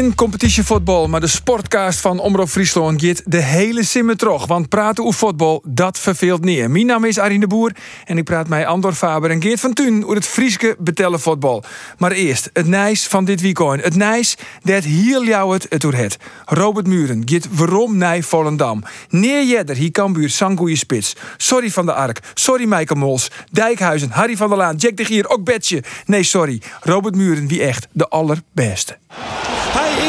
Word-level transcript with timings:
Competitievoetbal, 0.00 1.08
maar 1.08 1.20
de 1.20 1.26
sportcast 1.26 2.00
van 2.00 2.18
Omroep 2.18 2.48
Friesland 2.48 3.04
gaat 3.04 3.22
de 3.24 3.42
hele 3.42 3.84
simmer 3.84 4.16
terug. 4.16 4.46
Want 4.46 4.68
praten 4.68 5.04
over 5.04 5.14
voetbal, 5.14 5.62
dat 5.66 5.98
verveelt 5.98 6.44
niet. 6.44 6.68
Mijn 6.68 6.86
naam 6.86 7.04
is 7.04 7.18
Arine 7.18 7.40
de 7.40 7.46
Boer 7.46 7.72
en 8.04 8.18
ik 8.18 8.24
praat 8.24 8.48
met 8.48 8.66
Andor 8.66 8.92
Faber 8.92 9.30
en 9.30 9.42
Geert 9.42 9.60
van 9.60 9.72
Thun 9.72 10.06
over 10.06 10.14
het 10.14 10.26
Frieske 10.26 10.76
betellen 10.78 11.20
voetbal. 11.20 11.64
Maar 11.98 12.12
eerst, 12.12 12.50
het 12.52 12.66
nijs 12.66 13.06
van 13.06 13.24
dit 13.24 13.40
weekend. 13.40 13.84
Het 13.84 13.96
nijs, 13.96 14.36
dat 14.62 14.84
hier 14.84 15.24
jou 15.24 15.52
het 15.52 15.66
het 15.68 15.82
het. 15.82 16.16
Robert 16.44 16.86
Muren, 16.86 17.22
gaat 17.24 17.48
waarom 17.50 17.96
naar 17.96 18.22
Volendam. 18.22 18.84
Neer 19.08 19.44
Jedder, 19.44 19.76
hier 19.76 19.90
Cambuur, 19.90 20.30
Sangoeie 20.30 20.76
Spits. 20.76 21.16
Sorry 21.36 21.70
van 21.70 21.86
de 21.86 21.92
Ark, 21.92 22.20
sorry 22.34 22.64
Michael 22.64 23.00
Mols. 23.00 23.30
Dijkhuizen, 23.50 24.10
Harry 24.10 24.36
van 24.36 24.48
der 24.48 24.58
Laan, 24.58 24.76
Jack 24.76 24.96
de 24.96 25.04
Gier, 25.04 25.28
ook 25.28 25.44
Betje. 25.44 25.82
Nee, 26.06 26.22
sorry. 26.22 26.62
Robert 26.80 27.14
Muren, 27.14 27.48
wie 27.48 27.62
echt 27.62 27.88
de 27.92 28.08
allerbeste. 28.08 28.98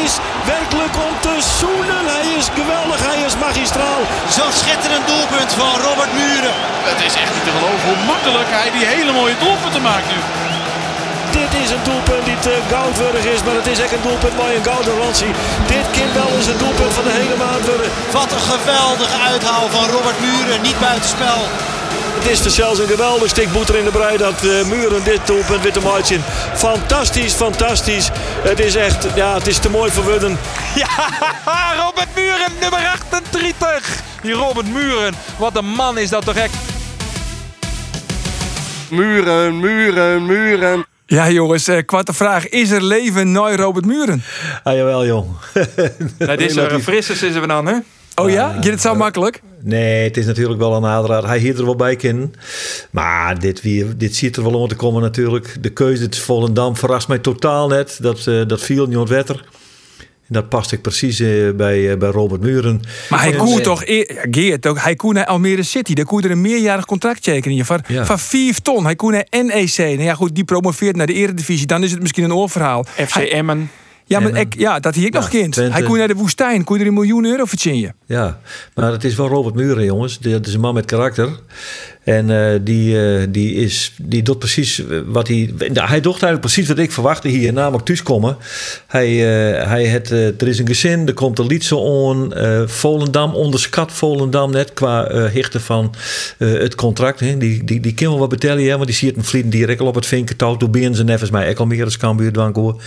Is 0.06 0.14
werkelijk 0.54 0.94
om 1.06 1.14
te 1.26 1.34
zoenen. 1.58 2.04
Hij 2.16 2.26
is 2.38 2.46
geweldig. 2.58 3.00
Hij 3.10 3.20
is 3.26 3.34
magistraal. 3.46 4.02
Zo'n 4.36 4.54
schitterend 4.62 5.06
doelpunt 5.12 5.52
van 5.60 5.74
Robert 5.86 6.12
Muren. 6.20 6.56
Het 6.90 7.00
is 7.08 7.14
echt 7.22 7.32
niet 7.34 7.46
te 7.46 7.54
geloven 7.56 7.84
hoe 7.88 8.00
makkelijk 8.12 8.50
hij 8.58 8.70
die 8.76 8.86
hele 8.94 9.12
mooie 9.18 9.36
doelpunten 9.44 9.82
maakt 9.90 10.08
nu. 10.12 10.18
Dit 11.40 11.52
is 11.62 11.70
een 11.74 11.84
doelpunt 11.90 12.24
die 12.30 12.38
te 12.46 12.54
goudwürdig 12.74 13.24
is. 13.34 13.40
Maar 13.44 13.58
het 13.60 13.70
is 13.74 13.80
echt 13.84 13.94
een 13.96 14.06
doelpunt 14.08 14.36
bij 14.42 14.52
een 14.56 14.68
goudgarantie. 14.70 15.32
Dit 15.74 15.86
kind 15.96 16.12
wel 16.20 16.30
eens 16.36 16.50
een 16.50 16.62
doelpunt 16.64 16.94
van 16.98 17.06
de 17.08 17.16
hele 17.20 17.36
maand 17.44 17.64
worden. 17.70 17.90
Wat 18.18 18.30
een 18.32 18.46
geweldige 18.54 19.18
uithaal 19.32 19.66
van 19.76 19.84
Robert 19.94 20.18
Muren. 20.26 20.58
Niet 20.68 20.80
buitenspel. 20.88 21.40
Het 22.22 22.30
is 22.30 22.42
dus 22.42 22.54
zelfs 22.54 22.78
een 22.78 22.86
geweldig 22.86 23.28
stuk 23.28 23.52
boeter 23.52 23.76
in 23.76 23.84
de 23.84 23.90
brei 23.90 24.16
dat 24.16 24.44
uh, 24.44 24.64
Muren 24.64 25.04
dit 25.04 25.26
doelpunt 25.26 25.62
witte 25.62 25.80
maatje. 25.80 26.18
Fantastisch, 26.54 27.32
fantastisch. 27.32 28.10
Het 28.42 28.60
is 28.60 28.74
echt, 28.74 29.06
ja, 29.14 29.34
het 29.34 29.46
is 29.46 29.58
te 29.58 29.70
mooi 29.70 29.90
voor 29.90 30.04
woorden. 30.04 30.38
Ja, 30.74 30.88
Robert 31.84 32.08
Muren, 32.14 32.52
nummer 32.60 32.86
38. 32.86 34.02
Die 34.22 34.32
Robert 34.32 34.72
Muren, 34.72 35.14
wat 35.38 35.56
een 35.56 35.66
man 35.66 35.98
is 35.98 36.08
dat 36.10 36.24
toch 36.24 36.34
echt. 36.34 36.54
Muren, 38.90 39.60
muren, 39.60 40.26
muren. 40.26 40.86
Ja, 41.06 41.30
jongens, 41.30 41.68
eh, 41.68 41.78
kwarte 41.86 42.12
vraag. 42.12 42.48
Is 42.48 42.70
er 42.70 42.82
leven 42.82 43.32
na 43.32 43.56
Robert 43.56 43.86
Muren? 43.86 44.22
Ah, 44.62 44.74
jawel, 44.74 45.06
jong. 45.06 45.26
Het 46.18 46.40
is 46.40 46.56
er 46.56 46.72
een 46.72 46.82
frisse 46.82 47.12
is 47.12 47.34
er 47.34 47.48
dan, 47.48 47.66
hè? 47.66 47.74
Oh 48.14 48.30
ja? 48.30 48.52
Gaat 48.52 48.64
het 48.64 48.80
zo 48.80 48.94
makkelijk? 48.94 49.40
Nee, 49.62 50.04
het 50.04 50.16
is 50.16 50.26
natuurlijk 50.26 50.58
wel 50.58 50.74
een 50.74 50.84
aanrader. 50.84 51.28
Hij 51.28 51.38
hier 51.38 51.58
er 51.58 51.64
wel 51.64 51.76
bij 51.76 51.96
kennen. 51.96 52.34
Maar 52.90 53.38
dit, 53.40 53.60
weer, 53.60 53.96
dit 53.96 54.16
ziet 54.16 54.36
er 54.36 54.42
wel 54.42 54.60
om 54.60 54.68
te 54.68 54.74
komen 54.74 55.02
natuurlijk. 55.02 55.56
De 55.60 55.70
keuze 55.70 56.02
het 56.02 56.18
Volendam 56.18 56.76
verrast 56.76 57.08
mij 57.08 57.18
totaal 57.18 57.68
net. 57.68 57.98
Dat, 58.00 58.26
uh, 58.26 58.46
dat 58.46 58.60
viel 58.60 58.86
niet 58.86 59.08
wetter. 59.08 59.44
En 59.98 60.38
dat 60.38 60.48
past 60.48 60.72
ik 60.72 60.82
precies 60.82 61.20
uh, 61.20 61.50
bij, 61.50 61.78
uh, 61.78 61.96
bij 61.96 62.10
Robert 62.10 62.40
Muren. 62.40 62.80
Maar 63.10 63.22
hij 63.22 63.32
koert 63.32 63.64
toch, 63.64 63.82
Geert, 64.30 64.66
ook, 64.66 64.78
hij 64.78 64.94
koert 64.94 65.16
naar 65.16 65.26
Almere 65.26 65.62
City. 65.62 65.94
Daar 65.94 66.04
koert 66.04 66.24
er 66.24 66.30
een 66.30 66.40
meerjarig 66.40 66.84
contract 66.84 67.22
tekenen 67.22 67.64
van, 67.64 67.82
ja. 67.86 68.04
van 68.04 68.18
4 68.18 68.62
ton. 68.62 68.84
Hij 68.84 68.96
koert 68.96 69.14
naar 69.14 69.44
NEC. 69.44 69.76
Nou 69.76 70.02
ja, 70.02 70.14
goed, 70.14 70.34
die 70.34 70.44
promoveert 70.44 70.96
naar 70.96 71.06
de 71.06 71.12
Eredivisie. 71.12 71.66
Dan 71.66 71.82
is 71.82 71.90
het 71.90 72.00
misschien 72.00 72.24
een 72.24 72.34
oorverhaal. 72.34 72.84
FC 72.84 73.16
Emmen. 73.16 73.70
Ja, 74.04 74.20
maar 74.20 74.36
ik, 74.36 74.54
ja, 74.58 74.80
dat 74.80 74.94
hier 74.94 75.06
ik 75.06 75.14
ja, 75.14 75.20
nog 75.20 75.28
kind. 75.28 75.52
Twente. 75.52 75.72
Hij 75.72 75.82
kon 75.82 75.98
naar 75.98 76.08
de 76.08 76.14
woestijn, 76.14 76.64
kon 76.64 76.76
je 76.76 76.82
er 76.82 76.88
een 76.88 76.94
miljoen 76.94 77.24
euro 77.24 77.44
verdienen. 77.44 77.94
Ja, 78.06 78.40
maar 78.74 78.92
het 78.92 79.04
is 79.04 79.14
wel 79.14 79.28
Robert 79.28 79.54
Muren, 79.54 79.84
jongens. 79.84 80.18
Dat 80.18 80.46
is 80.46 80.54
een 80.54 80.60
man 80.60 80.74
met 80.74 80.84
karakter. 80.84 81.28
En 82.04 82.28
uh, 82.28 82.58
die, 82.62 82.94
uh, 82.94 83.26
die, 83.28 83.54
is, 83.54 83.92
die 84.02 84.22
doet 84.22 84.38
precies 84.38 84.82
wat 85.06 85.28
hij. 85.28 85.50
Hij 85.72 86.00
doet 86.00 86.12
eigenlijk 86.12 86.40
precies 86.40 86.68
wat 86.68 86.78
ik 86.78 86.92
verwachtte 86.92 87.28
hier, 87.28 87.52
namelijk 87.52 87.84
thuiskomen. 87.84 88.36
Hij, 88.86 89.10
uh, 89.10 89.66
hij 89.66 89.84
het, 89.84 90.10
er 90.10 90.48
is 90.48 90.58
een 90.58 90.66
gezin, 90.66 91.06
er 91.06 91.14
komt 91.14 91.38
een 91.38 91.46
liedje 91.46 91.76
on. 91.76 92.32
Volendam 92.66 93.34
onderschat 93.34 93.92
Volendam 93.92 94.50
net 94.50 94.72
qua 94.72 95.26
hichten 95.26 95.60
van 95.60 95.94
het 96.38 96.74
contract. 96.74 97.20
Hè. 97.20 97.36
Die, 97.36 97.64
die, 97.64 97.80
die 97.80 97.94
kan 97.94 98.08
wel 98.08 98.18
wat 98.18 98.28
betellen, 98.28 98.64
hè, 98.64 98.72
want 98.72 98.86
die 98.86 98.94
ziet 98.94 99.16
een 99.16 99.24
vliegen 99.24 99.50
direct 99.50 99.80
al 99.80 99.86
op 99.86 99.94
het 99.94 100.06
vinkertouw. 100.06 100.56
Toen 100.56 100.70
binnen 100.70 100.94
ze 100.94 101.04
nevens 101.04 101.30
mij, 101.30 101.50
ik 101.50 101.58
al 101.58 101.66
meer 101.66 101.84
als 101.84 101.96
Cambuur 101.96 102.32
dwangoor. 102.32 102.82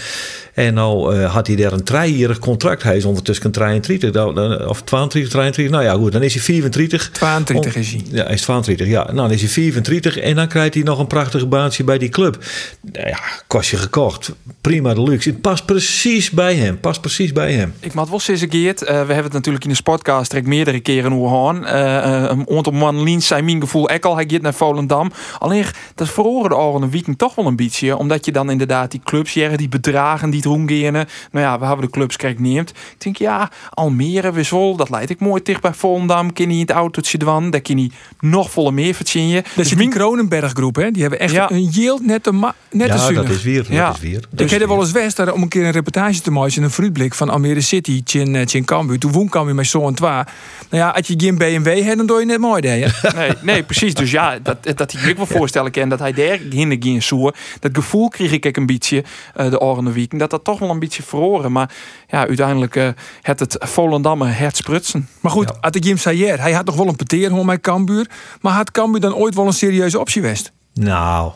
En 0.54 0.74
nou 0.74 1.16
had 1.16 1.48
hij 1.48 1.56
daar 1.56 1.74
een 1.74 1.84
driejarig 1.84 2.40
contract. 2.40 2.84
Hij 2.84 2.98
is 2.98 3.06
ondertussen 3.06 3.52
33, 3.52 4.68
of 4.68 4.82
22, 4.82 5.32
23. 5.32 5.70
Nou 5.70 5.84
ja, 5.84 5.94
goed, 5.94 6.12
dan 6.12 6.24
is 6.24 6.34
hij 6.34 6.44
34. 6.44 7.10
22 7.10 7.76
is 7.76 7.92
hij. 7.92 8.02
Ja, 8.12 8.24
hij 8.24 8.34
is 8.34 8.42
22, 8.42 8.88
ja. 8.88 9.05
Nou, 9.06 9.16
dan 9.16 9.32
is 9.32 9.42
hij 9.42 9.50
34 9.50 10.18
en 10.18 10.36
dan 10.36 10.48
krijgt 10.48 10.74
hij 10.74 10.84
nog 10.84 11.00
een 11.00 11.08
prachtige 11.08 11.46
baantje 11.46 11.84
bij 11.84 11.98
die 11.98 12.10
club. 12.10 12.44
Ja, 12.92 13.20
kost 13.48 13.70
je 13.70 13.78
gekocht. 13.78 14.34
Prima 14.62 14.94
de 14.94 15.02
luxe. 15.02 15.30
Het 15.30 15.42
past 15.42 15.66
precies 15.66 16.30
bij 16.32 16.56
hem. 16.56 16.80
Past 16.80 17.02
precies 17.02 17.32
bij 17.32 17.54
hem. 17.54 17.74
Ik 17.80 17.94
maak 17.94 18.08
wel 18.08 18.22
eens 18.28 18.46
Geert. 18.50 18.82
Uh, 18.82 18.88
we 18.88 18.94
hebben 18.94 19.24
het 19.24 19.34
natuurlijk 19.34 19.64
in 19.64 19.70
de 19.70 19.76
sportcast 19.76 20.30
trek 20.30 20.46
meerdere 20.46 20.80
keren 20.80 21.14
over 21.14 21.56
uh, 21.56 22.30
Een 22.30 22.50
aantal 22.50 22.74
man 22.74 23.04
Liens 23.04 23.28
zijn 23.28 23.46
mijn 23.46 23.62
gevoel 23.62 23.90
ek 23.90 24.06
al. 24.06 24.16
Hij 24.16 24.26
gaat 24.28 24.42
naar 24.42 24.54
Volendam. 24.54 25.12
Alleen 25.40 25.66
dat 25.96 26.10
verhoren 26.10 26.50
de 26.50 26.56
oren 26.56 26.82
een 26.82 26.92
weekend 26.92 27.18
toch 27.18 27.36
wel 27.36 27.46
een 27.46 27.56
beetje. 27.56 27.98
Omdat 27.98 28.26
je 28.26 28.32
dan 28.32 28.50
inderdaad 28.50 28.92
die 28.92 29.02
clubs 29.04 29.34
die 29.34 29.70
bedragen 29.70 30.30
die 30.30 30.42
het. 30.42 30.92
Nou 31.32 31.46
ja, 31.46 31.60
we 31.60 31.66
hebben 31.66 31.86
de 31.86 31.92
clubs 31.92 32.16
kijk 32.16 32.40
neemt. 32.40 32.70
Ik 32.70 32.76
denk 32.98 33.18
ja, 33.18 33.52
Almere, 33.70 34.32
Wissel, 34.32 34.76
dat 34.76 34.90
leidt 34.90 35.10
ik 35.10 35.20
mooi 35.20 35.42
dicht 35.44 35.62
bij 35.62 35.74
Volendam. 35.74 36.34
Ken 36.34 36.52
je 36.52 36.60
het 36.60 36.72
autootje 36.72 37.18
dwan. 37.18 37.50
Daar 37.50 37.62
ken 37.62 37.78
je 37.78 37.90
nog 38.20 38.52
volle 38.52 38.72
meer 38.72 38.95
verdienen. 38.96 39.44
Dat 39.44 39.66
is 39.66 39.70
dus 39.70 39.78
die 39.78 39.88
Kronenberg 39.88 40.52
groep, 40.52 40.76
hè? 40.76 40.92
Die 40.92 41.02
hebben 41.02 41.20
echt 41.20 41.34
ja. 41.34 41.52
een 41.52 41.64
yield 41.64 42.06
net 42.06 42.28
een 42.28 42.40
net 42.40 42.88
Ja, 42.88 43.12
dat 43.12 43.30
is 43.30 43.44
weer. 43.44 43.66
Ja. 43.70 43.88
Dat 43.88 43.96
is 43.96 44.02
weer. 44.02 44.24
ik 44.36 44.50
heb 44.50 44.62
er 44.62 44.68
wel 44.68 44.80
eens 44.80 44.92
west 44.92 45.16
daar 45.16 45.34
om 45.34 45.42
een 45.42 45.48
keer 45.48 45.66
een 45.66 45.72
reportage 45.72 46.22
te 46.22 46.32
maken, 46.32 46.64
een 46.64 46.72
fruitblik 46.72 47.14
van 47.14 47.30
Almere 47.30 47.62
City, 47.62 48.02
Chin, 48.06 48.48
Chin 48.48 48.66
Cambuur. 48.66 49.00
Toen 49.00 49.12
woon 49.12 49.30
Cambuur 49.30 49.56
met 49.56 49.68
zo'n 49.68 49.94
twa. 49.94 50.28
Nou 50.70 50.84
ja, 50.84 50.90
als 50.90 51.08
je 51.08 51.14
geen 51.18 51.38
BMW 51.38 51.84
hebt, 51.84 51.98
dan 51.98 52.06
doe 52.06 52.20
je 52.20 52.26
net 52.26 52.40
mooi, 52.40 52.68
hè? 52.68 52.88
nee, 53.18 53.32
nee, 53.42 53.64
precies. 53.64 53.94
Dus 53.94 54.12
ja, 54.12 54.40
dat, 54.44 54.58
dat 54.76 54.94
ik 54.94 55.02
me 55.02 55.16
wel 55.16 55.26
voorstellen 55.26 55.72
kan 55.72 55.90
dat 55.90 56.00
hij 56.00 56.14
daar 56.14 56.40
hinder 56.50 56.78
geen 56.80 57.02
soer. 57.02 57.36
Dat 57.60 57.72
gevoel 57.74 58.10
kreeg 58.10 58.32
ik 58.32 58.58
een 58.58 58.66
beetje 58.66 59.04
uh, 59.38 59.50
de 59.50 59.60
orende 59.60 59.92
week. 59.92 60.20
Dat 60.20 60.30
dat 60.30 60.44
toch 60.44 60.60
wel 60.60 60.70
een 60.70 60.80
beetje 60.80 61.04
verloren. 61.04 61.52
Maar 61.52 61.70
ja, 62.08 62.28
uiteindelijk 62.28 62.76
uh, 62.76 62.88
het 63.22 63.40
het 63.40 63.58
Volendamme 63.60 64.26
hertsprutsen. 64.26 65.08
Maar 65.20 65.32
goed, 65.32 65.50
ja. 65.50 65.58
had 65.60 65.76
ik 65.76 65.84
Jim 65.84 65.98
Sayer, 65.98 66.42
hij 66.42 66.52
had 66.52 66.66
nog 66.66 66.76
wel 66.76 66.88
een 66.88 66.96
peteer 66.96 67.46
met 67.46 67.62
Cambuur. 67.62 68.10
Maar 68.42 68.54
had 68.54 68.72
Cambuur 68.72 68.85
dan 68.92 69.16
ooit 69.16 69.36
wel 69.36 69.46
een 69.46 69.54
serieuze 69.54 70.00
optie 70.00 70.22
geweest? 70.22 70.52
Nou, 70.74 71.32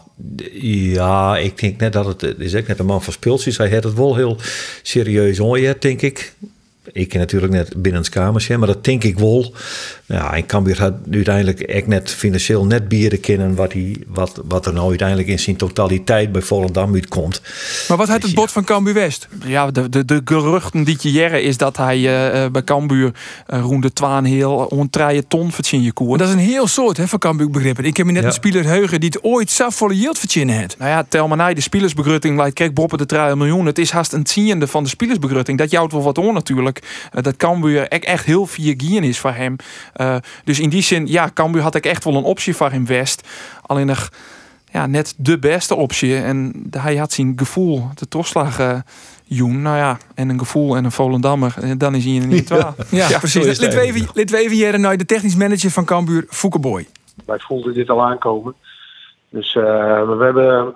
ja, 0.62 1.38
ik 1.38 1.60
denk 1.60 1.80
net 1.80 1.94
dat 1.94 2.06
het, 2.06 2.40
is 2.40 2.54
echt 2.54 2.68
net 2.68 2.80
een 2.80 2.86
man 2.86 3.04
van 3.04 3.14
speeltjes. 3.14 3.58
Hij 3.58 3.70
had 3.70 3.84
het 3.84 3.94
wel 3.94 4.16
heel 4.16 4.38
serieus 4.82 5.40
onjet, 5.40 5.82
denk 5.82 6.02
ik. 6.02 6.34
Ik 6.92 7.14
natuurlijk 7.14 7.54
net 7.54 7.82
binnen 7.82 8.10
kamers, 8.10 8.48
maar 8.48 8.68
dat 8.68 8.84
denk 8.84 9.04
ik 9.04 9.20
wel. 9.20 9.54
Ja, 10.06 10.34
en 10.34 10.46
Cambuur 10.46 10.80
had 10.80 10.94
uiteindelijk 11.12 11.60
echt 11.60 11.88
net 11.88 12.12
financieel 12.12 12.66
net 12.66 12.88
bieren 12.88 13.20
kennen 13.20 13.56
wat, 13.56 13.74
hij, 13.74 13.96
wat, 14.08 14.42
wat 14.46 14.66
er 14.66 14.74
nou 14.74 14.90
uiteindelijk 14.90 15.28
in 15.28 15.40
zijn 15.40 15.56
totaliteit 15.56 16.32
bij 16.32 16.42
Volendam 16.42 16.94
uitkomt. 16.94 17.42
Maar 17.88 17.98
wat 17.98 18.08
had 18.08 18.22
het 18.22 18.34
bod 18.34 18.52
van 18.52 18.64
Cambuur 18.64 18.94
West? 18.94 19.28
Ja, 19.46 19.72
de, 19.72 19.90
de, 19.90 20.06
de 20.06 20.22
geruchten 20.26 20.84
die 20.84 20.98
je 21.02 21.12
jaren 21.12 21.44
is 21.44 21.58
dat 21.58 21.78
hij 21.78 21.98
uh, 21.98 22.52
bij 22.52 22.64
Cambuur 22.64 23.12
uh, 23.54 23.62
rond 23.62 23.82
de 23.82 23.94
twaan 23.94 24.24
heel 24.24 24.54
ontraaien 24.56 25.28
ton 25.28 25.52
verdien 25.52 25.82
je 25.82 25.92
koer. 25.92 26.18
Dat 26.18 26.28
is 26.28 26.34
een 26.34 26.40
heel 26.40 26.68
soort 26.68 26.98
hè, 26.98 27.08
van 27.08 27.20
Cambuur 27.20 27.50
begrippen. 27.50 27.84
Ik 27.84 27.98
heb 27.98 28.06
me 28.06 28.12
net 28.12 28.22
ja. 28.22 28.28
een 28.28 28.34
speler 28.34 28.66
heugen 28.66 29.00
die 29.00 29.10
het 29.10 29.24
ooit 29.24 29.52
zo 29.52 29.70
volle 29.70 29.98
yield 29.98 30.20
verdienen 30.20 30.60
had. 30.60 30.76
Nou 30.78 30.92
ja, 30.92 31.06
tel 31.10 31.28
maar 31.28 31.38
naar 31.38 31.56
de 31.56 31.62
spielersbegrutting 31.62 32.38
lijkt 32.38 32.56
kijk 32.56 32.74
boppen 32.74 32.98
de 32.98 33.06
3 33.06 33.36
miljoen. 33.36 33.66
Het 33.66 33.78
is 33.78 33.92
haast 33.92 34.14
een 34.14 34.24
tiende 34.24 34.68
van 34.68 34.84
de 34.84 34.90
spielersbegrutting. 34.90 35.58
Dat 35.58 35.72
jouwt 35.72 35.92
wel 35.92 36.04
wat 36.04 36.18
on 36.18 36.34
natuurlijk. 36.34 36.79
Uh, 37.16 37.24
dat 37.24 37.38
Cambuur 37.38 37.88
echt 37.88 38.26
heel 38.26 38.46
vier 38.46 38.74
gien 38.78 39.04
is 39.04 39.20
voor 39.20 39.32
hem. 39.32 39.56
Uh, 39.96 40.16
dus 40.44 40.60
in 40.60 40.70
die 40.70 40.82
zin, 40.82 41.08
ja, 41.08 41.30
Cambuur 41.34 41.62
had 41.62 41.76
ik 41.76 41.86
echt 41.86 42.04
wel 42.04 42.16
een 42.16 42.24
optie 42.24 42.56
voor 42.56 42.70
hem 42.70 42.86
West. 42.86 43.28
Alleen 43.66 43.86
nog 43.86 44.10
ja, 44.72 44.86
net 44.86 45.14
de 45.18 45.40
beste 45.40 45.76
optie. 45.76 46.16
En 46.16 46.68
hij 46.72 46.96
had 46.96 47.12
zijn 47.12 47.34
gevoel, 47.36 47.88
de 47.96 48.08
toeslagen. 48.08 48.84
Joen, 49.24 49.62
nou 49.62 49.78
ja, 49.78 49.98
en 50.16 50.30
een 50.30 50.40
gevoel 50.40 50.76
en 50.76 50.86
een 50.86 50.92
Volendammer. 50.92 51.54
En 51.62 51.78
dan 51.78 51.96
is 51.96 52.06
hij 52.06 52.14
in 52.14 52.28
niet 52.28 52.50
ja. 52.50 52.76
ja, 52.90 53.10
ja, 53.10 53.18
precies. 53.18 53.60
Laten 53.60 53.94
we 54.30 54.50
hier 54.50 54.98
de 54.98 55.06
technisch 55.06 55.36
manager 55.36 55.72
van 55.72 55.86
Cambuur, 55.86 56.26
Foukeboy. 56.30 56.88
Wij 57.26 57.40
voelden 57.40 57.74
dit 57.74 57.90
al 57.90 58.04
aankomen. 58.04 58.56
Dus 59.30 59.56
uh, 59.56 59.64
we 60.18 60.24
hebben 60.24 60.76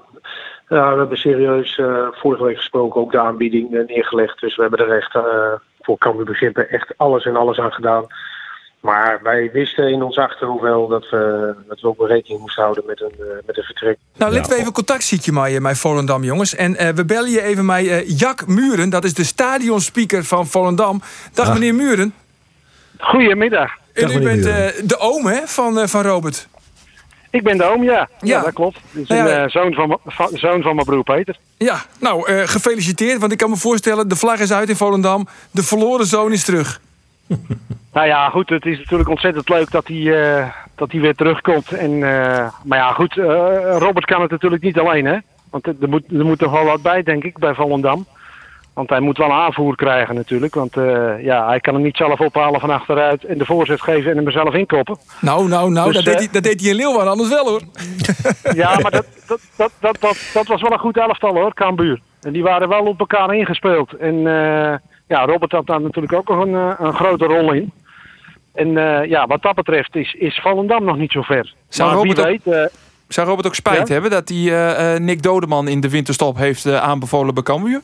ja, 0.69 0.91
we 0.91 0.97
hebben 0.97 1.17
serieus 1.17 1.77
uh, 1.77 2.07
vorige 2.11 2.43
week 2.43 2.57
gesproken 2.57 3.01
ook 3.01 3.11
de 3.11 3.19
aanbieding 3.19 3.73
uh, 3.73 3.87
neergelegd. 3.87 4.39
Dus 4.39 4.55
we 4.55 4.61
hebben 4.61 4.79
er 4.79 4.97
echt 4.97 5.15
uh, 5.15 5.23
voor 5.83 5.97
Cambuur 5.97 6.25
begrippen 6.25 6.69
echt 6.69 6.93
alles 6.97 7.25
en 7.25 7.35
alles 7.35 7.57
aan 7.59 7.71
gedaan 7.71 8.05
Maar 8.79 9.19
wij 9.23 9.49
wisten 9.53 9.91
in 9.91 10.03
ons 10.03 10.17
achterhoofd 10.17 10.61
wel 10.61 10.87
dat 10.87 11.09
we, 11.09 11.53
dat 11.67 11.79
we 11.81 11.87
ook 11.87 11.97
wel 11.97 12.07
rekening 12.07 12.41
moesten 12.41 12.63
houden 12.63 12.83
met 12.87 13.01
een, 13.01 13.13
eh, 13.19 13.25
met 13.45 13.57
een 13.57 13.63
vertrek. 13.63 13.97
Nou, 14.15 14.33
laten 14.33 14.51
we 14.51 14.57
even 14.59 14.71
contact 14.73 15.03
zietje 15.03 15.31
met, 15.31 15.59
met 15.59 15.77
Volendam, 15.77 16.23
jongens. 16.23 16.55
En 16.55 16.75
eh, 16.75 16.89
we 16.89 17.05
bellen 17.05 17.29
je 17.31 17.41
even 17.41 17.65
met 17.65 17.87
eh, 17.87 18.17
Jack 18.19 18.47
Muren. 18.47 18.89
Dat 18.89 19.03
is 19.03 19.13
de 19.13 19.23
stadionspeaker 19.23 20.23
van 20.23 20.47
Volendam. 20.47 21.01
Dag 21.33 21.47
Ah. 21.47 21.53
meneer 21.53 21.75
Muren. 21.75 22.13
Goedemiddag. 22.99 23.71
En 23.93 24.07
Dag, 24.07 24.15
u 24.15 24.19
bent 24.23 24.45
eh, 24.45 24.67
de 24.83 24.97
oom 24.99 25.25
hè, 25.25 25.39
van, 25.45 25.79
eh, 25.79 25.87
van 25.87 26.01
Robert. 26.01 26.47
Ik 27.33 27.43
ben 27.43 27.57
de 27.57 27.63
oom, 27.63 27.83
ja. 27.83 27.91
Ja, 27.91 28.07
Ja. 28.19 28.41
dat 28.41 28.53
klopt. 28.53 28.79
Dus 28.91 29.07
Nou 29.07 29.29
een 29.29 29.43
eh, 29.43 29.49
zoon, 29.49 29.73
van, 29.73 29.99
zoon 30.33 30.61
van 30.61 30.75
mijn 30.75 30.87
broer 30.87 31.03
Peter. 31.03 31.37
Ja, 31.57 31.81
nou, 31.99 32.27
eh, 32.27 32.47
gefeliciteerd. 32.47 33.19
Want 33.19 33.31
ik 33.31 33.37
kan 33.37 33.49
me 33.49 33.55
voorstellen, 33.55 34.07
de 34.07 34.15
vlag 34.15 34.39
is 34.39 34.51
uit 34.53 34.69
in 34.69 34.75
Volendam. 34.75 35.27
De 35.51 35.63
verloren 35.63 36.05
zoon 36.05 36.31
is 36.31 36.43
terug. 36.43 36.79
Nou 37.93 38.07
ja, 38.07 38.29
goed, 38.29 38.49
het 38.49 38.65
is 38.65 38.77
natuurlijk 38.77 39.09
ontzettend 39.09 39.49
leuk 39.49 39.71
dat 39.71 39.87
hij, 39.87 40.35
eh, 40.37 40.47
dat 40.75 40.91
hij 40.91 41.01
weer 41.01 41.15
terugkomt. 41.15 41.71
En, 41.71 41.99
maar 42.63 42.77
ja, 42.77 42.91
goed, 42.91 43.13
Robert 43.77 44.05
kan 44.05 44.21
het 44.21 44.31
natuurlijk 44.31 44.63
niet 44.63 44.79
alleen, 44.79 45.05
hè. 45.05 45.17
Want 45.49 45.67
er 45.67 45.89
moet, 45.89 46.03
er 46.11 46.25
moet 46.25 46.39
wel 46.39 46.65
wat 46.65 46.81
bij, 46.81 47.03
denk 47.03 47.23
ik, 47.23 47.37
bij 47.37 47.53
Volendam. 47.53 48.05
Want 48.73 48.89
hij 48.89 48.99
moet 48.99 49.17
wel 49.17 49.27
een 49.27 49.33
aanvoer 49.33 49.75
krijgen 49.75 50.15
natuurlijk. 50.15 50.55
Want 50.55 50.77
eh, 50.77 51.23
ja, 51.23 51.47
hij 51.47 51.59
kan 51.59 51.73
hem 51.73 51.83
niet 51.83 51.97
zelf 51.97 52.19
ophalen 52.19 52.59
van 52.59 52.69
achteruit 52.69 53.23
en 53.23 53.37
de 53.37 53.45
voorzet 53.45 53.81
geven 53.81 54.11
en 54.11 54.17
hem 54.17 54.31
zelf 54.31 54.53
inkoppen. 54.53 54.97
Nou, 55.21 55.47
nou, 55.47 55.71
nou, 55.71 55.85
Dus, 55.85 55.95
dat, 55.95 56.05
deed 56.05 56.13
eh, 56.13 56.19
hij, 56.19 56.29
dat 56.31 56.43
deed 56.43 56.59
hij 56.61 56.69
in 56.69 56.75
Leeuwarden 56.75 57.11
anders 57.11 57.29
wel 57.29 57.47
hoor. 57.47 57.61
Ja, 58.55 58.79
maar 58.81 58.91
dat, 58.91 59.05
dat, 59.27 59.39
dat, 59.55 59.71
dat, 59.79 59.97
dat, 59.99 60.17
dat 60.33 60.47
was 60.47 60.61
wel 60.61 60.71
een 60.71 60.79
goed 60.79 60.97
elftal 60.97 61.33
hoor, 61.33 61.53
Cambuur. 61.53 61.99
En 62.21 62.33
die 62.33 62.43
waren 62.43 62.69
wel 62.69 62.83
op 62.85 62.99
elkaar 62.99 63.35
ingespeeld. 63.35 63.93
En 63.93 64.15
eh, 64.27 64.77
ja, 65.07 65.25
Robert 65.25 65.51
had 65.51 65.65
daar 65.67 65.81
natuurlijk 65.81 66.13
ook 66.13 66.29
nog 66.29 66.39
een, 66.45 66.53
een 66.85 66.93
grote 66.93 67.25
rol 67.25 67.51
in. 67.53 67.71
En 68.53 68.71
ja, 69.09 69.27
wat 69.27 69.41
dat 69.41 69.55
betreft 69.55 69.95
is, 69.95 70.13
is 70.13 70.39
Volendam 70.43 70.83
nog 70.83 70.97
niet 70.97 71.11
zo 71.11 71.21
ver. 71.21 71.53
Zou 71.67 71.89
maar 71.89 71.97
Robert 71.97 72.17
wie 72.17 72.33
ook- 72.35 72.43
weet, 72.43 72.71
Zou 73.07 73.27
Robert 73.27 73.47
ook 73.47 73.55
spijt 73.55 73.87
Ja? 73.87 73.93
hebben 73.93 74.11
dat 74.11 74.29
hij 74.29 74.99
Nick 74.99 75.21
Dodeman 75.21 75.67
in 75.67 75.79
de 75.79 75.89
winterstop 75.89 76.37
heeft 76.37 76.71
aanbevolen 76.71 77.33
bij 77.33 77.43
Cambuur? 77.43 77.81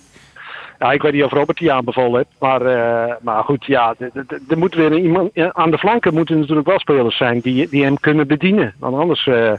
Ja, 0.79 0.91
ik 0.91 1.01
weet 1.01 1.13
niet 1.13 1.23
of 1.23 1.31
Robert 1.31 1.57
die 1.57 1.71
aanbevolen 1.71 2.15
heeft. 2.15 2.39
Maar, 2.39 2.61
eh, 2.61 3.15
maar 3.21 3.43
goed, 3.43 3.65
ja, 3.65 3.95
er 4.49 4.57
moet 4.57 4.75
weer 4.75 4.97
iemand, 4.97 5.31
aan 5.53 5.71
de 5.71 5.77
flanken 5.77 6.13
moeten 6.13 6.39
natuurlijk 6.39 6.67
wel 6.67 6.79
spelers 6.79 7.17
zijn 7.17 7.39
die, 7.39 7.69
die 7.69 7.83
hem 7.83 7.99
kunnen 7.99 8.27
bedienen. 8.27 8.73
Want 8.79 8.95
anders 8.95 9.27
eh, 9.27 9.53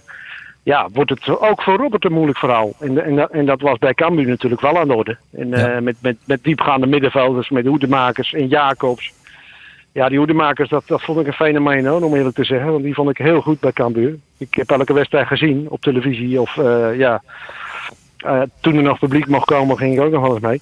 ja, 0.62 0.88
wordt 0.92 1.10
het 1.10 1.40
ook 1.40 1.62
voor 1.62 1.76
Robert 1.76 2.04
een 2.04 2.12
moeilijk 2.12 2.38
verhaal. 2.38 2.72
En, 2.80 3.04
en, 3.04 3.16
dat- 3.16 3.30
en 3.30 3.46
dat 3.46 3.60
was 3.60 3.78
bij 3.78 3.94
Cambuur 3.94 4.26
natuurlijk 4.26 4.60
wel 4.60 4.78
aan 4.78 4.88
de 4.88 4.94
orde. 4.94 5.16
En, 5.32 5.52
eh, 5.54 5.80
met, 5.80 5.96
met, 6.02 6.16
met 6.24 6.42
diepgaande 6.44 6.86
middenvelders, 6.86 7.50
met 7.50 7.66
hoedemakers 7.66 8.32
en 8.32 8.46
Jacobs. 8.48 9.12
Ja, 9.92 10.08
die 10.08 10.18
hoedemakers, 10.18 10.68
dat, 10.68 10.82
dat 10.86 11.02
vond 11.02 11.20
ik 11.20 11.26
een 11.26 11.32
fenomeen 11.32 11.86
hoor, 11.86 12.02
om 12.02 12.14
eerlijk 12.14 12.34
te 12.36 12.44
zeggen. 12.44 12.70
Want 12.72 12.82
die 12.84 12.94
vond 12.94 13.10
ik 13.10 13.18
heel 13.18 13.40
goed 13.40 13.60
bij 13.60 13.72
Cambuur. 13.72 14.16
Ik 14.38 14.54
heb 14.54 14.70
elke 14.70 14.92
wedstrijd 14.92 15.26
gezien 15.26 15.66
op 15.68 15.80
televisie. 15.80 16.40
Of 16.40 16.54
ja, 16.96 17.22
toen 18.60 18.76
er 18.76 18.82
nog 18.82 18.98
publiek 18.98 19.26
mocht 19.26 19.44
komen, 19.46 19.76
ging 19.78 19.94
ik 19.94 20.00
ook 20.00 20.10
nog 20.12 20.22
wel 20.22 20.30
eens 20.32 20.40
mee. 20.40 20.60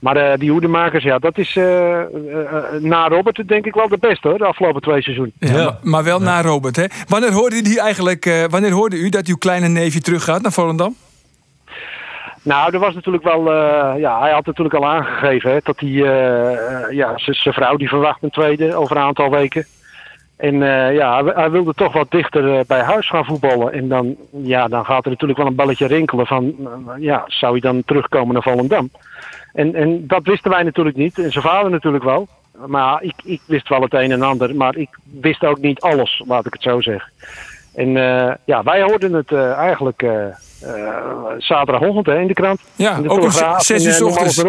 Maar 0.00 0.16
eh, 0.16 0.38
die 0.38 0.50
hoedemakers, 0.50 1.04
ja, 1.04 1.18
dat 1.18 1.38
is 1.38 1.56
eh, 1.56 2.00
eh, 2.00 2.06
na 2.80 3.08
Robert 3.08 3.48
denk 3.48 3.66
ik 3.66 3.74
wel 3.74 3.88
de 3.88 3.98
beste 3.98 4.28
hoor, 4.28 4.38
de 4.38 4.44
afgelopen 4.44 4.82
twee 4.82 5.02
seizoenen. 5.02 5.34
Ja, 5.38 5.56
Ja. 5.56 5.78
Maar, 5.82 6.04
wel 6.04 6.20
naar 6.20 6.44
Robert, 6.44 6.76
hè? 6.76 6.84
Wanneer 7.08 7.32
hoorde, 7.32 7.62
die 7.62 7.80
eigenlijk, 7.80 8.26
eh, 8.26 8.44
wanneer 8.50 8.70
hoorde 8.70 8.96
u 8.96 9.08
dat 9.08 9.26
uw 9.26 9.36
kleine 9.36 9.68
neefje 9.68 10.00
teruggaat 10.00 10.42
naar 10.42 10.52
Volendam? 10.52 10.94
Nou, 12.42 12.72
er 12.72 12.78
was 12.78 12.94
natuurlijk 12.94 13.24
wel, 13.24 13.52
eh, 13.52 14.00
ja, 14.00 14.20
hij 14.20 14.32
had 14.32 14.46
natuurlijk 14.46 14.74
al 14.74 14.86
aangegeven 14.86 15.50
hè, 15.50 15.58
dat 15.62 15.80
hij, 15.80 15.90
ja, 16.90 17.12
zijn 17.16 17.54
vrouw 17.54 17.76
die 17.76 17.88
verwacht 17.88 18.22
een 18.22 18.30
tweede 18.30 18.74
over 18.74 18.96
een 18.96 19.02
aantal 19.02 19.30
weken. 19.30 19.66
En 20.40 20.62
eh, 20.62 20.94
ja, 20.94 21.24
hij, 21.24 21.32
hij 21.34 21.50
wilde 21.50 21.74
toch 21.74 21.92
wat 21.92 22.10
dichter 22.10 22.64
bij 22.66 22.80
huis 22.80 23.08
gaan 23.08 23.24
voetballen. 23.24 23.72
En 23.72 23.88
dan, 23.88 24.16
ja, 24.30 24.68
dan 24.68 24.84
gaat 24.84 25.04
er 25.04 25.10
natuurlijk 25.10 25.38
wel 25.38 25.48
een 25.48 25.54
belletje 25.54 25.86
rinkelen 25.86 26.26
van, 26.26 26.54
ja, 26.98 27.24
zou 27.26 27.52
hij 27.52 27.60
dan 27.60 27.82
terugkomen 27.84 28.32
naar 28.32 28.42
Volendam? 28.42 28.90
En, 29.52 29.74
en 29.74 30.06
dat 30.06 30.22
wisten 30.22 30.50
wij 30.50 30.62
natuurlijk 30.62 30.96
niet. 30.96 31.18
En 31.18 31.32
zijn 31.32 31.44
vader 31.44 31.70
natuurlijk 31.70 32.04
wel. 32.04 32.28
Maar 32.66 33.02
ik, 33.02 33.14
ik 33.24 33.40
wist 33.46 33.68
wel 33.68 33.82
het 33.82 33.94
een 33.94 34.12
en 34.12 34.22
ander. 34.22 34.56
Maar 34.56 34.76
ik 34.76 34.88
wist 35.20 35.44
ook 35.44 35.58
niet 35.58 35.80
alles, 35.80 36.22
laat 36.26 36.46
ik 36.46 36.52
het 36.52 36.62
zo 36.62 36.80
zeggen. 36.80 37.12
En 37.74 37.96
eh, 37.96 38.34
ja, 38.44 38.62
wij 38.62 38.82
hoorden 38.82 39.12
het 39.12 39.32
eh, 39.32 39.52
eigenlijk 39.52 40.02
eh, 40.62 41.36
zaterdagochtend 41.38 42.06
hè, 42.06 42.18
in 42.18 42.26
de 42.26 42.34
krant. 42.34 42.60
Ja, 42.74 42.96
In 42.96 43.02
de 43.02 43.08
ook 43.08 43.22
om 43.22 43.30
zes 43.30 43.86
uur 43.86 43.92
s 43.92 44.00
ochtends. 44.00 44.44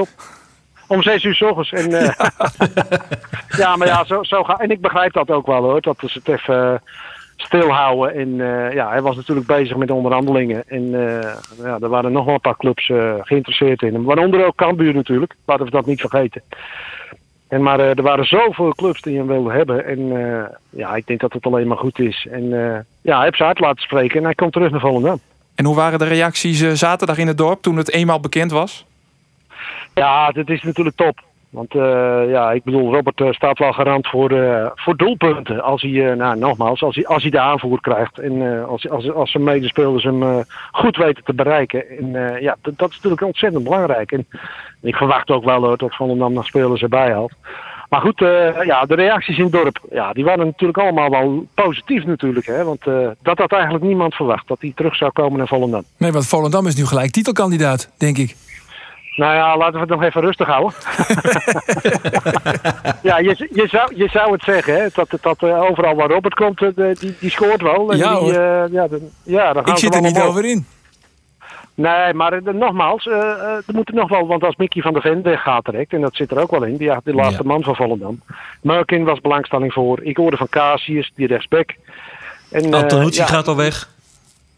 Om 0.88 1.02
zes 1.04 1.24
uur 1.24 1.36
s 1.36 1.42
ochtends. 1.42 1.72
En, 1.72 1.94
eh, 1.94 2.28
ja. 3.62 3.76
maar 3.76 3.88
ja, 3.88 4.04
zo, 4.04 4.24
zo 4.24 4.44
ga, 4.44 4.58
en 4.58 4.70
ik 4.70 4.82
begrijp 4.82 5.14
dat 5.14 5.30
ook 5.30 5.46
wel 5.46 5.62
hoor. 5.62 5.82
Dat 5.82 5.98
ze 6.00 6.20
het 6.24 6.28
even 6.28 6.82
stilhouden. 7.42 8.16
En 8.16 8.42
eh, 8.42 8.74
ja, 8.74 8.90
hij 8.90 9.02
was 9.02 9.16
natuurlijk 9.16 9.48
bezig 9.48 9.78
met 9.78 9.92
onderhandelingen. 9.92 10.64
En 10.68 10.84
eh, 10.84 11.36
ja, 11.64 11.78
er 11.82 11.90
waren 11.90 12.12
nog 12.12 12.26
wel 12.26 12.34
een 12.34 12.40
paar 12.40 12.58
clubs 12.58 12.90
eh, 12.90 13.14
geïnteresseerd 13.22 13.82
in 13.82 13.94
hem. 13.94 14.04
Waaronder 14.04 14.46
ook 14.46 14.56
Cambuur 14.56 14.94
natuurlijk. 14.94 15.36
Laten 15.46 15.66
we 15.66 15.72
dat 15.72 15.86
niet 15.86 16.00
vergeten. 16.00 16.42
En, 17.48 17.62
maar 17.64 17.80
er 17.80 18.02
waren 18.02 18.26
zoveel 18.26 18.74
clubs 18.74 19.02
die 19.02 19.18
hem 19.18 19.28
wilden 19.28 19.54
hebben. 19.54 19.86
En 19.86 20.00
ja, 20.70 20.96
ik 20.96 21.08
denk 21.08 21.20
dat 21.20 21.34
het 21.34 21.46
alleen 21.46 21.68
maar 21.68 21.78
goed 21.78 22.00
is. 22.00 22.28
En 22.32 22.50
ja, 23.02 23.16
hij 23.16 23.26
heeft 23.26 23.38
ze 23.38 23.44
uit 23.44 23.60
laten 23.60 23.84
spreken. 23.84 24.18
En 24.18 24.24
hij 24.24 24.36
komt 24.36 24.54
terug 24.54 24.72
naar 24.72 24.80
Volendam. 24.80 25.20
En 25.56 25.66
hoe 25.66 25.76
waren 25.76 26.00
de 26.00 26.06
reacties 26.06 26.74
zaterdag 26.74 27.18
in 27.18 27.28
het 27.28 27.38
dorp 27.38 27.62
toen 27.62 27.78
het 27.78 27.92
eenmaal 27.92 28.20
bekend 28.20 28.52
was? 28.52 28.86
Ja, 29.94 30.32
dat 30.32 30.50
is 30.50 30.62
natuurlijk 30.62 30.96
top. 30.96 31.24
Want 31.52 31.76
eh, 31.76 32.30
ja, 32.30 32.52
ik 32.52 32.64
bedoel, 32.64 32.94
Robert 32.94 33.22
eh, 33.22 33.32
staat 33.32 33.58
wel 33.58 33.72
garant 33.74 34.08
voor, 34.08 34.32
eh, 34.32 34.66
voor 34.76 34.98
doelpunten. 34.98 35.62
Als 35.62 35.82
hij, 35.82 36.16
nou 36.16 36.38
nogmaals, 36.38 36.82
als 36.82 36.96
hij, 36.96 37.06
als 37.06 37.22
hij 37.22 37.32
de 37.32 37.40
aanvoer 37.40 37.82
krijgt. 37.82 38.20
En 38.20 38.66
als, 38.68 38.90
als, 38.90 39.12
als 39.12 39.32
zijn 39.32 39.44
medespelers 39.44 40.04
hem 40.04 40.46
goed 40.72 40.98
weten 40.98 41.24
te 41.24 41.34
bereiken. 41.34 41.90
En 41.90 42.38
ja, 42.42 42.58
dat, 42.62 42.90
is 42.90 42.96
natuurlijk 42.96 43.22
ontzettend 43.22 43.64
belangrijk. 43.64 44.12
En 44.12 44.28
ik 44.82 44.96
verwacht 44.96 45.30
ook 45.30 45.44
wel 45.44 45.78
dat 45.78 45.96
Volendam 45.96 46.34
nog 46.34 46.46
spelers 46.46 46.82
erbij 46.82 47.12
haalt. 47.12 47.34
Maar 47.90 48.02
goed, 48.02 48.20
ja, 48.66 48.86
de 48.86 48.96
reacties 48.96 49.38
in 49.38 49.44
het 49.44 49.52
dorp, 49.52 49.80
ja, 49.90 50.14
die 50.14 50.24
waren 50.24 50.46
natuurlijk 50.46 50.80
allemaal 50.80 51.10
wel 51.10 51.46
positief 51.54 52.06
natuurlijk. 52.06 52.46
Hè? 52.46 52.64
Want 52.64 52.84
dat 53.22 53.38
had 53.38 53.52
eigenlijk 53.52 53.84
niemand 53.84 54.16
verwacht, 54.16 54.48
dat 54.48 54.62
hij 54.62 54.72
terug 54.76 54.96
zou 54.96 55.12
komen 55.12 55.38
naar 55.38 55.48
Volendam. 55.48 55.84
Nee, 55.98 56.12
want 56.12 56.28
Volendam 56.28 56.68
is 56.68 56.76
nu 56.76 56.86
gelijk 56.86 57.12
titelkandidaat, 57.12 57.90
denk 57.98 58.18
ik. 58.18 58.36
Nou 59.16 59.34
ja, 59.36 59.58
laten 59.58 59.74
we 59.74 59.80
het 59.80 59.90
nog 59.90 60.04
even 60.04 60.22
rustig 60.22 60.48
houden. 60.48 60.74
ja, 63.10 63.18
je, 63.18 63.50
je, 63.54 63.68
zou, 63.68 63.96
je 63.96 64.08
zou 64.12 64.32
het 64.32 64.44
zeggen, 64.44 64.74
hè, 64.76 64.88
dat, 64.94 65.10
dat 65.22 65.44
eh, 65.44 65.62
overal 65.62 65.96
waar 65.96 66.10
Robert 66.10 66.34
komt, 66.34 66.62
eh, 66.62 66.70
de- 66.76 66.96
die, 67.00 67.16
die 67.20 67.30
scoort 67.30 67.62
wel. 67.62 67.92
En 67.92 67.98
Ja, 67.98 68.10
die, 68.10 68.18
hoor. 68.18 68.32
eh, 68.34 68.72
ja, 68.72 68.88
dan, 68.88 69.00
ja, 69.24 69.54
dan 69.54 69.64
gaan 69.66 69.74
Ik 69.74 69.80
zit 69.80 69.96
er 69.96 70.02
niet 70.02 70.16
omhoog. 70.16 70.30
over 70.30 70.46
in. 70.46 70.66
Nee, 71.74 72.14
maar 72.14 72.40
nogmaals, 72.54 73.08
eh, 73.08 73.14
eh, 73.18 73.42
er 73.42 73.64
moet 73.74 73.88
er 73.90 73.94
nog 73.96 74.10
wel, 74.10 74.28
want 74.28 74.44
als 74.44 74.56
Mickey 74.56 74.82
van 74.82 74.94
der 74.94 75.02
Ven 75.02 75.22
weggaat 75.22 75.66
direct, 75.66 75.94
en 75.94 76.02
dat 76.02 76.16
zit 76.16 76.32
er 76.32 76.40
ook 76.40 76.52
wel 76.52 76.64
in, 76.64 76.78
die 76.78 76.92
de 77.04 77.14
laatste 77.14 77.44
Ja. 77.44 77.48
man 77.50 77.64
van 77.64 77.76
Volendam. 77.76 78.22
Merkin 78.62 79.04
was 79.04 79.20
belangstelling 79.22 79.74
voor. 79.74 80.00
Ik 80.04 80.18
hoorde 80.18 80.38
van 80.38 80.50
Casius, 80.50 81.12
die 81.16 81.28
rechtsback. 81.28 81.76
En, 82.52 82.74
eh, 82.74 82.80
Antonucci 82.82 83.20
ja, 83.20 83.26
gaat 83.26 83.48
al 83.48 83.56
weg. 83.56 83.90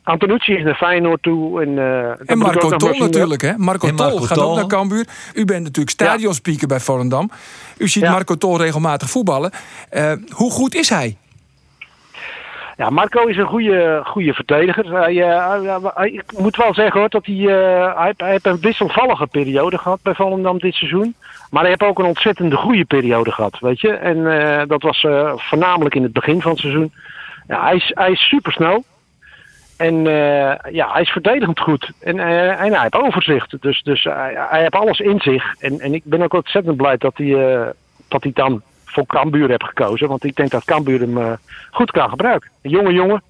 Antonucci 0.04 0.54
is 0.54 0.64
naar 0.64 0.76
Feyenoord 0.76 1.22
toe. 1.24 1.62
En, 1.62 1.78
eh, 1.78 2.10
En 2.30 2.38
Marco 2.38 2.70
Tol 2.70 2.94
natuurlijk, 2.98 3.42
hè? 3.42 3.58
Marco 3.58 3.94
Tol 3.96 4.20
gaat 4.20 4.38
Tol. 4.38 4.50
ook 4.50 4.56
naar 4.56 4.68
Cambuur. 4.68 5.08
U 5.34 5.46
bent 5.46 5.64
natuurlijk 5.64 5.90
stadionspeaker 5.90 6.68
bij 6.68 6.80
Volendam. 6.80 7.32
U 7.78 7.88
ziet 7.88 8.04
Ja. 8.04 8.12
Marco 8.12 8.36
Tol 8.36 8.58
regelmatig 8.58 9.10
voetballen. 9.10 9.52
Eh, 9.90 10.12
hoe 10.30 10.52
goed 10.52 10.76
is 10.76 10.90
hij? 10.90 11.18
Ja, 12.78 12.90
Marco 12.90 13.26
is 13.26 13.38
een 13.38 13.46
goede, 13.48 14.02
goede 14.06 14.34
verdediger. 14.34 14.94
Hij, 14.94 15.22
eh, 15.22 15.50
hij- 15.50 15.80
hij- 15.94 16.10
ik 16.12 16.24
moet 16.38 16.56
wel 16.56 16.74
zeggen 16.74 17.00
hoor, 17.00 17.10
dat 17.10 17.26
hij, 17.26 17.36
eh, 17.36 17.98
hij, 17.98 18.14
hij 18.18 18.30
heeft 18.30 18.46
een 18.46 18.60
wisselvallige 18.60 19.28
periode 19.28 19.78
gehad 19.78 20.00
bij 20.02 20.14
Volendam 20.14 20.58
dit 20.58 20.74
seizoen. 20.74 21.16
Maar 21.52 21.62
hij 21.62 21.70
heeft 21.70 21.84
ook 21.84 22.00
een 22.00 22.06
ontzettende 22.06 22.56
goede 22.56 22.86
periode 22.86 23.32
gehad, 23.32 23.58
weet 23.60 23.82
je. 23.82 23.90
En 23.92 24.42
eh, 24.42 24.68
dat 24.68 24.82
was 24.82 25.04
eh, 25.04 25.34
voornamelijk 25.36 25.96
in 25.96 26.04
het 26.04 26.14
begin 26.14 26.42
van 26.42 26.52
het 26.52 26.60
seizoen. 26.60 26.94
Ja, 27.48 27.64
hij, 27.64 27.76
is, 27.76 27.92
hij 27.94 28.12
is 28.12 28.28
supersnel. 28.28 28.84
En 29.84 30.08
eh, 30.08 30.74
ja, 30.74 30.92
hij 30.92 31.02
is 31.02 31.10
verdedigend 31.10 31.60
goed. 31.60 31.92
En, 32.00 32.20
eh, 32.20 32.58
hij 32.58 32.80
heeft 32.82 32.96
overzicht. 32.96 33.62
Dus, 33.62 33.82
dus 33.82 34.04
hij, 34.04 34.34
hij 34.50 34.62
heeft 34.62 34.76
alles 34.76 35.00
in 35.00 35.20
zich. 35.20 35.56
En, 35.60 35.80
en 35.80 35.94
ik 35.94 36.02
ben 36.06 36.22
ook 36.22 36.34
ontzettend 36.34 36.78
blij 36.78 36.98
dat 36.98 37.18
hij, 37.18 37.56
eh, 37.56 37.68
dat 38.08 38.24
hij 38.24 38.32
dan 38.34 38.62
voor 38.86 39.06
Cambuur 39.06 39.50
heeft 39.50 39.64
gekozen. 39.64 40.08
Want 40.08 40.24
ik 40.24 40.36
denk 40.36 40.52
dat 40.52 40.66
Cambuur 40.66 41.00
hem 41.00 41.18
eh, 41.18 41.32
goed 41.72 41.92
kan 41.92 42.10
gebruiken. 42.10 42.50
Een 42.62 42.72
jonge 42.72 42.94
jongen. 42.94 43.22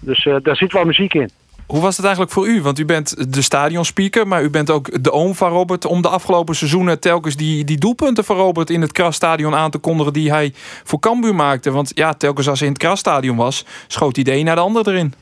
Dus 0.00 0.26
eh, 0.26 0.36
daar 0.42 0.56
zit 0.56 0.72
wel 0.72 0.84
muziek 0.84 1.14
in. 1.14 1.30
Hoe 1.66 1.80
was 1.80 1.96
het 1.96 2.04
eigenlijk 2.04 2.34
voor 2.34 2.48
u? 2.48 2.62
Want 2.62 2.78
u 2.78 2.84
bent 2.84 3.32
de 3.34 3.42
stadionspeaker, 3.42 4.26
maar 4.26 4.42
u 4.42 4.50
bent 4.50 4.70
ook 4.70 5.02
de 5.04 5.12
oom 5.12 5.34
van 5.34 5.50
Robert. 5.50 5.84
Om 5.84 6.02
de 6.02 6.08
afgelopen 6.08 6.54
seizoenen 6.54 7.00
telkens 7.00 7.36
die, 7.36 7.64
die 7.64 7.78
doelpunten 7.78 8.24
van 8.24 8.36
Robert 8.36 8.70
in 8.70 8.80
het 8.80 8.92
Krasstadion 8.92 9.54
aan 9.54 9.70
te 9.70 9.78
kondigen 9.78 10.12
die 10.12 10.30
hij 10.30 10.52
voor 10.84 10.98
Cambuur 10.98 11.34
maakte. 11.34 11.70
Want 11.70 11.90
ja, 11.94 12.14
telkens 12.14 12.48
als 12.48 12.58
hij 12.58 12.68
in 12.68 12.74
het 12.74 12.82
Krasstadion 12.82 13.36
was, 13.36 13.64
schoot 13.86 14.14
hij 14.14 14.24
de 14.24 14.32
een 14.32 14.44
naar 14.44 14.54
de 14.54 14.60
ander 14.60 14.88
erin. 14.88 15.14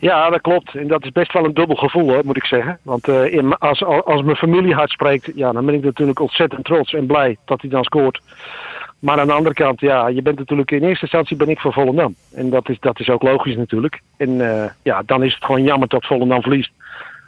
Ja, 0.00 0.30
dat 0.30 0.40
klopt. 0.40 0.74
En 0.74 0.86
dat 0.86 1.04
is 1.04 1.10
best 1.10 1.32
wel 1.32 1.44
een 1.44 1.54
dubbel 1.54 1.76
gevoel, 1.76 2.10
hoor, 2.10 2.24
moet 2.24 2.36
ik 2.36 2.44
zeggen. 2.44 2.78
Want 2.82 3.08
eh, 3.08 3.32
in, 3.32 3.58
als, 3.58 3.84
als 3.84 4.22
mijn 4.22 4.36
familie 4.36 4.74
hard 4.74 4.90
spreekt, 4.90 5.30
ja, 5.34 5.52
dan 5.52 5.64
ben 5.64 5.74
ik 5.74 5.84
natuurlijk 5.84 6.20
ontzettend 6.20 6.64
trots 6.64 6.92
en 6.92 7.06
blij 7.06 7.36
dat 7.44 7.60
hij 7.60 7.70
dan 7.70 7.84
scoort. 7.84 8.20
Maar 8.98 9.20
aan 9.20 9.26
de 9.26 9.32
andere 9.32 9.54
kant, 9.54 9.80
ja, 9.80 10.06
je 10.08 10.22
bent 10.22 10.38
natuurlijk 10.38 10.70
in 10.70 10.82
eerste 10.82 11.02
instantie 11.02 11.36
ben 11.36 11.48
ik 11.48 11.58
voor 11.58 11.72
Volendam. 11.72 12.14
En 12.34 12.50
dat 12.50 12.68
is, 12.68 12.76
dat 12.80 13.00
is 13.00 13.08
ook 13.08 13.22
logisch 13.22 13.56
natuurlijk. 13.56 14.00
En 14.16 14.40
eh, 14.50 14.70
ja, 14.82 15.02
dan 15.06 15.22
is 15.22 15.34
het 15.34 15.44
gewoon 15.44 15.62
jammer 15.62 15.88
dat 15.88 16.06
Volendam 16.06 16.42
verliest. 16.42 16.70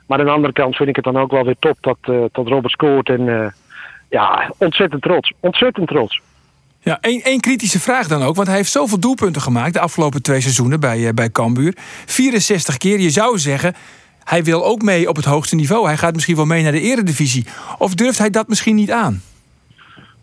Maar 0.06 0.18
aan 0.18 0.24
de 0.24 0.30
andere 0.30 0.52
kant 0.52 0.76
vind 0.76 0.88
ik 0.88 0.96
het 0.96 1.04
dan 1.04 1.18
ook 1.18 1.30
wel 1.30 1.44
weer 1.44 1.56
top 1.58 1.76
dat, 1.80 1.98
eh, 2.00 2.24
dat 2.32 2.48
Robert 2.48 2.72
scoort. 2.72 3.08
En 3.08 3.54
ja, 4.08 4.50
ontzettend 4.58 5.02
trots. 5.02 5.32
Ontzettend 5.40 5.88
trots. 5.88 6.20
Ja, 6.84 6.98
één, 7.00 7.40
kritische 7.40 7.80
vraag 7.80 8.08
dan 8.08 8.22
ook. 8.22 8.34
Want 8.34 8.48
hij 8.48 8.56
heeft 8.56 8.70
zoveel 8.70 9.00
doelpunten 9.00 9.42
gemaakt 9.42 9.72
de 9.72 9.80
afgelopen 9.80 10.22
twee 10.22 10.40
seizoenen 10.40 10.80
bij, 10.80 11.06
eh, 11.06 11.14
bij 11.14 11.30
Cambuur. 11.30 11.74
64 12.06 12.76
keer. 12.76 13.00
Je 13.00 13.10
zou 13.10 13.38
zeggen, 13.38 13.74
hij 14.24 14.44
wil 14.44 14.64
ook 14.64 14.82
mee 14.82 15.08
op 15.08 15.16
het 15.16 15.24
hoogste 15.24 15.54
niveau. 15.54 15.86
Hij 15.86 15.96
gaat 15.96 16.14
misschien 16.14 16.36
wel 16.36 16.44
mee 16.44 16.62
naar 16.62 16.72
de 16.72 16.80
eredivisie. 16.80 17.46
Of 17.78 17.94
durft 17.94 18.18
hij 18.18 18.30
dat 18.30 18.48
misschien 18.48 18.74
niet 18.74 18.90
aan? 18.90 19.22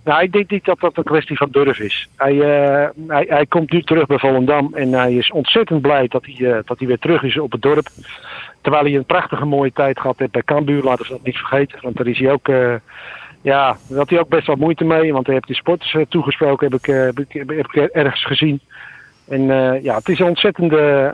Nou, 0.03 0.23
ik 0.23 0.31
denk 0.31 0.49
niet 0.49 0.65
dat 0.65 0.79
dat 0.79 0.97
een 0.97 1.03
kwestie 1.03 1.37
van 1.37 1.47
durf 1.51 1.79
is. 1.79 2.09
Hij, 2.15 2.41
eh, 2.41 2.89
hij, 3.07 3.45
komt 3.45 3.71
nu 3.71 3.83
terug 3.83 4.05
bij 4.05 4.17
Volendam 4.17 4.73
en 4.73 4.93
hij 4.93 5.13
is 5.13 5.31
ontzettend 5.31 5.81
blij 5.81 6.07
dat 6.07 6.25
hij, 6.25 6.51
eh, 6.51 6.59
dat 6.65 6.79
hij 6.79 6.87
weer 6.87 6.99
terug 6.99 7.23
is 7.23 7.37
op 7.39 7.51
het 7.51 7.61
dorp. 7.61 7.87
Terwijl 8.61 8.83
hij 8.83 8.95
een 8.95 9.05
prachtige 9.05 9.45
mooie 9.45 9.71
tijd 9.73 9.99
gehad 9.99 10.19
heeft 10.19 10.31
bij 10.31 10.43
Cambuur, 10.43 10.83
laten 10.83 11.05
we 11.05 11.11
dat 11.11 11.23
niet 11.23 11.37
vergeten. 11.37 11.79
Want 11.81 11.97
daar 11.97 12.07
is 12.07 12.19
hij 12.19 12.31
ook, 12.31 12.47
ja, 13.41 13.77
daar 13.88 13.98
had 13.98 14.10
hij 14.10 14.19
ook 14.19 14.29
best 14.29 14.48
wel 14.48 14.55
moeite 14.55 14.84
mee. 14.84 15.13
Want 15.13 15.25
hij 15.25 15.36
heeft 15.36 15.48
die 15.48 15.55
sporters 15.55 15.93
eh, 15.93 16.01
toegesproken, 16.10 16.72
heb 16.72 16.79
ik, 16.79 16.88
eh, 16.88 17.46
heb, 17.48 17.89
ergens 17.91 18.25
gezien. 18.25 18.60
En 19.27 19.51
eh, 19.51 19.84
ja, 19.84 19.96
het 19.96 20.10
is 20.10 20.19
een 20.19 20.27
ontzettende 20.27 21.13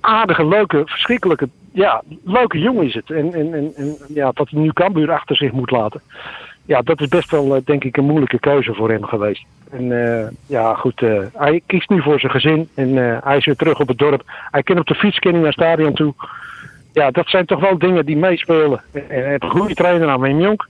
aardige, 0.00 0.46
leuke, 0.46 0.82
verschrikkelijke, 0.84 1.48
ja, 1.72 2.02
leuke 2.24 2.58
jongen 2.58 2.86
is 2.86 2.94
het. 2.94 3.10
En, 3.10 3.34
en, 3.34 3.54
en, 3.54 3.72
en 3.76 3.96
ja, 4.08 4.30
dat 4.34 4.50
hij 4.50 4.60
nu 4.60 4.72
Cambuur 4.72 5.12
achter 5.12 5.36
zich 5.36 5.52
moet 5.52 5.70
laten. 5.70 6.00
Ja, 6.64 6.82
dat 6.82 7.00
is 7.00 7.08
best 7.08 7.30
wel, 7.30 7.60
denk 7.64 7.84
ik, 7.84 7.96
een 7.96 8.04
moeilijke 8.04 8.38
keuze 8.38 8.74
voor 8.74 8.90
hem 8.90 9.04
geweest. 9.04 9.44
En 9.70 9.88
ja, 10.46 10.74
goed, 10.74 11.00
hij 11.32 11.62
kiest 11.66 11.88
nu 11.88 12.02
voor 12.02 12.20
zijn 12.20 12.32
gezin 12.32 12.68
en 12.74 12.96
hij 13.24 13.36
is 13.36 13.44
weer 13.44 13.56
terug 13.56 13.80
op 13.80 13.88
het 13.88 13.98
dorp. 13.98 14.22
Hij 14.50 14.62
kan 14.62 14.78
op 14.78 14.86
de 14.86 14.94
fiets 14.94 15.18
kan 15.18 15.32
naar 15.32 15.42
het 15.42 15.52
stadion 15.52 15.94
toe. 15.94 16.14
Ja, 16.92 17.10
dat 17.10 17.28
zijn 17.28 17.46
toch 17.46 17.60
wel 17.60 17.78
dingen 17.78 18.06
die 18.06 18.16
meespelen. 18.16 18.82
En 18.92 19.28
heeft 19.28 19.42
een 19.42 19.50
goede 19.50 19.74
trainer 19.74 20.08
aan 20.08 20.20
Wim 20.20 20.40
Jonk. 20.40 20.68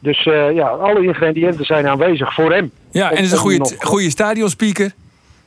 Dus 0.00 0.26
eh, 0.26 0.54
ja, 0.54 0.66
alle 0.68 1.04
ingrediënten 1.04 1.64
zijn 1.64 1.88
aanwezig 1.88 2.34
voor 2.34 2.52
hem. 2.52 2.70
Ja, 2.90 3.10
en 3.10 3.22
is 3.22 3.32
een 3.32 3.38
goede, 3.38 3.76
goede 3.78 4.10
stadionspeaker. 4.10 4.92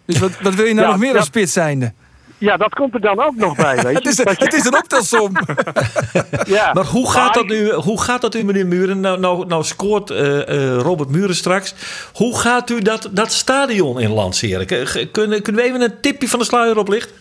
Dus 0.06 0.20
wat, 0.20 0.42
wat 0.42 0.56
wil 0.56 0.66
je 0.66 0.74
nou 0.74 0.86
Ja, 0.86 0.92
nog 0.92 1.02
meer 1.02 1.12
ja. 1.12 1.18
als 1.18 1.26
spits 1.26 1.54
zijnde? 1.54 1.94
Ja, 2.38 2.58
dat 2.58 2.74
komt 2.74 2.94
er 2.94 3.02
dan 3.02 3.20
ook 3.20 3.36
nog 3.36 3.56
bij, 3.56 3.76
weet 3.76 3.84
je. 3.92 3.98
Het 3.98 4.06
is, 4.06 4.18
een, 4.18 4.36
het 4.38 4.54
is 4.54 4.66
een 4.66 4.76
optelsom. 4.76 5.32
ja. 6.58 6.74
Maar 6.74 6.86
hoe 6.86 7.12
gaat, 7.12 7.34
dat 7.34 7.48
nu, 7.48 7.72
hoe 7.72 8.02
gaat 8.02 8.22
dat 8.22 8.36
u, 8.36 8.44
meneer 8.44 8.68
Muren? 8.68 9.00
Nou, 9.00 9.20
nou, 9.20 9.46
nou 9.46 9.64
scoort 9.64 10.10
eh, 10.10 10.42
eh, 10.42 10.78
Robert 10.82 11.10
Muren 11.10 11.36
straks. 11.36 11.76
Hoe 12.14 12.38
gaat 12.38 12.70
u 12.70 12.82
dat, 12.82 13.10
dat 13.12 13.32
stadion 13.32 14.00
in 14.00 14.10
lanceren? 14.10 14.66
Kunnen, 15.12 15.42
kunnen 15.42 15.62
we 15.62 15.68
even 15.68 15.82
een 15.82 16.00
tipje 16.02 16.28
van 16.28 16.40
de 16.40 16.46
sluier 16.46 16.78
oplichten? 16.78 17.16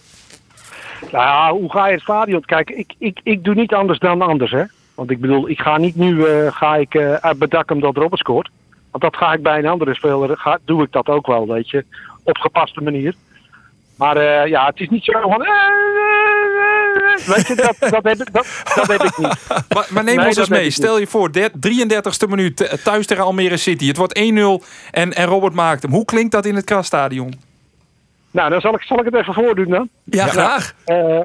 Nou 1.12 1.25
ja, 1.25 1.53
hoe 1.53 1.71
ga 1.71 1.87
je 1.87 1.93
het 1.93 2.03
stadion? 2.03 2.45
Kijk, 2.45 2.71
ik, 2.71 2.95
ik, 2.99 3.21
ik 3.23 3.45
doe 3.45 3.55
niet 3.55 3.75
anders 3.75 3.99
dan 3.99 4.23
anders, 4.23 4.51
hè. 4.51 4.62
Want 4.95 5.11
ik 5.11 5.21
bedoel, 5.21 5.49
ik 5.49 5.61
ga 5.61 5.77
niet 5.77 5.97
nu 5.97 6.25
eh, 6.27 6.53
ga 6.53 6.77
ik, 6.77 6.95
eh, 6.95 7.13
uit 7.15 7.39
bedak 7.39 7.71
omdat 7.71 7.97
Robert 7.97 8.21
scoort. 8.21 8.51
Want 8.91 9.03
dat 9.05 9.17
ga 9.17 9.33
ik 9.33 9.43
bij 9.43 9.59
een 9.59 9.67
andere 9.67 9.95
speler, 9.95 10.37
ga, 10.39 10.59
doe 10.65 10.83
ik 10.83 10.93
dat 10.93 11.07
ook 11.07 11.27
wel, 11.27 11.47
weet 11.49 11.71
je. 11.71 11.85
Op 12.23 12.37
gepaste 12.39 12.81
manier. 12.81 13.15
Maar 13.97 14.17
eh, 14.17 14.47
ja, 14.49 14.67
het 14.67 14.81
is 14.81 14.89
niet 14.89 15.05
zo 15.05 15.13
van... 15.21 15.47
Weet 17.27 17.47
je, 17.47 17.55
dat, 17.55 17.91
dat, 17.91 18.03
heb, 18.05 18.21
ik- 18.21 18.33
dat, 18.33 18.63
dat 18.75 18.87
heb 18.87 19.03
ik 19.03 19.19
niet. 19.19 19.37
Maar, 19.75 19.87
maar 19.91 20.05
neem 20.05 20.17
Nee, 20.17 20.27
ons 20.27 20.35
dat 20.37 20.49
eens 20.51 20.59
mee. 20.59 20.71
Stel 20.71 20.99
je 20.99 21.07
voor, 21.07 21.33
der- 21.33 21.51
33ste 21.51 22.29
minuut 22.29 22.81
thuis 22.85 23.07
tegen 23.07 23.25
Almere 23.25 23.57
City. 23.57 23.87
Het 23.87 23.97
wordt 23.97 24.19
1-0 24.19 24.23
en, 24.91 25.13
en 25.13 25.25
Robert 25.27 25.55
maakt 25.55 25.83
hem. 25.83 25.91
Hoe 25.93 26.05
klinkt 26.05 26.33
dat 26.33 26.45
in 26.47 26.55
het 26.55 26.65
Krasstadion? 26.65 27.33
Nou, 28.31 28.51
dan 28.51 28.61
zal 28.61 28.75
ik, 28.75 28.83
zal 28.83 28.99
ik 28.99 29.05
het 29.05 29.15
even 29.15 29.35
voordoen 29.35 29.69
dan. 29.69 29.89
Ja, 30.05 30.27
graag. 30.27 30.75
Eh, 30.85 31.21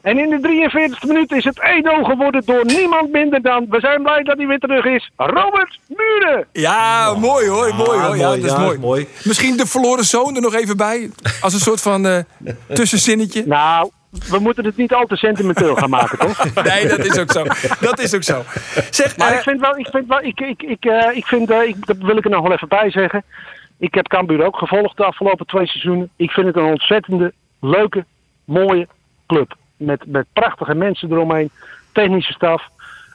en 0.00 0.18
in 0.18 0.30
de 0.30 0.68
43e 1.00 1.06
minuut 1.06 1.32
is 1.32 1.44
het 1.44 1.58
1-0 1.58 1.62
geworden 2.02 2.42
door 2.44 2.64
niemand 2.64 3.12
minder 3.12 3.42
dan... 3.42 3.66
We 3.68 3.80
zijn 3.80 4.02
blij 4.02 4.22
dat 4.22 4.36
hij 4.36 4.46
weer 4.46 4.58
terug 4.58 4.84
is. 4.84 5.10
Robert 5.16 5.78
Muren! 5.86 6.46
Ja, 6.52 7.14
mooi 7.14 7.48
hoor. 7.48 7.74
Mooi 7.74 8.00
hoor. 8.00 8.16
Ja, 8.16 8.26
mooi, 8.26 8.40
dat 8.40 8.50
is 8.50 8.56
ja, 8.56 8.58
mooi. 8.58 8.78
mooi. 8.78 9.08
Misschien 9.24 9.56
de 9.56 9.66
verloren 9.66 10.04
zoon 10.04 10.34
er 10.34 10.42
nog 10.42 10.54
even 10.54 10.76
bij. 10.76 11.10
Als 11.40 11.52
een 11.52 11.60
soort 11.60 11.80
van 11.80 12.06
eh, 12.06 12.18
tussenzinnetje. 12.74 13.46
Nou, 13.46 13.90
we 14.10 14.38
moeten 14.38 14.64
het 14.64 14.76
niet 14.76 14.94
al 14.94 15.06
te 15.06 15.16
sentimenteel 15.16 15.74
gaan 15.74 15.90
maken, 15.90 16.18
toch? 16.18 16.44
Nee, 16.64 16.88
dat 16.88 17.04
is 17.04 17.18
ook 17.18 17.32
zo. 17.32 17.44
Dat 17.80 17.98
is 17.98 18.14
ook 18.14 18.22
zo. 18.22 18.42
Zeg, 18.90 19.16
Maar 19.16 19.30
eh, 19.30 19.36
ik 19.36 19.42
vind 19.42 19.60
wel, 19.60 19.78
ik 19.78 19.88
vind 19.90 20.06
wel, 20.06 20.22
ik, 20.22 20.40
ik, 20.40 20.62
ik, 20.62 20.84
eh, 20.84 21.16
ik 21.16 21.26
vind, 21.26 21.50
ik, 21.50 21.86
dat 21.86 21.96
wil 21.96 22.16
ik 22.16 22.24
er 22.24 22.30
nog 22.30 22.42
wel 22.42 22.52
even 22.52 22.68
bij 22.68 22.90
zeggen. 22.90 23.24
Ik 23.78 23.94
heb 23.94 24.08
Cambuur 24.08 24.44
ook 24.44 24.56
gevolgd 24.56 24.96
de 24.96 25.04
afgelopen 25.04 25.46
twee 25.46 25.66
seizoenen. 25.66 26.10
Ik 26.16 26.30
vind 26.30 26.46
het 26.46 26.56
een 26.56 26.64
ontzettende, 26.64 27.32
leuke, 27.60 28.04
mooie 28.44 28.88
club. 29.26 29.58
Met, 29.80 30.02
met 30.06 30.26
prachtige 30.32 30.74
mensen 30.74 31.12
eromheen. 31.12 31.50
Technische 31.92 32.32
staf, 32.32 32.62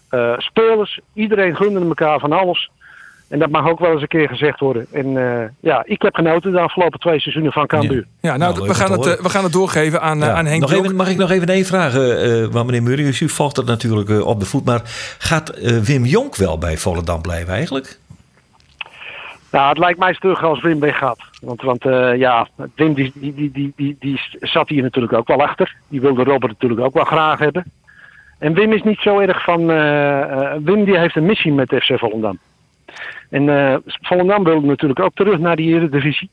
eh, 0.09 0.33
spelers. 0.37 0.99
Iedereen 1.13 1.55
gunde 1.55 1.79
elkaar 1.79 2.19
van 2.19 2.31
alles. 2.31 2.69
En 3.29 3.39
dat 3.39 3.49
mag 3.49 3.67
ook 3.69 3.79
wel 3.79 3.91
eens 3.91 4.01
een 4.01 4.07
keer 4.07 4.27
gezegd 4.27 4.59
worden. 4.59 4.85
En 4.91 5.17
eh, 5.17 5.49
ja, 5.59 5.83
ik 5.85 6.01
heb 6.01 6.15
genoten 6.15 6.51
de 6.51 6.59
afgelopen 6.59 6.99
twee 6.99 7.19
seizoenen 7.19 7.51
van 7.51 7.67
Cambuur. 7.67 8.05
ja, 8.19 8.37
nou, 8.37 8.53
Nou, 8.53 8.67
we, 8.67 8.73
gaan 8.73 8.91
het, 8.91 9.05
eh, 9.05 9.23
we 9.23 9.29
gaan 9.29 9.43
het 9.43 9.53
doorgeven 9.53 10.01
aan, 10.01 10.19
Ja. 10.19 10.33
aan 10.33 10.45
Henk 10.45 10.61
nog 10.61 10.71
Jonk. 10.71 10.83
even, 10.83 10.95
mag 10.95 11.09
ik 11.09 11.17
nog 11.17 11.31
even 11.31 11.47
één 11.47 11.65
vraag? 11.65 11.93
want 12.51 12.65
meneer 12.65 12.83
Muren, 12.83 13.05
u 13.19 13.29
volgt 13.29 13.55
dat 13.55 13.65
natuurlijk 13.65 14.25
op 14.25 14.39
de 14.39 14.45
voet. 14.45 14.65
Maar 14.65 14.81
gaat 15.17 15.59
Wim 15.83 16.05
Jonk 16.05 16.35
wel 16.35 16.57
bij 16.57 16.77
Volendam 16.77 17.21
blijven 17.21 17.53
eigenlijk? 17.53 17.99
Nou, 19.55 19.69
het 19.69 19.77
lijkt 19.77 19.99
mij 19.99 20.13
stug 20.13 20.43
als 20.43 20.61
Wim 20.61 20.79
weggaat. 20.79 21.19
Want, 21.41 21.61
want 21.61 21.85
eh, 21.85 22.15
ja, 22.15 22.47
Wim 22.75 22.93
die, 22.93 23.11
die, 23.15 23.51
die, 23.51 23.73
die, 23.75 23.95
die, 23.99 24.21
zat 24.39 24.69
hier 24.69 24.83
natuurlijk 24.83 25.13
ook 25.13 25.27
wel 25.27 25.41
achter. 25.43 25.75
Die 25.87 26.01
wilde 26.01 26.23
Robert 26.23 26.51
natuurlijk 26.51 26.81
ook 26.81 26.93
wel 26.93 27.03
graag 27.03 27.39
hebben. 27.39 27.65
En 28.39 28.53
Wim 28.53 28.73
is 28.73 28.81
niet 28.81 28.99
zo 28.99 29.19
erg 29.19 29.43
van... 29.43 29.71
eh, 29.71 30.21
eh, 30.21 30.61
Wim 30.63 30.83
die 30.83 30.97
heeft 30.97 31.15
een 31.15 31.25
missie 31.25 31.53
met 31.53 31.75
FC 31.75 31.99
Volendam. 31.99 32.39
En 33.29 33.49
eh, 33.49 33.77
Volendam 33.85 34.43
wilde 34.43 34.67
natuurlijk 34.67 34.99
ook 34.99 35.15
terug 35.15 35.39
naar 35.39 35.55
die 35.55 35.75
Eredivisie. 35.75 36.29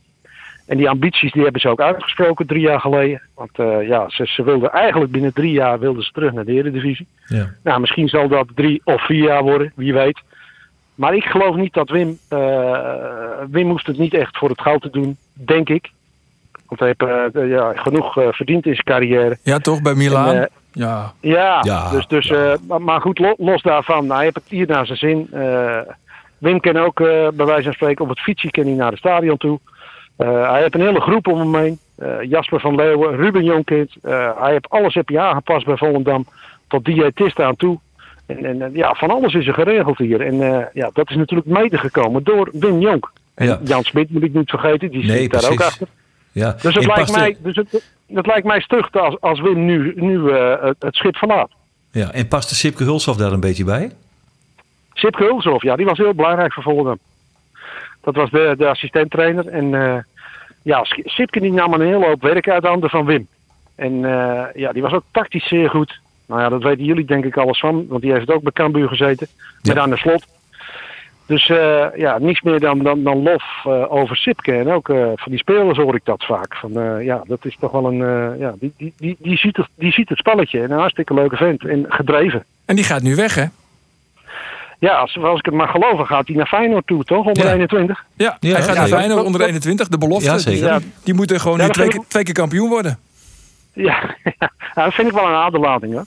En 0.67 0.77
die 0.77 0.89
ambities 0.89 1.33
die 1.33 1.43
hebben 1.43 1.61
ze 1.61 1.69
ook 1.69 1.81
uitgesproken 1.81 2.47
drie 2.47 2.63
jaar 2.63 2.81
geleden. 2.81 3.23
Want 3.35 3.87
ja, 3.87 4.09
ze, 4.09 4.27
ze 4.27 4.43
wilden 4.43 4.71
eigenlijk 4.71 5.13
binnen 5.13 5.33
drie 5.33 5.53
jaar 5.53 5.79
wilden 5.79 6.03
ze 6.03 6.13
terug 6.13 6.33
naar 6.33 6.45
de 6.45 6.53
Eredivisie. 6.53 7.07
Ja. 7.27 7.49
Nou, 7.63 7.81
misschien 7.81 8.09
zal 8.09 8.29
dat 8.29 8.47
drie 8.55 8.81
of 8.85 9.07
vier 9.07 9.23
jaar 9.23 9.43
worden, 9.43 9.73
wie 9.75 9.93
weet. 9.93 10.21
Maar 10.95 11.15
ik 11.15 11.25
geloof 11.25 11.57
niet 11.57 11.75
dat 11.75 11.91
Wim... 11.91 12.19
eh, 12.29 12.89
Wim 13.51 13.69
hoeft 13.71 13.87
het 13.87 13.99
niet 13.99 14.15
echt 14.15 14.37
voor 14.39 14.49
het 14.49 14.61
goud 14.61 14.83
te 14.83 14.91
doen, 14.91 15.17
denk 15.33 15.69
ik. 15.69 15.91
Want 16.67 16.81
hij 16.81 16.95
heeft 16.97 17.35
eh, 17.37 17.49
ja, 17.49 17.73
genoeg 17.75 18.19
eh, 18.19 18.29
verdiend 18.31 18.67
in 18.67 18.73
zijn 18.75 18.87
carrière. 18.87 19.39
Ja, 19.43 19.59
toch? 19.59 19.83
Bij 19.83 19.95
Milaan. 19.95 20.35
En, 20.35 20.43
eh, 20.43 20.47
ja. 20.73 21.13
Ja, 21.21 21.59
Ja, 21.63 21.91
dus, 21.91 22.07
dus, 22.07 22.31
eh, 22.31 22.53
maar, 22.69 22.83
maar 22.83 23.01
goed, 23.01 23.19
lo- 23.19 23.35
los 23.39 23.63
daarvan. 23.63 24.01
Nou, 24.03 24.15
hij 24.15 24.23
heeft 24.25 24.35
het 24.35 24.45
hier 24.49 24.67
naar 24.67 24.87
zijn 24.87 24.99
zin. 24.99 25.29
Eh, 25.33 25.79
Wim 26.39 26.61
kan 26.61 26.77
ook, 26.77 27.01
eh, 27.01 27.29
bij 27.35 27.47
wijze 27.47 27.63
van 27.63 27.73
spreken, 27.73 28.05
op 28.05 28.11
het 28.11 28.21
fietsje 28.21 28.51
kan 28.51 28.65
hij 28.65 28.73
naar 28.75 28.91
het 28.91 28.99
stadion 28.99 29.37
toe. 29.37 29.59
Eh, 30.17 30.51
hij 30.51 30.61
heeft 30.61 30.75
een 30.75 30.81
hele 30.81 31.01
groep 31.01 31.27
om 31.29 31.39
hem 31.39 31.55
heen. 31.55 31.79
Eh, 31.97 32.09
Jasper 32.23 32.61
van 32.61 32.75
Leeuwen, 32.75 33.17
Ruben 33.17 33.45
Jonkind. 33.45 33.93
Eh, 34.03 34.31
hij 34.41 34.53
heeft 34.53 34.69
alles 34.71 34.95
heb 34.95 35.09
je 35.09 35.21
aangepast 35.21 35.65
bij 35.67 35.77
Volendam. 35.77 36.27
Tot 36.69 36.85
diëtist 36.85 37.41
aan 37.41 37.57
toe. 37.57 37.79
En, 38.37 38.45
en 38.45 38.63
eh, 38.63 38.75
ja, 38.75 38.95
van 38.95 39.11
alles 39.11 39.35
is 39.35 39.47
er 39.47 39.55
geregeld 39.55 39.99
hier. 39.99 40.21
En 40.21 40.43
eh, 40.43 40.67
ja, 40.73 40.91
dat 40.93 41.11
is 41.11 41.17
natuurlijk 41.17 41.49
mede 41.49 41.79
gekomen 41.79 42.25
door 42.25 42.49
Wim 42.53 42.81
Jonk. 42.81 43.13
En 43.35 43.47
Ja. 43.47 43.61
Jan 43.65 43.83
Smit 43.83 44.11
moet 44.11 44.23
ik 44.23 44.35
niet 44.35 44.51
vergeten, 44.51 44.91
die 44.91 45.05
Nee, 45.05 45.21
zit 45.21 45.31
daar 45.31 45.51
ook 45.51 45.61
achter. 45.61 45.89
Ja. 46.33 46.57
Dus 46.63 46.75
het 46.75 46.87
lijkt 46.87 47.13
mij, 47.17 47.37
dus 47.43 47.57
het, 47.57 47.83
het 48.15 48.27
lijkt 48.27 48.47
mij 48.47 48.61
stug 48.61 48.93
als, 48.93 49.21
als 49.21 49.41
Wim 49.41 49.65
nu, 49.65 49.93
nu 49.97 50.31
eh, 50.31 50.71
het, 50.79 50.95
schip 50.95 51.17
verlaat. 51.17 51.51
ja. 51.91 52.13
En 52.13 52.29
past 52.29 52.49
de 52.49 52.55
Sipke 52.55 52.85
Hulshoff 52.85 53.19
daar 53.19 53.33
een 53.33 53.41
beetje 53.41 53.65
bij? 53.65 53.91
Sipke 54.93 55.25
Hulshoff, 55.25 55.63
ja, 55.63 55.77
die 55.77 55.87
was 55.87 55.99
heel 55.99 56.15
belangrijk 56.15 56.53
voor 56.53 56.63
Volendam. 56.63 56.99
Dat 58.01 58.15
was 58.15 58.31
de, 58.31 58.55
de 58.59 58.69
assistenttrainer. 58.69 59.47
En 59.49 59.71
ja, 60.63 60.85
Sipke 61.05 61.41
die 61.41 61.53
nam 61.53 61.73
een 61.73 61.81
hele 61.81 62.07
hoop 62.07 62.23
werk 62.23 62.49
uit 62.49 62.63
de 62.63 62.69
handen 62.69 62.91
van 62.91 63.05
Wim. 63.05 63.27
En 63.75 63.99
ja, 64.55 64.73
die 64.73 64.83
was 64.83 64.93
ook 64.93 65.05
tactisch 65.11 65.49
zeer 65.49 65.71
goed. 65.71 66.01
Nou 66.33 66.45
ja, 66.45 66.51
dat 66.51 66.63
weten 66.63 66.85
jullie 66.85 67.05
denk 67.05 67.25
ik 67.25 67.37
alles 67.37 67.59
van. 67.61 67.87
Want 67.89 68.03
die 68.03 68.13
heeft 68.13 68.31
ook 68.31 68.43
bij 68.43 68.53
Cambuur 68.53 68.89
gezeten. 68.89 69.27
Met 69.63 69.79
aan 69.79 69.91
de 69.91 69.97
slot. 69.97 70.27
Dus 71.27 71.49
eh, 71.49 71.87
ja, 71.97 72.19
niets 72.19 72.41
meer 72.41 72.61
dan, 72.61 72.79
dan, 72.79 73.03
dan 73.03 73.23
lof 73.23 73.45
eh, 73.65 73.93
over 73.93 74.17
Sipke. 74.17 74.53
En 74.53 74.69
ook 74.71 74.89
eh, 74.89 74.97
van 75.15 75.31
die 75.33 75.39
spelers 75.39 75.79
hoor 75.79 75.95
ik 75.95 76.05
dat 76.05 76.25
vaak. 76.25 76.55
Van, 76.57 76.79
eh, 76.81 77.05
ja, 77.05 77.23
dat 77.27 77.45
is 77.45 77.57
toch 77.61 77.71
wel 77.73 77.87
een... 77.93 78.03
eh, 78.03 78.41
ja, 78.41 78.55
die, 78.61 78.73
die, 78.77 78.93
die, 78.99 79.17
die, 79.19 79.37
ziet 79.37 79.57
het, 79.57 79.67
die 79.75 79.93
ziet 79.93 80.09
het 80.09 80.19
spelletje. 80.19 80.63
En 80.63 80.71
een 80.71 80.79
hartstikke 80.79 81.15
leuke 81.15 81.37
vent. 81.37 81.65
En 81.65 81.85
gedreven. 81.89 82.45
En 82.65 82.77
die 82.77 82.85
gaat 82.85 83.03
nu 83.03 83.15
weg, 83.15 83.35
hè? 83.35 83.45
Ja, 84.79 84.95
als, 84.95 85.19
als 85.19 85.39
ik 85.39 85.45
het 85.45 85.55
maar 85.55 85.69
geloven, 85.69 86.07
gaat 86.07 86.27
hij 86.27 86.37
naar 86.37 86.47
Feyenoord 86.47 86.87
toe, 86.87 87.05
toch? 87.05 87.27
Onder 87.27 87.45
Ja. 87.47 87.53
21. 87.53 88.05
Ja, 88.17 88.37
Ja, 88.41 88.53
hij 88.53 88.63
gaat 88.63 88.75
ja, 88.75 88.81
naar 88.81 88.89
ja. 88.89 88.97
Feyenoord 88.97 89.25
onder 89.25 89.41
21, 89.41 89.89
de 89.89 89.99
belofte. 89.99 90.31
Ja, 90.31 90.39
zeker. 90.39 90.65
Ja, 90.67 90.79
Die 91.05 91.15
moeten 91.15 91.41
gewoon 91.41 91.59
Ja, 91.59 91.65
nu 91.67 91.71
twee, 91.73 91.89
keer- 91.89 92.05
twee 92.09 92.23
keer 92.23 92.35
kampioen 92.35 92.69
worden. 92.69 92.99
ja, 93.73 94.17
ja, 94.39 94.51
dat 94.75 94.95
vind 94.95 95.09
ik 95.09 95.15
wel 95.15 95.27
een 95.29 95.35
aderlating, 95.35 95.93
hoor. 95.93 96.05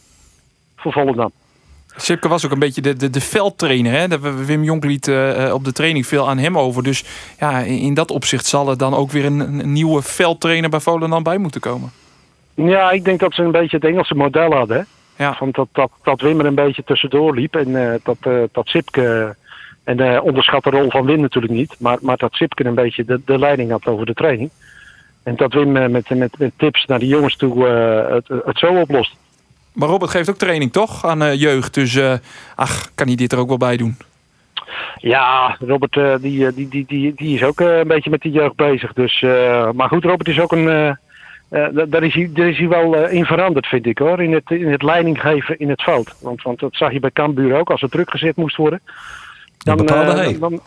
Voor 0.85 0.93
Volendam. 0.93 1.31
Sipke 1.95 2.27
was 2.27 2.45
ook 2.45 2.51
een 2.51 2.59
beetje 2.59 2.81
de, 2.81 2.93
de, 2.95 3.09
de 3.09 3.21
veldtrainer. 3.21 3.91
Hè? 3.91 4.07
Dat 4.07 4.19
we- 4.21 4.45
Wim 4.45 4.63
Jonk 4.63 4.83
liet 4.83 5.07
eh, 5.07 5.51
op 5.53 5.63
de 5.65 5.71
training 5.71 6.07
veel 6.07 6.29
aan 6.29 6.37
hem 6.37 6.57
over. 6.57 6.83
Dus 6.83 7.03
ja, 7.39 7.59
in, 7.59 7.77
in 7.79 7.93
dat 7.93 8.11
opzicht 8.11 8.45
zal 8.45 8.69
er 8.69 8.77
dan 8.77 8.93
ook 8.93 9.11
weer 9.11 9.25
een, 9.25 9.39
een 9.39 9.71
nieuwe 9.73 10.01
veldtrainer 10.01 10.69
bij 10.69 10.79
Volendam 10.79 11.23
bij 11.23 11.37
moeten 11.37 11.61
komen. 11.61 11.91
Ja, 12.53 12.91
ik 12.91 13.03
denk 13.05 13.19
dat 13.19 13.33
ze 13.33 13.41
een 13.41 13.51
beetje 13.51 13.75
het 13.77 13.85
Engelse 13.85 14.15
model 14.15 14.51
hadden. 14.53 14.77
Hè? 14.77 15.23
Ja. 15.23 15.33
Van 15.33 15.49
dat, 15.51 15.67
dat, 15.71 15.91
dat 16.03 16.21
Wim 16.21 16.39
er 16.39 16.45
een 16.45 16.55
beetje 16.55 16.83
tussendoor 16.83 17.35
liep. 17.35 17.55
En 17.55 17.91
eh, 17.91 17.99
dat, 18.03 18.17
eh, 18.21 18.33
dat 18.51 18.67
Sipke. 18.67 19.35
En 19.83 19.99
eh, 19.99 20.23
onderschat 20.23 20.63
de 20.63 20.69
rol 20.69 20.89
van 20.89 21.05
Wim 21.05 21.19
natuurlijk 21.21 21.53
niet. 21.53 21.75
Maar, 21.79 21.97
maar 22.01 22.17
dat 22.17 22.33
Sipke 22.33 22.65
een 22.65 22.75
beetje 22.75 23.05
de, 23.05 23.21
de 23.25 23.39
leiding 23.39 23.71
had 23.71 23.85
over 23.85 24.05
de 24.05 24.13
training. 24.13 24.49
En 25.23 25.35
dat 25.35 25.53
Wim 25.53 25.77
eh, 25.77 25.87
met, 25.89 26.09
met, 26.09 26.37
met 26.39 26.51
tips 26.57 26.85
naar 26.85 26.99
de 26.99 27.07
jongens 27.07 27.35
toe 27.35 27.67
eh, 27.67 28.13
het, 28.15 28.27
het 28.45 28.57
zo 28.57 28.67
oplost. 28.79 29.15
Maar 29.75 29.89
Robert 29.89 30.11
geeft 30.11 30.29
ook 30.29 30.37
training 30.37 30.71
toch 30.71 31.05
aan 31.05 31.21
eh, 31.21 31.33
jeugd. 31.39 31.73
Dus 31.73 31.95
eh, 31.95 32.13
ach, 32.55 32.89
kan 32.95 33.07
hij 33.07 33.15
dit 33.15 33.31
er 33.31 33.39
ook 33.39 33.47
wel 33.47 33.57
bij 33.57 33.77
doen? 33.77 33.97
Ja, 34.97 35.57
Robert 35.59 35.97
eh, 35.97 36.15
die, 36.21 36.47
eh, 36.47 36.55
die, 36.55 36.67
die, 36.67 36.85
die, 36.87 37.13
die 37.15 37.35
is 37.35 37.43
ook 37.43 37.59
eh, 37.61 37.77
een 37.77 37.87
beetje 37.87 38.09
met 38.09 38.21
die 38.21 38.31
jeugd 38.31 38.55
bezig. 38.55 38.93
Dus, 38.93 39.21
eh, 39.21 39.69
maar 39.71 39.87
goed, 39.89 40.03
Robert 40.03 40.27
is 40.27 40.39
ook 40.39 40.51
een. 40.51 40.69
eh, 40.69 40.87
eh, 40.87 40.95
da- 41.75 41.85
daar, 41.85 42.03
is 42.03 42.13
hij, 42.13 42.29
daar 42.33 42.47
is 42.47 42.57
hij 42.57 42.67
wel 42.67 42.95
eh, 42.95 43.13
in 43.13 43.25
veranderd, 43.25 43.67
vind 43.67 43.85
ik 43.85 43.97
hoor. 43.97 44.21
In 44.21 44.33
het, 44.33 44.49
in 44.51 44.71
het 44.71 44.81
leiding 44.83 45.21
geven 45.21 45.59
in 45.59 45.69
het 45.69 45.81
veld. 45.81 46.15
Want, 46.21 46.41
want 46.41 46.59
dat 46.59 46.75
zag 46.75 46.91
je 46.91 46.99
bij 46.99 47.11
Cambuur 47.11 47.59
ook. 47.59 47.69
Als 47.69 47.81
er 47.81 47.89
druk 47.89 48.09
gezet 48.11 48.35
moest 48.35 48.55
worden. 48.55 48.81
Bepaalde 49.63 50.11
eh, 50.11 50.17
hij. 50.17 50.39
Dan, 50.39 50.59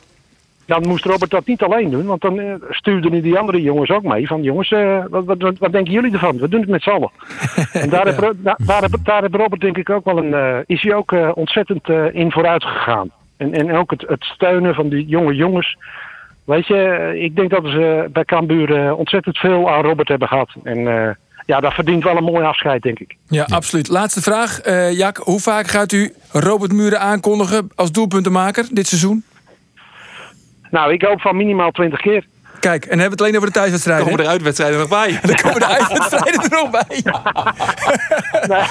dan, 0.69 0.87
moest 0.87 1.05
Robert 1.05 1.31
dat 1.31 1.47
niet 1.47 1.63
alleen 1.63 1.91
doen. 1.91 2.07
Want 2.07 2.21
dan 2.21 2.39
eh, 2.41 2.55
stuurden 2.71 3.11
die- 3.11 3.23
die 3.23 3.39
andere 3.39 3.63
jongens 3.63 3.91
ook 3.91 4.03
mee. 4.03 4.27
Van 4.27 4.43
jongens, 4.43 4.71
eh, 4.71 5.05
wat, 5.11 5.25
wat, 5.59 5.73
denken 5.73 5.93
jullie 5.93 6.13
ervan? 6.13 6.39
We 6.39 6.49
doen 6.49 6.61
het 6.61 6.69
met 6.69 6.83
z'n 6.83 6.91
allen. 6.91 7.11
En 7.73 7.89
daar, 7.91 8.07
heb, 8.07 8.33
da- 8.37 8.57
daar, 8.59 8.83
heb, 8.83 8.91
daar 9.05 9.23
heb 9.23 9.35
Robert 9.35 9.61
denk 9.61 9.77
ik 9.77 9.91
ook 9.91 10.05
wel 10.05 10.19
een. 10.19 10.35
eh, 10.35 10.57
is 10.67 10.83
hij 10.83 10.95
ook 10.95 11.15
ontzettend 11.35 11.89
in 12.13 12.33
vooruit 12.33 12.65
gegaan. 12.65 13.11
En, 13.37 13.53
en 13.55 13.73
ook 13.77 13.91
het, 13.91 14.05
het 14.07 14.25
steunen 14.25 14.75
van 14.75 14.89
die 14.89 15.07
jonge 15.07 15.35
jongens. 15.35 15.77
Weet 16.45 16.67
je, 16.67 17.13
ik 17.21 17.37
denk 17.37 17.51
dat 17.51 17.65
ze 17.65 18.09
bij 18.13 18.25
Cambuur 18.25 18.95
ontzettend 18.95 19.39
veel 19.39 19.71
aan 19.71 19.83
Robert 19.83 20.09
hebben 20.09 20.29
gehad. 20.29 20.51
En 20.63 20.79
ja, 21.47 21.61
dat 21.61 21.73
verdient 21.75 22.05
wel 22.05 22.17
een 22.17 22.25
mooi 22.25 22.45
afscheid, 22.45 22.83
denk 22.83 22.99
ik. 22.99 23.17
Ja, 23.29 23.47
absoluut. 23.51 23.89
Laatste 23.89 24.23
vraag. 24.23 24.61
Eh 24.61 24.99
Jack, 24.99 25.17
hoe 25.17 25.41
vaak 25.41 25.67
gaat 25.67 25.93
u 25.93 26.13
Robert 26.33 26.73
Muren 26.73 27.01
aankondigen 27.01 27.69
als 27.75 27.93
doelpuntenmaker 27.93 28.67
dit 28.71 28.87
seizoen? 28.87 29.25
Nou, 30.71 30.93
ik 30.93 31.03
hoop 31.03 31.21
van 31.21 31.37
minimaal 31.37 31.71
20 31.71 32.01
keer. 32.01 32.27
Kijk, 32.61 32.83
en 32.85 32.89
dan 32.91 32.99
hebben 32.99 33.05
we 33.07 33.11
het 33.11 33.21
alleen 33.21 33.35
over 33.37 33.47
de 33.47 33.55
thuiswedstrijden. 33.59 34.05
Komen 34.05 34.21
hè? 34.21 34.27
er 34.27 34.33
uitwedstrijden 34.33 34.79
nog 34.79 34.89
bij? 34.89 35.19
Dan 35.23 35.35
komen 35.37 35.61
de 35.61 35.67
uitwedstrijden 35.67 36.43
er 36.43 36.51
nog 36.51 36.71
bij. 36.71 37.03
Nee. 38.49 38.63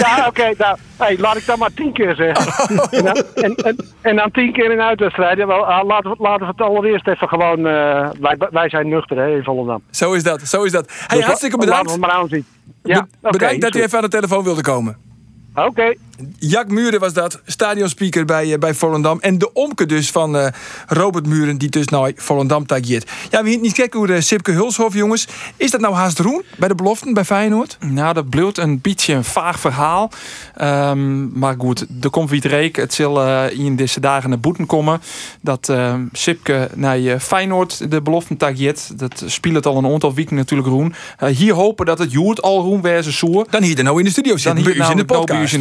ja, 0.00 0.24
oké. 0.28 0.52
nou, 0.58 0.78
hey, 0.96 1.18
laat 1.18 1.36
ik 1.36 1.46
dat 1.46 1.56
maar 1.58 1.74
tien 1.74 1.92
keer 1.92 2.14
zeggen. 2.14 2.52
En, 2.90 3.04
dan, 3.04 3.22
en, 3.34 3.54
en, 3.54 3.76
en 4.00 4.16
dan 4.16 4.30
tien 4.30 4.52
keer 4.52 4.72
in 4.72 4.80
uitwedstrijden. 4.80 5.46
Wel, 5.46 5.66
ah, 5.66 5.86
laten, 5.86 6.10
we, 6.10 6.16
laten 6.18 6.40
we 6.46 6.52
het 6.52 6.60
allereerst 6.60 7.06
even 7.08 7.28
gewoon... 7.28 7.58
eh, 7.66 8.10
wij, 8.20 8.36
wij 8.50 8.68
zijn 8.68 8.88
nuchter 8.88 9.16
hè, 9.16 9.36
in 9.36 9.42
Volendam. 9.44 9.82
Zo 9.90 10.12
is 10.12 10.22
dat, 10.22 10.40
zo 10.42 10.62
is 10.64 10.72
dat. 10.72 10.90
Hey, 11.06 11.16
Dus 11.16 11.26
hartstikke 11.26 11.56
bedankt. 11.58 11.86
Laten 11.86 12.00
we 12.00 12.06
het 12.06 12.12
maar 12.14 12.22
aanzien. 12.22 12.44
Ja, 12.82 13.06
Be- 13.20 13.30
bedankt 13.30 13.60
dat 13.60 13.74
u 13.74 13.82
even 13.82 13.98
aan 13.98 14.04
de 14.04 14.10
telefoon 14.10 14.44
wilde 14.44 14.62
komen. 14.62 14.96
Oké. 15.54 15.94
Jack 16.38 16.68
Muren 16.68 17.00
was 17.00 17.12
dat, 17.12 17.40
stadionspeaker 17.46 18.24
bij, 18.24 18.52
eh, 18.52 18.58
bij 18.58 18.74
Volendam. 18.74 19.20
En 19.20 19.38
de 19.38 19.52
omke 19.52 19.86
dus 19.86 20.10
van 20.10 20.36
eh, 20.36 20.46
Robert 20.86 21.26
Muren, 21.26 21.58
die 21.58 21.68
dus 21.68 21.88
nou 21.88 22.12
Volendam 22.16 22.66
tageert. 22.66 23.10
Ja, 23.30 23.42
wie 23.42 23.52
het 23.52 23.62
niet 23.62 23.72
kijken 23.72 23.98
hoe 23.98 24.08
de 24.08 24.20
Sipke 24.20 24.52
Hulshof, 24.52 24.94
jongens. 24.94 25.28
Is 25.56 25.70
dat 25.70 25.80
nou 25.80 25.94
haast 25.94 26.18
roen 26.18 26.42
bij 26.56 26.68
de 26.68 26.74
beloften 26.74 27.14
bij 27.14 27.24
Feyenoord? 27.24 27.76
Nou, 27.80 28.14
dat 28.14 28.28
blijft 28.28 28.58
een 28.58 28.80
beetje 28.80 29.14
een 29.14 29.24
vaag 29.24 29.60
verhaal. 29.60 30.10
Ehm, 30.56 31.38
maar 31.38 31.54
goed, 31.58 31.86
er 32.00 32.10
komt 32.10 32.30
weer 32.30 32.46
reek. 32.46 32.76
Het 32.76 32.94
zal 32.94 33.22
eh, 33.22 33.58
in 33.58 33.76
deze 33.76 34.00
dagen 34.00 34.28
naar 34.28 34.40
boeten 34.40 34.66
komen. 34.66 35.00
Dat 35.40 35.72
Sipke 36.12 36.68
naar 36.74 37.18
Feyenoord 37.20 37.90
de 37.90 38.02
belofte 38.02 38.36
tageert. 38.36 38.98
Dat 38.98 39.22
speelt 39.26 39.66
al 39.66 39.76
een 39.76 39.92
aantal 39.92 40.14
weken 40.14 40.36
natuurlijk 40.36 40.68
roen. 40.68 40.94
Eh, 41.18 41.28
hier 41.28 41.54
hopen 41.54 41.86
dat 41.86 41.98
het 41.98 42.12
Joert 42.12 42.42
al 42.42 42.62
roen 42.62 42.82
wezen 42.82 43.12
zoer. 43.12 43.46
Dan 43.50 43.62
hier 43.62 43.78
er 43.78 43.84
nou 43.84 43.98
in 43.98 44.04
de 44.04 44.10
studio 44.10 44.30
Dan 44.30 44.40
zitten, 44.40 44.64
hier 44.64 44.76
bij 44.76 44.86
u 44.86 44.90
in 44.90 44.96
de 44.96 45.04
nou, 45.04 45.26
nou 45.26 45.26
podcast. 45.26 45.52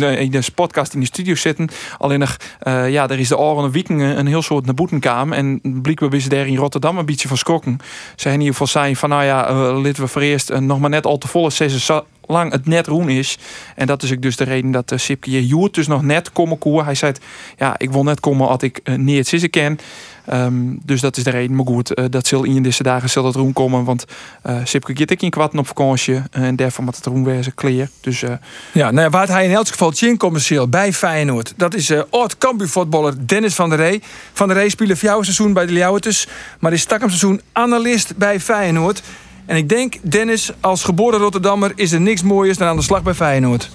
De, 0.48 0.54
de 0.54 0.62
podcast 0.62 0.94
in 0.94 1.00
de 1.00 1.06
studio 1.06 1.36
zitten. 1.36 1.70
Alleen 1.98 2.20
nog, 2.20 2.38
eh, 2.60 2.90
ja, 2.90 3.10
er 3.10 3.20
is 3.20 3.28
de 3.28 3.38
oren 3.38 3.72
weken 3.72 4.00
een 4.00 4.28
heel 4.28 4.42
soort 4.42 4.66
naar 4.66 4.74
boetenkamer. 4.74 5.38
En 5.38 5.60
blijkbaar 5.82 6.14
is 6.14 6.30
daar 6.30 6.48
in 6.48 6.56
Rotterdam 6.56 6.98
een 6.98 7.06
beetje 7.06 7.28
van 7.28 7.38
schrokken. 7.38 7.78
Ze 7.82 8.28
hebben 8.28 8.34
in 8.34 8.40
ieder 8.40 8.52
geval 8.52 8.68
zijn 8.68 8.96
van, 8.96 9.10
nou 9.10 9.24
ja, 9.24 9.54
laten 9.74 10.04
we 10.04 10.08
voor 10.08 10.22
eerst 10.22 10.50
eh, 10.50 10.60
nog 10.60 10.80
maar 10.80 10.90
net 10.90 11.06
al 11.06 11.18
te 11.18 11.28
volle 11.28 11.50
seizoen 11.50 11.80
zo 11.80 12.06
lang 12.28 12.52
het 12.52 12.66
net 12.66 12.88
roen 12.88 13.10
is. 13.10 13.38
En 13.76 13.88
dat 13.88 14.04
is 14.04 14.12
ook 14.12 14.22
dus 14.22 14.36
de 14.36 14.44
reden 14.44 14.72
dat 14.72 14.92
uh, 14.92 14.98
Sipke 14.98 15.30
hier 15.30 15.70
dus 15.72 15.88
nog 15.88 16.02
net 16.02 16.32
komen 16.32 16.58
koer. 16.58 16.86
Hij 16.86 16.96
zei, 16.96 17.14
ja, 17.58 17.76
ik 17.78 17.92
wil 17.92 18.04
net 18.04 18.20
komen 18.20 18.48
als 18.48 18.62
ik 18.62 18.80
uh, 18.84 18.96
niet 18.96 19.32
het 19.32 19.50
ken. 19.50 19.80
Ehm, 20.28 20.54
dus 20.84 21.02
dat 21.02 21.18
is 21.18 21.24
de 21.24 21.30
reden. 21.30 21.56
Maar 21.56 21.66
goed, 21.66 21.94
eh, 21.94 22.06
dat 22.10 22.28
zal 22.28 22.44
in 22.44 22.64
deze 22.64 22.84
dagen 22.84 23.10
zal 23.10 23.24
dat 23.24 23.36
roem 23.36 23.54
komen. 23.54 23.84
Want 23.84 24.06
eh 24.42 24.56
Sipke 24.64 24.98
gaat 24.98 25.10
ik 25.12 25.22
in 25.22 25.30
kwarten 25.30 25.60
op 25.60 25.68
vakantie. 25.68 26.22
eh, 26.32 26.42
en 26.44 26.56
daarvan 26.56 26.84
moet 26.84 26.96
het 26.96 27.06
roem 27.06 27.24
wezen 27.24 27.54
kleer. 27.54 27.90
Dus 28.02 28.24
eh, 28.24 28.32
Ja, 28.72 28.92
nou 28.92 29.04
ja, 29.04 29.10
waar 29.10 29.28
hij 29.28 29.46
in 29.46 29.52
elk 29.52 29.68
geval 29.68 29.92
chin 29.92 30.18
commercieel 30.18 30.68
bij 30.68 30.94
Feyenoord. 30.94 31.54
Dat 31.58 31.74
is 31.74 31.90
eh 31.90 32.02
oud 32.10 32.38
Cambuur-voetballer 32.38 33.28
Dennis 33.28 33.56
van 33.56 33.70
der 33.70 33.78
Rey. 33.78 34.02
Van 34.34 34.48
der 34.48 34.58
Rey 34.58 34.70
speelde 34.70 34.96
jouw 34.96 35.22
seizoen 35.22 35.54
bij 35.54 35.66
de 35.66 35.74
Ljouwertes. 35.74 36.28
Maar 36.60 36.74
is 36.74 36.82
stak 36.82 37.00
hem 37.00 37.10
seizoen 37.10 37.42
analist 37.52 38.18
bij 38.18 38.40
Feyenoord. 38.40 39.02
En 39.46 39.56
ik 39.58 39.70
denk, 39.70 39.96
Dennis, 40.02 40.52
als 40.60 40.84
geboren 40.84 41.20
Rotterdammer... 41.20 41.72
is 41.76 41.92
er 41.92 42.02
niks 42.02 42.22
mooiers 42.24 42.58
dan 42.58 42.68
aan 42.68 42.76
de 42.76 42.82
slag 42.82 43.04
bij 43.04 43.14
Feyenoord. 43.14 43.70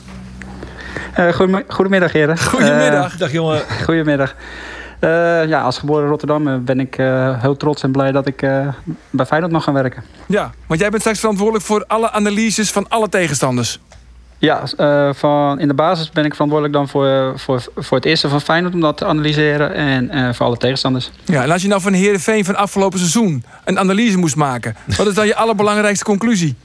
Uh, 1.19 1.33
goedem 1.33 1.63
goedemiddag, 1.69 2.13
heren. 2.13 2.39
Goedemiddag. 2.39 3.13
Uh, 3.13 3.19
Dag 3.19 3.33
jongen. 3.33 3.63
Goedemiddag. 3.85 4.35
Uh, 5.05 5.49
ja, 5.49 5.63
als 5.63 5.79
geboren 5.79 6.09
Rotterdam 6.09 6.65
ben 6.65 6.81
ik 6.81 6.99
uh, 6.99 7.41
heel 7.41 7.57
trots 7.57 7.83
en 7.83 7.93
blij 7.93 8.13
dat 8.13 8.27
ik 8.27 8.43
uh, 8.43 8.69
bij 9.11 9.27
Feyenoord 9.27 9.53
mag 9.53 9.65
gaan 9.65 9.75
werken. 9.75 10.05
Ja, 10.27 10.51
want 10.67 10.81
jij 10.81 10.89
bent 10.89 11.01
straks 11.01 11.19
verantwoordelijk 11.19 11.65
voor 11.65 11.85
alle 11.87 12.11
analyses 12.11 12.71
van 12.71 12.89
alle 12.89 13.09
tegenstanders. 13.09 13.81
Ja, 14.39 14.63
van, 15.15 15.61
in 15.61 15.69
de 15.69 15.75
basis 15.75 16.11
ben 16.11 16.25
ik 16.25 16.33
verantwoordelijk 16.33 16.79
dan 16.79 16.89
voor, 16.89 17.33
voor, 17.37 17.65
voor 17.77 17.97
het 17.97 18.07
eerste 18.07 18.29
van 18.29 18.41
Feyenoord 18.41 18.75
om 18.75 18.81
dat 18.81 18.97
te 18.97 19.05
analyseren 19.05 19.75
en 19.75 20.35
voor 20.35 20.47
alle 20.47 20.57
tegenstanders. 20.57 21.11
Ja, 21.25 21.43
en 21.43 21.51
als 21.51 21.63
je 21.63 21.69
nou 21.69 21.81
van 21.81 21.93
Heerenveen 21.93 22.45
van 22.45 22.57
afgelopen 22.57 22.99
seizoen 22.99 23.45
een 23.65 23.79
analyse 23.79 24.19
moest 24.19 24.37
maken, 24.37 24.77
wat 24.97 25.07
is 25.07 25.15
dan 25.15 25.27
je 25.27 25.35
allerbelangrijkste 25.35 26.05
conclusie? 26.05 26.57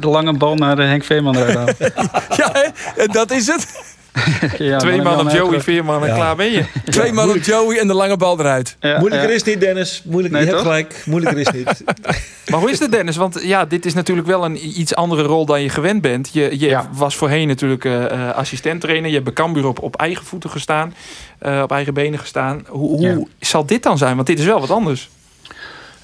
De 0.00 0.08
lange 0.08 0.32
bal 0.32 0.54
naar 0.54 0.78
Henk 0.78 1.04
Veerman 1.04 1.36
eruit 1.36 1.76
ja, 2.40 2.52
hè? 2.52 3.06
dat 3.06 3.30
is 3.30 3.46
het. 3.46 3.68
ja, 4.58 4.78
Twee 4.78 5.02
man 5.02 5.20
op 5.20 5.30
Joey 5.30 5.60
Veerman 5.60 6.02
en 6.02 6.08
ja. 6.08 6.14
klaar 6.14 6.36
ben 6.36 6.52
je. 6.52 6.64
Twee 6.84 7.12
man 7.12 7.30
op 7.30 7.36
Joey 7.36 7.78
en 7.78 7.86
de 7.86 7.94
lange 7.94 8.16
bal 8.16 8.38
eruit. 8.38 8.76
Ja, 8.80 8.98
Moeilijker 8.98 9.30
is 9.30 9.42
niet, 9.42 9.60
Dennis. 9.60 10.02
Moeilijk, 10.04 10.34
nee, 10.34 10.44
je 10.44 10.48
hebt 10.48 10.62
gelijk. 10.62 11.02
Moeilijker 11.06 11.38
is 11.38 11.50
niet. 11.50 11.84
maar 12.50 12.60
hoe 12.60 12.70
is 12.70 12.78
het, 12.78 12.92
Dennis? 12.92 13.16
Want 13.16 13.40
ja, 13.42 13.64
dit 13.64 13.86
is 13.86 13.94
natuurlijk 13.94 14.26
wel 14.26 14.44
een 14.44 14.80
iets 14.80 14.94
andere 14.94 15.22
rol 15.22 15.46
dan 15.46 15.62
je 15.62 15.68
gewend 15.68 16.02
bent. 16.02 16.30
Je, 16.32 16.58
je 16.58 16.78
was 16.92 17.16
voorheen 17.16 17.48
natuurlijk 17.48 17.84
uh, 17.84 18.30
assistent-trainer. 18.30 19.06
Je 19.06 19.12
hebt 19.12 19.24
bij 19.24 19.34
Cambuur 19.34 19.66
op, 19.66 19.82
op 19.82 19.96
eigen 19.96 20.24
voeten 20.24 20.50
gestaan. 20.50 20.94
Uh, 21.42 21.60
op 21.62 21.72
eigen 21.72 21.94
benen 21.94 22.18
gestaan. 22.18 22.64
Hoe, 22.68 23.06
hoe 23.06 23.26
zal 23.40 23.66
dit 23.66 23.82
dan 23.82 23.98
zijn? 23.98 24.14
Want 24.14 24.26
dit 24.26 24.38
is 24.38 24.44
wel 24.44 24.60
wat 24.60 24.70
anders. 24.70 25.08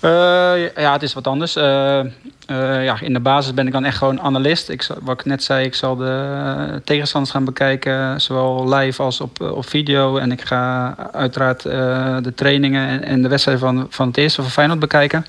Uh, 0.01 0.75
ja, 0.77 0.93
het 0.93 1.03
is 1.03 1.15
wat 1.15 1.27
anders. 1.27 1.57
Uh, 1.57 1.65
uh, 1.65 2.85
ja, 2.85 3.01
in 3.01 3.13
de 3.13 3.21
basis 3.21 3.55
ben 3.55 3.67
ik 3.67 3.73
dan 3.73 3.85
echt 3.85 3.97
gewoon 3.97 4.21
analist. 4.21 4.69
Ik, 4.69 4.87
wat 5.03 5.21
ik 5.21 5.27
net 5.27 5.43
zei, 5.43 5.65
ik 5.65 5.75
zal 5.75 5.97
de 5.97 6.81
tegenstanders 6.85 7.33
gaan 7.33 7.45
bekijken, 7.45 8.21
zowel 8.21 8.75
live 8.75 9.03
als 9.03 9.21
op, 9.21 9.41
op 9.41 9.69
video. 9.69 10.17
En 10.17 10.33
ik 10.33 10.41
ga 10.41 10.95
uiteraard 11.13 11.63
de 11.63 12.33
trainingen 12.35 13.05
en, 13.05 13.23
de 13.23 13.29
wedstrijden 13.29 13.65
van, 13.65 13.87
van 13.91 14.09
het 14.09 14.17
eerste 14.17 14.43
van 14.43 14.51
Feyenoord 14.51 14.81
bekijken. 14.81 15.27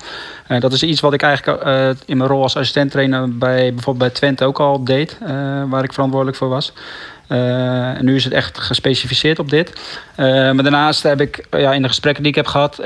dat 0.58 0.72
is 0.72 0.82
iets 0.82 1.00
wat 1.00 1.12
ik 1.12 1.22
eigenlijk 1.22 1.62
in 2.06 2.16
mijn 2.16 2.30
rol 2.30 2.42
als 2.42 2.56
assistent-trainer 2.56 3.38
bij 3.38 3.74
bijvoorbeeld 3.74 3.98
bij 3.98 4.10
Twente 4.10 4.44
ook 4.44 4.60
al 4.60 4.84
deed, 4.84 5.18
waar 5.68 5.84
ik 5.84 5.92
verantwoordelijk 5.92 6.36
voor 6.36 6.48
was. 6.48 6.72
En 7.28 8.04
nu 8.04 8.14
is 8.14 8.24
het 8.24 8.32
echt 8.32 8.58
gespecificeerd 8.58 9.38
op 9.38 9.50
dit. 9.50 9.80
Maar 10.16 10.62
daarnaast 10.62 11.02
heb 11.02 11.20
ik 11.20 11.46
ja, 11.50 11.72
in 11.72 11.82
de 11.82 11.88
gesprekken 11.88 12.22
die 12.22 12.32
ik 12.32 12.38
heb 12.38 12.46
gehad. 12.46 12.80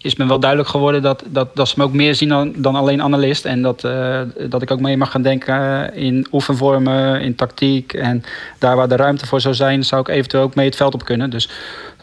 Is 0.00 0.16
me 0.16 0.26
wel 0.26 0.40
duidelijk 0.40 0.70
geworden 0.70 1.02
dat, 1.02 1.22
dat, 1.26 1.48
dat 1.56 1.68
ze 1.68 1.74
me 1.76 1.84
ook 1.84 1.92
meer 1.92 2.14
zien 2.14 2.28
dan, 2.28 2.52
dan 2.56 2.74
alleen 2.74 3.02
analist. 3.02 3.44
En 3.44 3.62
dat, 3.62 3.84
uh, 3.84 4.20
dat 4.48 4.62
ik 4.62 4.70
ook 4.70 4.80
mee 4.80 4.96
mag 4.96 5.10
gaan 5.10 5.22
denken 5.22 5.94
in 5.94 6.26
oefenvormen, 6.32 7.20
in 7.20 7.34
tactiek. 7.34 7.92
En 7.92 8.24
daar 8.58 8.76
waar 8.76 8.88
de 8.88 8.96
ruimte 8.96 9.26
voor 9.26 9.40
zou 9.40 9.54
zijn, 9.54 9.84
zou 9.84 10.00
ik 10.00 10.08
eventueel 10.08 10.42
ook 10.42 10.54
mee 10.54 10.66
het 10.66 10.76
veld 10.76 10.94
op 10.94 11.04
kunnen. 11.04 11.30
Dus 11.30 11.50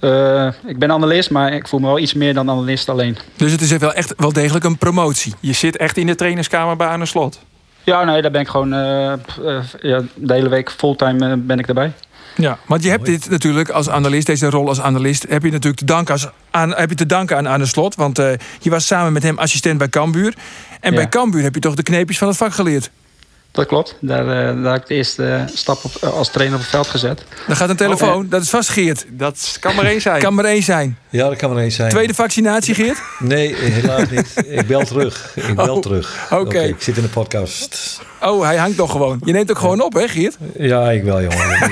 uh, 0.01 0.47
ik 0.65 0.79
ben 0.79 0.91
analist, 0.91 1.29
maar 1.29 1.53
ik 1.53 1.67
voel 1.67 1.79
me 1.79 1.85
wel 1.85 1.99
iets 1.99 2.13
meer 2.13 2.33
dan 2.33 2.49
analist 2.49 2.89
alleen. 2.89 3.17
Dus 3.35 3.51
het 3.51 3.61
is 3.61 3.77
wel 3.77 3.93
echt 3.93 4.13
wel 4.17 4.33
degelijk 4.33 4.65
een 4.65 4.77
promotie. 4.77 5.33
Je 5.39 5.53
zit 5.53 5.77
echt 5.77 5.97
in 5.97 6.07
de 6.07 6.15
trainerskamer 6.15 6.75
bij 6.75 6.87
Arne 6.87 7.05
Slot. 7.05 7.39
Ja, 7.83 8.03
nee, 8.03 8.21
daar 8.21 8.31
ben 8.31 8.41
ik 8.41 8.47
gewoon 8.47 8.73
uh, 8.73 9.13
ja, 9.81 10.01
de 10.15 10.33
hele 10.33 10.49
week 10.49 10.71
fulltime 10.71 11.37
ben 11.37 11.59
ik 11.59 11.67
erbij. 11.67 11.91
Ja, 12.35 12.59
want 12.65 12.83
je 12.83 12.89
hebt 12.89 13.05
dit 13.05 13.29
natuurlijk 13.29 13.69
als 13.69 13.89
analist, 13.89 14.25
deze 14.25 14.49
rol 14.49 14.67
als 14.67 14.81
analist, 14.81 15.25
heb 15.29 15.43
je 15.43 15.51
natuurlijk 15.51 15.77
te 15.77 15.85
danken, 15.85 16.13
als, 16.13 16.27
aan, 16.51 16.75
heb 16.75 16.89
je 16.89 16.95
te 16.95 17.05
danken 17.05 17.37
aan 17.37 17.45
Arne 17.45 17.65
Slot. 17.65 17.95
Want 17.95 18.19
uh, 18.19 18.31
je 18.59 18.69
was 18.69 18.87
samen 18.87 19.13
met 19.13 19.23
hem 19.23 19.37
assistent 19.37 19.77
bij 19.77 19.89
Cambuur. 19.89 20.33
En 20.79 20.91
ja. 20.91 20.97
bij 20.97 21.09
Cambuur 21.09 21.43
heb 21.43 21.53
je 21.53 21.59
toch 21.59 21.75
de 21.75 21.83
kneepjes 21.83 22.17
van 22.17 22.27
het 22.27 22.37
vak 22.37 22.53
geleerd? 22.53 22.89
Dat 23.55 23.65
klopt. 23.65 23.97
Daar, 24.01 24.21
uh, 24.21 24.63
daar 24.63 24.73
heb 24.73 24.81
ik 24.81 24.87
de 24.87 24.93
eerste 24.93 25.45
stap 25.53 25.83
op, 25.83 26.03
als 26.03 26.31
trainer 26.31 26.55
op 26.55 26.61
het 26.61 26.71
veld 26.71 26.87
gezet. 26.87 27.25
Dan 27.47 27.55
gaat 27.55 27.69
een 27.69 27.75
telefoon. 27.75 28.23
Oh, 28.23 28.29
dat 28.29 28.41
is 28.41 28.49
vast 28.49 28.69
Geert. 28.69 29.05
Dat 29.09 29.57
kan 29.59 29.75
maar 29.75 29.85
één 29.85 30.01
zijn. 30.01 30.21
kan 30.21 30.33
maar 30.33 30.45
één 30.45 30.63
zijn. 30.63 30.97
Ja, 31.09 31.27
dat 31.29 31.37
kan 31.37 31.49
maar 31.49 31.61
één 31.61 31.71
zijn. 31.71 31.89
Tweede 31.89 32.13
vaccinatie, 32.13 32.75
Geert? 32.75 32.97
Nee, 33.19 33.55
helaas 33.55 34.09
niet. 34.09 34.33
Ik 34.47 34.67
bel 34.67 34.85
terug. 34.85 35.31
Ik 35.35 35.55
bel 35.55 35.75
oh, 35.75 35.81
terug. 35.81 36.27
Oké. 36.31 36.41
Okay. 36.41 36.67
ik 36.67 36.81
zit 36.81 36.97
in 36.97 37.03
de 37.03 37.09
podcast. 37.09 38.01
Oh, 38.25 38.43
hij 38.43 38.57
hangt 38.57 38.77
toch 38.77 38.91
gewoon. 38.91 39.19
Je 39.23 39.31
neemt 39.31 39.51
ook 39.51 39.57
gewoon 39.57 39.81
op, 39.81 39.93
hè, 39.93 40.07
Geert? 40.07 40.37
Ja, 40.57 40.91
ik 40.91 41.03
wel, 41.03 41.21
jongen. 41.21 41.69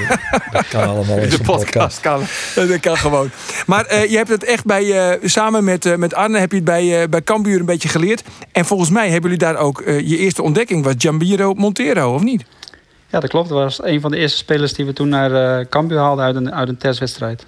Dat 0.51 0.67
kan 0.67 0.87
allemaal 0.87 1.17
in 1.17 1.29
de 1.29 1.39
podcast. 1.43 1.99
Kan. 1.99 2.21
Dat 2.55 2.79
kan 2.79 2.97
gewoon. 2.97 3.29
Maar 3.65 3.91
uh, 3.91 4.09
je 4.09 4.17
hebt 4.17 4.29
het 4.29 4.43
echt 4.43 4.65
bij, 4.65 4.83
uh, 4.83 5.29
samen 5.29 5.63
met, 5.63 5.85
uh, 5.85 5.95
met 5.95 6.13
Arne, 6.13 6.39
heb 6.39 6.49
je 6.49 6.55
het 6.55 6.65
bij, 6.65 7.09
bij 7.09 7.21
Cambuur 7.21 7.59
een 7.59 7.65
beetje 7.65 7.89
geleerd. 7.89 8.23
En 8.51 8.65
volgens 8.65 8.89
mij 8.89 9.09
hebben 9.09 9.31
jullie 9.31 9.45
daar 9.45 9.57
ook 9.57 9.83
je 9.85 10.17
eerste 10.17 10.41
ontdekking 10.41 10.83
was 10.83 10.93
Jambiro 10.97 11.53
Montero, 11.53 12.13
of 12.13 12.23
niet? 12.23 12.43
Ja, 13.09 13.19
dat 13.19 13.29
klopt. 13.29 13.49
Dat 13.49 13.57
was 13.57 13.83
een 13.83 14.01
van 14.01 14.11
de 14.11 14.17
eerste 14.17 14.37
spelers 14.37 14.73
die 14.73 14.85
we 14.85 14.93
toen 14.93 15.09
naar 15.09 15.59
uh, 15.59 15.65
Cambuur 15.69 15.97
haalden 15.97 16.25
uit 16.25 16.35
een, 16.35 16.53
uit 16.53 16.69
een 16.69 16.77
testwedstrijd. 16.77 17.45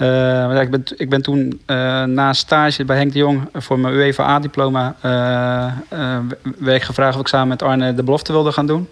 Uh, 0.00 0.60
ik, 0.60 0.70
ben, 0.70 0.84
ik 0.96 1.08
ben 1.08 1.22
toen 1.22 1.60
uh, 1.66 2.04
na 2.04 2.32
stage 2.32 2.84
bij 2.84 2.96
Henk 2.96 3.12
de 3.12 3.18
Jong 3.18 3.48
voor 3.52 3.78
mijn 3.78 3.94
UEFA 3.94 4.24
A-diploma 4.24 4.94
werd 6.58 6.84
gevraagd 6.84 7.14
of 7.14 7.20
ik 7.20 7.26
samen 7.26 7.48
met 7.48 7.62
Arne 7.62 7.94
de 7.94 8.02
belofte 8.02 8.32
wilde 8.32 8.52
gaan 8.52 8.66
doen. 8.66 8.88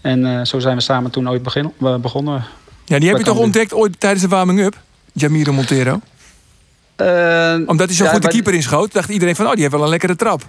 En 0.00 0.46
zo 0.46 0.58
zijn 0.58 0.76
we 0.76 0.82
samen 0.82 1.10
toen 1.10 1.30
ooit 1.30 1.42
begin, 1.42 1.72
begonnen. 2.00 2.44
Ja, 2.84 2.98
die 2.98 3.08
heb 3.08 3.18
je 3.18 3.24
toch 3.24 3.38
ontdekt 3.38 3.74
ooit 3.74 4.00
tijdens 4.00 4.22
de 4.22 4.28
warming-up? 4.28 4.76
Jamiro 5.12 5.52
Montero? 5.52 6.00
Omdat 7.66 7.86
hij 7.86 7.94
zo 7.94 8.06
goed 8.06 8.22
de 8.22 8.28
keeper 8.28 8.54
inschoot, 8.54 8.92
dacht 8.92 9.08
iedereen 9.08 9.36
van, 9.36 9.46
oh, 9.46 9.52
die 9.52 9.60
heeft 9.60 9.74
wel 9.74 9.82
een 9.82 9.88
lekkere 9.88 10.16
trap. 10.16 10.42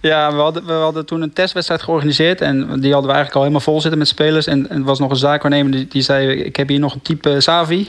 Ja, 0.00 0.32
we 0.32 0.40
hadden, 0.40 0.66
we 0.66 0.72
hadden 0.72 1.06
toen 1.06 1.22
een 1.22 1.32
testwedstrijd 1.32 1.82
georganiseerd. 1.82 2.40
En 2.40 2.56
die 2.56 2.92
hadden 2.92 3.10
we 3.10 3.16
eigenlijk 3.16 3.34
al 3.34 3.40
helemaal 3.40 3.60
vol 3.60 3.80
zitten 3.80 3.98
met 3.98 4.08
spelers. 4.08 4.46
En, 4.46 4.70
en 4.70 4.78
er 4.78 4.84
was 4.84 4.98
nog 4.98 5.10
een 5.10 5.16
zaakwaarnemer 5.16 5.72
die, 5.72 5.88
die 5.88 6.02
zei... 6.02 6.28
ik 6.28 6.56
heb 6.56 6.68
hier 6.68 6.78
nog 6.78 6.94
een 6.94 7.02
type 7.02 7.40
Savi. 7.40 7.88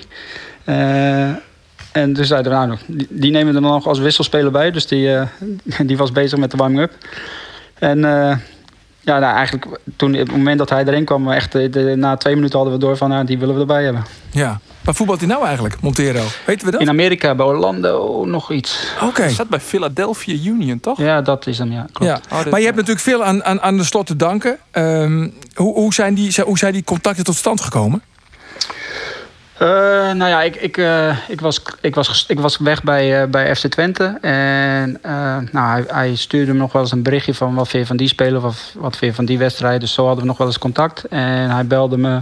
Uh, 0.65 1.29
en 1.91 2.13
dus 2.13 2.27
zeiden 2.27 2.51
we, 2.51 2.57
nou, 2.57 2.77
die, 2.85 3.07
die, 3.09 3.31
nemen 3.31 3.53
we 3.53 3.59
er 3.59 3.65
nog 3.65 3.87
als 3.87 3.99
wisselspeler 3.99 4.51
bij. 4.51 4.71
Dus 4.71 4.87
die, 4.87 5.07
uh, 5.07 5.21
die 5.87 5.97
was 5.97 6.11
bezig 6.11 6.39
met 6.39 6.51
de 6.51 6.57
warming-up. 6.57 6.91
En 7.73 7.97
uh, 7.97 8.37
ja, 8.99 9.19
nou, 9.19 9.35
eigenlijk 9.35 9.79
toen, 9.95 10.13
op 10.13 10.19
het 10.19 10.31
moment 10.31 10.57
dat 10.57 10.69
hij 10.69 10.85
erin 10.85 11.05
kwam... 11.05 11.31
Echt, 11.31 11.51
de, 11.51 11.93
na 11.97 12.17
twee 12.17 12.35
minuten 12.35 12.59
hadden 12.59 12.77
we 12.77 12.85
door 12.85 12.97
van, 12.97 13.09
nou, 13.09 13.25
die 13.25 13.39
willen 13.39 13.55
we 13.55 13.61
erbij 13.61 13.83
hebben. 13.83 14.03
Ja, 14.31 14.59
Waar 14.89 14.97
voetbalt 14.97 15.19
hij 15.19 15.29
nou 15.29 15.45
eigenlijk, 15.45 15.81
Montero? 15.81 16.23
Weten 16.45 16.65
we 16.65 16.71
dat? 16.71 16.81
In 16.81 16.89
Amerika, 16.89 17.35
bij 17.35 17.45
Orlando, 17.45 18.25
nog 18.25 18.51
iets. 18.51 18.93
Oké. 18.95 19.05
Okay. 19.05 19.25
Hij 19.25 19.33
staat 19.33 19.49
bij 19.49 19.59
Philadelphia 19.59 20.51
Union, 20.51 20.79
toch? 20.79 20.97
Ja, 20.97 21.21
dat 21.21 21.47
is 21.47 21.57
hem, 21.57 21.71
ja. 21.71 21.85
Klopt. 21.93 22.11
ja. 22.11 22.37
Oh, 22.37 22.45
maar 22.45 22.59
je 22.59 22.65
hebt 22.65 22.77
natuurlijk 22.77 23.05
veel 23.05 23.23
aan, 23.23 23.43
aan, 23.43 23.61
aan 23.61 23.77
de 23.77 23.83
slot 23.83 24.05
te 24.05 24.15
danken. 24.15 24.57
Um, 24.71 25.33
hoe, 25.53 25.73
hoe, 25.73 25.93
zijn 25.93 26.13
die, 26.13 26.41
hoe 26.41 26.57
zijn 26.57 26.73
die 26.73 26.83
contacten 26.83 27.23
tot 27.23 27.35
stand 27.35 27.61
gekomen? 27.61 28.01
Uh, 29.61 29.67
nou 30.11 30.29
ja, 30.29 30.41
ik, 30.41 30.55
ik, 30.55 30.77
uh, 30.77 31.17
ik, 31.27 31.41
was, 31.41 31.61
ik, 31.81 31.95
was, 31.95 32.25
ik 32.27 32.39
was 32.39 32.57
weg 32.57 32.83
bij, 32.83 33.21
uh, 33.21 33.29
bij 33.29 33.55
FC 33.55 33.67
Twente. 33.67 34.17
En 34.21 34.99
nou, 35.51 35.69
hij, 35.71 35.83
hij, 35.87 36.15
stuurde 36.15 36.53
me 36.53 36.57
nog 36.59 36.71
wel 36.71 36.81
eens 36.81 36.91
een 36.91 37.03
berichtje 37.03 37.33
van 37.33 37.55
wat 37.55 37.67
vind 37.67 37.81
je 37.81 37.87
van 37.87 37.97
die 37.97 38.07
speler, 38.07 38.45
of 38.45 38.71
wat 38.75 38.97
vind 38.97 39.11
je 39.11 39.17
van 39.17 39.25
die 39.25 39.37
wedstrijd. 39.37 39.81
Dus 39.81 39.93
zo 39.93 40.05
hadden 40.05 40.21
we 40.21 40.29
nog 40.29 40.37
wel 40.37 40.47
eens 40.47 40.59
contact. 40.59 41.03
En 41.03 41.49
hij 41.49 41.65
belde 41.67 41.97
me 41.97 42.21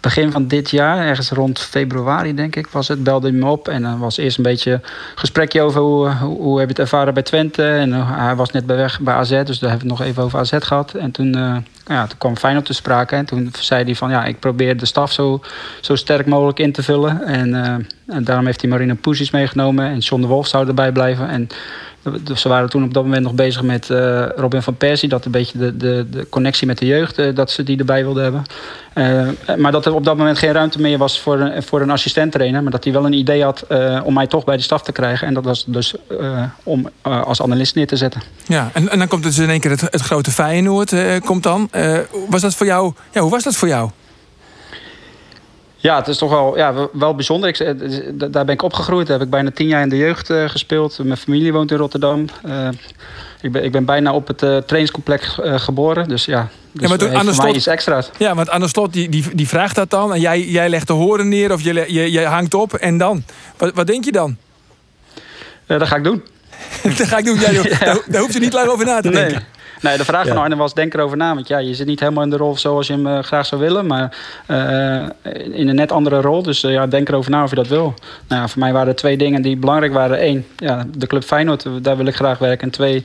begin 0.00 0.32
van 0.32 0.46
dit 0.46 0.70
jaar, 0.70 1.06
ergens 1.06 1.30
rond 1.30 1.58
februari 1.58 2.34
denk 2.34 2.56
ik 2.56 2.66
was 2.66 2.88
het, 2.88 3.02
belde 3.02 3.28
hij 3.28 3.36
me 3.36 3.46
op. 3.46 3.68
En 3.68 3.82
dan 3.82 3.98
was 3.98 4.16
eerst 4.16 4.36
een 4.36 4.42
beetje 4.42 4.72
een 4.72 4.80
gesprekje 5.14 5.62
over 5.62 5.80
hoe, 5.80 6.10
hoe, 6.10 6.38
hoe 6.38 6.58
heb 6.58 6.66
je 6.66 6.72
het 6.72 6.82
ervaren 6.82 7.14
bij 7.14 7.22
Twente. 7.22 7.68
En 7.68 7.92
hij 8.06 8.34
was 8.34 8.50
net 8.50 8.66
bij 8.66 8.76
weg 8.76 9.00
bij 9.00 9.14
AZ, 9.14 9.42
dus 9.42 9.58
daar 9.58 9.70
hebben 9.70 9.88
we 9.88 9.92
het 9.92 9.98
nog 9.98 10.02
even 10.02 10.22
over 10.22 10.38
AZ 10.38 10.52
gehad. 10.58 10.94
En 10.94 11.10
toen 11.10 11.64
ja, 11.86 12.06
toen 12.06 12.18
kwam 12.18 12.36
Feyenoord 12.36 12.66
te 12.66 12.72
sprake. 12.72 13.16
En 13.16 13.24
toen 13.24 13.52
zei 13.58 13.84
hij 13.84 13.94
van 13.94 14.10
ja, 14.10 14.24
ik 14.24 14.38
probeer 14.38 14.76
de 14.76 14.86
staf 14.86 15.12
zo, 15.12 15.40
zo 15.80 15.94
sterk 15.94 16.26
mogelijk 16.26 16.58
in 16.58 16.72
te 16.72 16.82
vullen. 16.82 17.24
En, 17.24 17.48
uh, 17.48 18.16
en 18.16 18.24
daarom 18.24 18.46
heeft 18.46 18.60
hij 18.60 18.70
Marina 18.70 18.94
Poesies 18.94 19.30
meegenomen. 19.30 19.86
En 19.86 19.98
John 19.98 20.22
de 20.22 20.28
Wolf 20.28 20.46
zou 20.46 20.68
erbij 20.68 20.92
blijven. 20.92 21.28
En 21.28 21.48
ze 22.34 22.48
waren 22.48 22.68
toen 22.68 22.84
op 22.84 22.94
dat 22.94 23.02
moment 23.04 23.22
nog 23.22 23.34
bezig 23.34 23.62
met 23.62 23.88
uh, 23.88 24.26
Robin 24.36 24.62
van 24.62 24.76
Persie. 24.76 25.08
Dat 25.08 25.24
een 25.24 25.30
beetje 25.30 25.58
de, 25.58 25.76
de, 25.76 26.06
de 26.10 26.28
connectie 26.28 26.66
met 26.66 26.78
de 26.78 26.86
jeugd, 26.86 27.18
uh, 27.18 27.34
dat 27.34 27.50
ze 27.50 27.62
die 27.62 27.78
erbij 27.78 28.04
wilden 28.04 28.22
hebben. 28.22 28.42
Uh, 28.94 29.56
maar 29.56 29.72
dat 29.72 29.86
er 29.86 29.94
op 29.94 30.04
dat 30.04 30.16
moment 30.16 30.38
geen 30.38 30.52
ruimte 30.52 30.80
meer 30.80 30.98
was 30.98 31.20
voor 31.20 31.40
een, 31.40 31.62
voor 31.62 31.80
een 31.80 31.90
assistent 31.90 32.32
trainer. 32.32 32.62
Maar 32.62 32.72
dat 32.72 32.84
hij 32.84 32.92
wel 32.92 33.06
een 33.06 33.12
idee 33.12 33.42
had 33.42 33.66
om 34.04 34.14
mij 34.14 34.26
toch 34.26 34.44
bij 34.44 34.56
de 34.56 34.62
staf 34.62 34.82
te 34.82 34.92
krijgen. 34.92 35.26
En 35.26 35.34
dat 35.34 35.44
was 35.44 35.64
dus 35.66 35.94
om 36.62 36.88
als 37.02 37.42
analist 37.42 37.74
neer 37.74 37.86
te 37.86 37.96
zetten. 37.96 38.22
Ja, 38.46 38.70
en, 38.72 38.88
en 38.88 38.98
dan 38.98 39.08
komt 39.08 39.22
dus 39.22 39.38
in 39.38 39.50
één 39.50 39.60
keer 39.60 39.70
het, 39.70 39.80
het 39.80 40.00
grote 40.00 40.30
Feyenoord 40.30 40.94
komt 41.24 41.42
dan. 41.42 41.70
was 42.28 42.40
dat 42.40 42.54
voor 42.54 42.66
jou, 42.66 42.92
ja, 43.12 43.20
hoe 43.20 43.30
was 43.30 43.42
dat 43.42 43.56
voor 43.56 43.68
jou? 43.68 43.90
Ja, 45.82 45.96
het 45.96 46.08
is 46.08 46.18
toch 46.18 46.30
wel, 46.30 46.56
ja, 46.56 46.88
wel 46.92 47.14
bijzonder. 47.14 47.48
Ik, 47.48 47.74
daar 48.32 48.44
ben 48.44 48.54
ik 48.54 48.62
opgegroeid. 48.62 49.06
Daar 49.06 49.16
heb 49.16 49.26
ik 49.26 49.32
bijna 49.32 49.50
tien 49.50 49.66
jaar 49.66 49.82
in 49.82 49.88
de 49.88 49.96
jeugd 49.96 50.30
uh, 50.30 50.48
gespeeld. 50.48 50.98
Mijn 50.98 51.16
familie 51.16 51.52
woont 51.52 51.70
in 51.70 51.76
Rotterdam. 51.76 52.24
Uh, 52.46 52.68
ik, 53.40 53.52
ben, 53.52 53.64
ik 53.64 53.72
ben 53.72 53.84
bijna 53.84 54.12
op 54.12 54.26
het 54.26 54.42
uh, 54.42 54.56
trainingscomplex 54.56 55.38
geboren. 55.40 56.08
Dus 56.08 56.24
ja, 56.24 56.48
dus 56.72 56.82
ja, 56.82 56.88
maar 56.88 56.98
toen, 56.98 57.34
slot, 57.34 57.56
iets 57.56 57.66
extra's. 57.66 58.10
Ja, 58.18 58.34
want 58.34 58.50
Anne 58.50 58.68
Slot 58.68 58.92
die, 58.92 59.08
die, 59.08 59.34
die 59.34 59.48
vraagt 59.48 59.74
dat 59.74 59.90
dan. 59.90 60.14
En 60.14 60.20
jij, 60.20 60.44
jij 60.44 60.68
legt 60.68 60.86
de 60.86 60.92
horen 60.92 61.28
neer 61.28 61.52
of 61.52 61.62
je, 61.62 61.84
je, 61.92 62.10
je 62.12 62.24
hangt 62.24 62.54
op. 62.54 62.74
En 62.74 62.98
dan? 62.98 63.24
Wat, 63.56 63.74
wat 63.74 63.86
denk 63.86 64.04
je 64.04 64.12
dan? 64.12 64.36
dat 65.66 65.88
ga 65.88 65.96
ik 65.96 66.04
doen. 66.04 66.22
dat 66.98 67.06
ga 67.06 67.18
ik 67.18 67.24
doen. 67.24 67.40
Ja, 67.40 67.52
joh, 67.52 67.64
daar, 67.80 67.98
daar 68.06 68.20
hoef 68.20 68.32
je 68.32 68.40
niet 68.40 68.52
lang 68.52 68.68
over 68.68 68.84
na 68.84 69.00
te 69.00 69.10
denken. 69.10 69.32
Nee. 69.32 69.61
Nee, 69.82 69.96
de 69.96 70.04
vraag 70.04 70.26
van 70.26 70.36
Arne 70.36 70.56
was 70.56 70.74
denk 70.74 70.94
erover 70.94 71.16
na. 71.16 71.34
Want 71.34 71.48
ja, 71.48 71.58
je 71.58 71.74
zit 71.74 71.86
niet 71.86 72.00
helemaal 72.00 72.22
in 72.22 72.30
de 72.30 72.36
rol 72.36 72.56
zoals 72.56 72.86
je 72.86 72.92
hem 72.92 73.06
uh, 73.06 73.18
graag 73.18 73.46
zou 73.46 73.60
willen. 73.60 73.86
Maar 73.86 74.16
uh, 74.48 75.02
in 75.52 75.68
een 75.68 75.74
net 75.74 75.92
andere 75.92 76.20
rol. 76.20 76.42
Dus 76.42 76.64
uh, 76.64 76.72
ja, 76.72 76.86
denk 76.86 77.08
erover 77.08 77.30
na 77.30 77.42
of 77.42 77.50
je 77.50 77.56
dat 77.56 77.68
wil. 77.68 77.94
Nou, 78.28 78.40
ja, 78.40 78.48
voor 78.48 78.60
mij 78.60 78.72
waren 78.72 78.88
er 78.88 78.94
twee 78.94 79.16
dingen 79.16 79.42
die 79.42 79.56
belangrijk 79.56 79.92
waren. 79.92 80.26
Eén, 80.26 80.46
ja, 80.56 80.86
de 80.96 81.06
club 81.06 81.24
Feyenoord, 81.24 81.66
daar 81.82 81.96
wil 81.96 82.06
ik 82.06 82.14
graag 82.14 82.38
werken. 82.38 82.66
En 82.66 82.72
twee... 82.72 83.04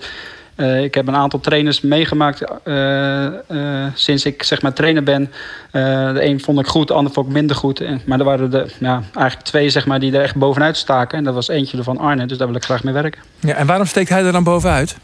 Uh, 0.56 0.84
ik 0.84 0.94
heb 0.94 1.08
een 1.08 1.16
aantal 1.16 1.40
trainers 1.40 1.82
meegemaakt 1.82 2.42
uh, 2.63 3.26
uh, 3.52 3.86
sinds 3.94 4.26
ik 4.26 4.44
zeg 4.44 4.62
maar 4.62 4.74
trainer 4.74 5.04
ben. 5.04 5.32
de 5.72 6.20
een 6.20 6.42
vond 6.42 6.60
ik 6.60 6.68
goed, 6.68 6.88
de 6.88 6.94
ander 6.94 7.13
vond 7.13 7.28
ik 7.28 7.34
minder 7.34 7.56
goed. 7.56 8.06
maar 8.06 8.20
er 8.20 8.26
waren 8.26 8.54
er 8.54 8.72
ja, 8.80 9.02
eigenlijk 9.13 9.48
twee 9.48 9.70
zeg 9.70 9.86
maar, 9.86 10.00
die 10.00 10.16
er 10.16 10.22
echt 10.22 10.36
bovenuit 10.36 10.78
staken. 10.78 11.18
En 11.18 11.24
dat 11.24 11.34
was 11.34 11.48
eentje 11.48 11.84
van 11.84 11.98
Arne, 11.98 12.26
dus 12.26 12.38
daar 12.38 12.48
wil 12.48 12.56
ik 12.56 12.63
graag 12.63 12.84
mee 12.84 12.94
werken. 12.94 13.22
Ja, 13.40 13.54
en 13.54 13.68
waarom 13.68 13.86
steekt 13.86 14.10
hij 14.10 14.24
er 14.24 14.32
dan 14.32 14.44
bovenuit? 14.44 14.98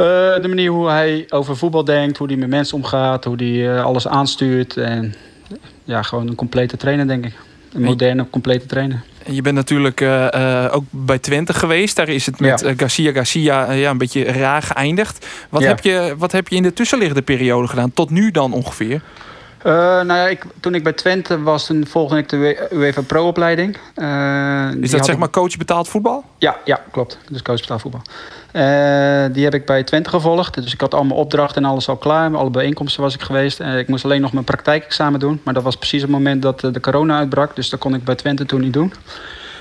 Uh, 0.00 0.04
de 0.42 0.48
manier 0.48 0.70
hoe 0.70 0.88
hij 0.88 1.26
over 1.28 1.56
voetbal 1.56 1.84
denkt, 1.84 2.18
hoe 2.18 2.26
hij 2.26 2.36
met 2.36 2.48
mensen 2.48 2.76
omgaat, 2.76 3.24
hoe 3.24 3.36
hij 3.36 3.46
uh, 3.46 3.84
alles 3.84 4.08
aanstuurt. 4.08 4.76
En 4.76 5.14
ja, 5.84 6.02
gewoon 6.02 6.28
een 6.28 6.34
complete 6.34 6.76
trainer, 6.76 7.06
denk 7.06 7.24
ik. 7.24 7.32
Een 7.72 7.82
moderne, 7.82 8.26
complete 8.30 8.66
trainer. 8.66 9.02
En 9.24 9.34
je 9.34 9.42
bent 9.42 9.54
natuurlijk 9.54 10.00
uh, 10.00 10.66
ook 10.70 10.84
bij 10.90 11.18
Twente 11.18 11.52
geweest. 11.54 11.96
Daar 11.96 12.08
is 12.08 12.26
het 12.26 12.40
met 12.40 12.60
ja. 12.60 12.74
Garcia 12.76 13.12
Garcia 13.12 13.72
ja, 13.72 13.90
een 13.90 13.98
beetje 13.98 14.24
raar 14.24 14.62
geëindigd. 14.62 15.26
Wat, 15.48 15.62
ja. 15.62 15.68
heb 15.68 15.80
je, 15.80 16.14
wat 16.18 16.32
heb 16.32 16.48
je 16.48 16.56
in 16.56 16.62
de 16.62 16.72
tussenliggende 16.72 17.22
periode 17.22 17.68
gedaan? 17.68 17.92
Tot 17.92 18.10
nu 18.10 18.30
dan 18.30 18.52
ongeveer? 18.52 19.00
Uh, 19.66 19.72
nou 19.74 20.06
ja, 20.06 20.26
ik, 20.26 20.44
toen 20.60 20.74
ik 20.74 20.82
bij 20.82 20.92
Twente 20.92 21.42
was, 21.42 21.66
toen 21.66 21.86
volgde 21.86 22.18
ik 22.18 22.28
de 22.28 22.68
UEFA 22.72 23.02
Pro-opleiding. 23.02 23.76
Uh, 23.96 24.74
is 24.80 24.90
dat 24.90 25.04
zeg 25.04 25.16
maar 25.16 25.30
coach 25.30 25.56
betaald 25.56 25.88
voetbal? 25.88 26.24
Ja, 26.38 26.56
ja 26.64 26.80
klopt. 26.90 27.18
Dus 27.30 27.42
coach 27.42 27.60
betaald 27.60 27.80
voetbal. 27.80 28.00
Uh, 28.52 29.24
die 29.32 29.44
heb 29.44 29.54
ik 29.54 29.66
bij 29.66 29.82
Twente 29.82 30.10
gevolgd. 30.10 30.54
Dus 30.54 30.72
ik 30.72 30.80
had 30.80 30.94
allemaal 30.94 31.16
opdrachten 31.16 31.64
en 31.64 31.70
alles 31.70 31.88
al 31.88 31.96
klaar. 31.96 32.36
Alle 32.36 32.50
bijeenkomsten 32.50 33.02
was 33.02 33.14
ik 33.14 33.20
geweest. 33.20 33.60
ik 33.60 33.88
moest 33.88 34.04
alleen 34.04 34.20
nog 34.20 34.32
mijn 34.32 34.44
praktijkexamen 34.44 35.20
doen. 35.20 35.40
Maar 35.44 35.54
dat 35.54 35.62
was 35.62 35.76
precies 35.76 36.02
het 36.02 36.10
moment 36.10 36.42
dat 36.42 36.60
de 36.60 36.80
corona 36.80 37.18
uitbrak. 37.18 37.56
Dus 37.56 37.70
dat 37.70 37.80
kon 37.80 37.94
ik 37.94 38.04
bij 38.04 38.14
Twente 38.14 38.46
toen 38.46 38.60
niet 38.60 38.72
doen. 38.72 38.92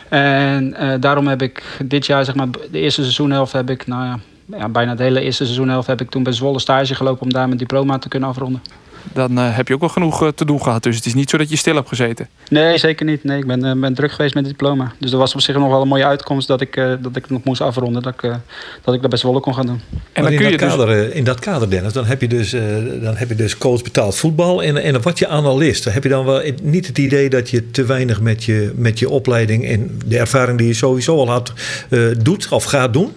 En 0.10 0.76
daarom 1.00 1.28
heb 1.28 1.42
ik 1.42 1.64
dit 1.84 2.06
jaar, 2.06 2.26
zeg 2.26 2.36
maar, 2.36 2.48
de 2.72 2.80
eerste 2.80 3.02
seizoenhelft 3.02 3.52
heb 3.52 3.70
ik, 3.70 3.88
nou 3.88 4.06
ja, 4.06 4.20
ja, 4.58 4.70
bijna 4.70 4.96
de 4.96 5.04
hele 5.04 5.22
eerste 5.22 5.44
seizoenhelft 5.44 5.88
heb 5.88 6.02
ik 6.02 6.10
toen 6.10 6.24
bij 6.24 6.34
Zwolle 6.34 6.60
stage 6.60 6.96
gelopen 6.96 7.22
om 7.22 7.34
daar 7.34 7.48
mijn 7.48 7.58
diploma 7.58 7.98
te 7.98 8.08
kunnen 8.08 8.30
afronden 8.30 8.62
dan 9.14 9.40
uh, 9.40 9.56
heb 9.56 9.68
je 9.68 9.74
ook 9.74 9.80
wel 9.80 9.90
genoeg 9.90 10.24
uh, 10.24 10.30
te 10.30 10.46
doen 10.46 10.62
gehad. 10.62 10.84
Dus 10.84 10.96
het 10.96 11.06
is 11.06 11.14
niet 11.14 11.30
zo 11.30 11.38
dat 11.38 11.50
je 11.50 11.56
stil 11.56 11.76
hebt 11.76 11.88
gezeten. 11.88 12.28
Nee, 12.50 12.78
zeker 12.78 13.06
niet. 13.06 13.24
Nee, 13.24 13.40
ik 13.40 13.48
ben, 13.48 13.66
uh, 13.66 13.82
ben 13.82 13.94
druk 13.94 14.12
geweest 14.12 14.34
met 14.34 14.46
het 14.46 14.58
diploma. 14.58 14.94
Dus 15.00 15.12
dat 15.12 15.20
was 15.20 15.34
op 15.34 15.42
zich 15.42 15.56
nog 15.56 15.70
wel 15.70 15.82
een 15.82 15.88
mooie 15.88 16.06
uitkomst 16.06 16.48
dat 16.48 16.62
ik, 16.62 16.76
dat 17.02 17.16
ik 17.16 17.30
nog 17.30 17.44
moest 17.44 17.62
afronden. 17.62 18.02
Dat 18.02 18.14
ik, 18.14 18.22
dat 18.84 18.94
ik 18.94 19.02
dat 19.02 19.10
best 19.10 19.24
wel 19.24 19.40
kon 19.40 19.54
gaan 19.54 19.66
doen. 19.66 19.82
En 20.14 20.24
dan 20.24 20.32
in, 20.32 20.38
kun 20.38 20.52
dat 20.52 20.60
je 20.60 20.66
dus- 20.66 20.76
kader, 20.76 21.16
in 21.16 21.24
dat 21.24 21.40
kader, 21.40 21.70
Dennis, 21.70 21.94
dan 21.94 22.06
heb 22.06 22.22
je 22.22 22.28
dus, 22.28 22.52
dan 23.02 23.16
heb 23.16 23.30
je 23.30 23.36
dus 23.36 23.58
coach 23.58 23.82
betaald 23.82 24.16
voetbal. 24.16 24.64
En, 24.64 24.78
en 24.78 25.02
wat 25.02 25.20
je 25.20 25.28
analist, 25.28 25.84
heb 25.84 26.04
je 26.04 26.10
dan 26.10 26.26
wel 26.26 26.42
niet 26.62 26.88
het 26.88 26.98
idee 26.98 27.30
dat 27.30 27.50
je 27.50 27.72
te 27.72 27.86
weinig 27.86 28.22
met 28.22 28.44
je, 28.44 28.72
met 28.76 29.00
je 29.00 29.10
opleiding 29.10 29.66
en 29.66 30.00
de 30.06 30.18
ervaring 30.18 30.58
die 30.58 30.68
je 30.68 30.74
sowieso 30.74 31.18
al 31.18 31.30
had, 31.30 31.54
doet 32.18 32.48
of 32.50 32.64
gaat 32.64 32.94
doen? 32.94 33.14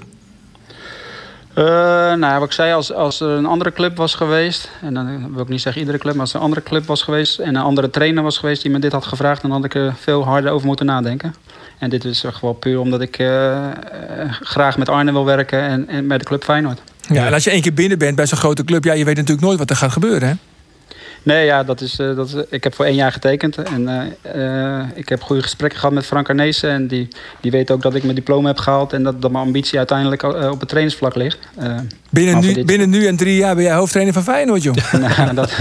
Uh, 1.59 1.65
nou, 2.15 2.39
wat 2.39 2.49
ik 2.49 2.53
zei, 2.53 2.73
als, 2.73 2.93
als 2.93 3.21
er 3.21 3.29
een 3.29 3.47
andere 3.47 3.73
club 3.73 3.97
was 3.97 4.15
geweest, 4.15 4.71
en 4.83 4.95
dan 4.95 5.33
wil 5.35 5.43
ik 5.43 5.49
niet 5.49 5.61
zeggen 5.61 5.81
iedere 5.81 5.99
club, 5.99 6.13
maar 6.13 6.23
als 6.23 6.31
er 6.31 6.37
een 6.37 6.45
andere 6.45 6.63
club 6.63 6.87
was 6.87 7.03
geweest 7.03 7.39
en 7.39 7.55
een 7.55 7.63
andere 7.63 7.91
trainer 7.91 8.23
was 8.23 8.39
geweest 8.39 8.63
die 8.63 8.71
me 8.71 8.79
dit 8.79 8.93
had 8.93 9.07
gevraagd, 9.07 9.43
dan 9.43 9.51
had 9.51 9.65
ik 9.65 9.75
er 9.75 9.95
veel 9.97 10.25
harder 10.25 10.51
over 10.51 10.67
moeten 10.67 10.87
nadenken. 10.87 11.35
En 11.79 11.91
dit 11.91 12.05
is 12.05 12.25
gewoon 12.27 12.59
puur 12.59 12.81
omdat 12.81 13.01
ik 13.01 13.19
uh, 13.19 13.69
graag 14.41 14.79
met 14.79 14.89
Arne 14.89 15.13
wil 15.13 15.25
werken 15.25 15.61
en, 15.61 15.89
en 15.89 16.09
bij 16.09 16.19
de 16.19 16.25
club 16.25 16.45
Feyenoord. 16.45 16.81
Ja, 17.09 17.27
en 17.27 17.33
als 17.33 17.45
je 17.45 17.51
één 17.51 17.63
keer 17.63 17.75
binnen 17.75 17.99
bent 17.99 18.17
bij 18.17 18.27
zo'n 18.27 18.39
grote 18.39 18.65
club, 18.65 18.85
ja, 18.85 18.93
je 18.93 19.05
weet 19.05 19.17
natuurlijk 19.17 19.47
nooit 19.47 19.59
wat 19.59 19.71
er 19.71 19.77
gaat 19.77 19.93
gebeuren. 19.93 20.29
Hè? 20.29 20.35
Nee, 21.23 21.45
ja, 21.45 21.63
dat 21.65 21.81
is, 21.81 21.99
eh, 21.99 22.17
dat 22.17 22.29
is, 22.29 22.35
ik 22.49 22.65
heb 22.65 22.75
voor 22.75 22.85
één 22.85 22.95
jaar 22.95 23.13
getekend. 23.13 23.57
En 23.57 23.89
eh, 24.23 24.79
eh, 24.79 24.87
ik 24.95 25.09
heb 25.09 25.23
goede 25.23 25.43
gesprekken 25.43 25.79
gehad 25.79 25.95
met 25.95 26.07
Frank 26.07 26.29
Arnezen. 26.29 26.71
En 26.71 26.87
die, 26.87 27.09
die 27.41 27.51
weet 27.51 27.71
ook 27.71 27.83
dat 27.83 27.95
ik 27.95 28.03
mijn 28.03 28.15
diploma 28.15 28.49
heb 28.49 28.59
gehaald. 28.59 28.93
En 28.93 29.03
dat, 29.03 29.23
dat 29.23 29.31
mijn 29.31 29.45
ambitie 29.45 29.79
uiteindelijk 29.79 30.23
op 30.23 30.61
het 30.61 30.69
trainingsvlak 30.69 31.15
ligt. 31.15 31.39
Eh, 31.57 31.75
Binnen 32.11 32.41
nu, 32.41 32.53
dit- 32.53 32.67
binnen 32.67 32.91
nu 32.91 33.07
en 33.07 33.17
drie 33.17 33.37
jaar 33.37 33.55
ben 33.55 33.65
jij 33.65 33.75
hoofdtrainer 33.75 34.15
van 34.15 34.23
Feyenoord, 34.23 34.63
jong. 34.63 34.77
nou, 35.17 35.35
dat, 35.35 35.53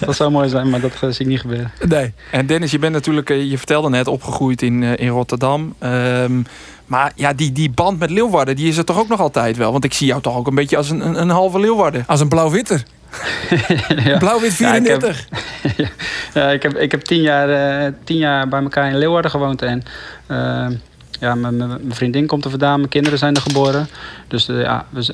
dat 0.00 0.16
zou 0.16 0.30
mooi 0.30 0.48
zijn, 0.48 0.70
maar 0.70 0.80
dat 0.80 0.92
zie 1.00 1.10
ik 1.24 1.26
niet 1.26 1.40
gebeuren. 1.40 1.70
Nee. 1.88 2.12
En 2.30 2.46
Dennis, 2.46 2.70
je 2.70 2.78
bent 2.78 2.92
natuurlijk, 2.92 3.28
je 3.28 3.58
vertelde 3.58 3.88
net, 3.88 4.06
opgegroeid 4.08 4.62
in, 4.62 4.82
in 4.82 5.08
Rotterdam. 5.08 5.74
Ehm, 5.78 6.42
maar 6.86 7.12
ja, 7.14 7.32
die, 7.32 7.52
die 7.52 7.70
band 7.70 7.98
met 7.98 8.10
Leeuwarden, 8.10 8.56
die 8.56 8.68
is 8.68 8.76
er 8.76 8.84
toch 8.84 8.98
ook 8.98 9.08
nog 9.08 9.20
altijd 9.20 9.56
wel? 9.56 9.72
Want 9.72 9.84
ik 9.84 9.92
zie 9.94 10.06
jou 10.06 10.20
toch 10.20 10.36
ook 10.36 10.46
een 10.46 10.54
beetje 10.54 10.76
als 10.76 10.90
een, 10.90 11.06
een, 11.06 11.20
een 11.20 11.28
halve 11.30 11.60
Leeuwarden. 11.60 12.04
Als 12.06 12.20
een 12.20 12.28
blauw-witter. 12.28 12.82
Ja. 14.04 14.18
Blauw-wit 14.18 14.56
Ja, 14.56 14.74
ik 14.74 14.86
heb- 14.86 15.02
34. 15.02 15.26
Ja, 16.34 16.50
ik 16.50 16.62
heb, 16.62 16.76
ik 16.76 16.90
heb 16.90 17.00
tien, 17.00 17.20
jaar, 17.20 17.48
eh, 17.84 17.92
tien 18.04 18.16
jaar 18.16 18.48
bij 18.48 18.60
elkaar 18.62 18.88
in 18.88 18.98
Leeuwarden 18.98 19.30
gewoond. 19.30 19.62
En 19.62 19.82
eh, 20.26 20.66
ja, 21.20 21.34
mijn, 21.34 21.56
mijn 21.56 21.68
mijn 21.68 21.94
vriendin 21.94 22.26
komt 22.26 22.44
er 22.44 22.50
vandaan, 22.50 22.78
mijn 22.78 22.88
kinderen 22.88 23.18
zijn 23.18 23.34
er 23.34 23.40
geboren. 23.40 23.88
Dus 24.28 24.48
eh, 24.48 24.60
ja, 24.60 24.86
we, 24.90 25.06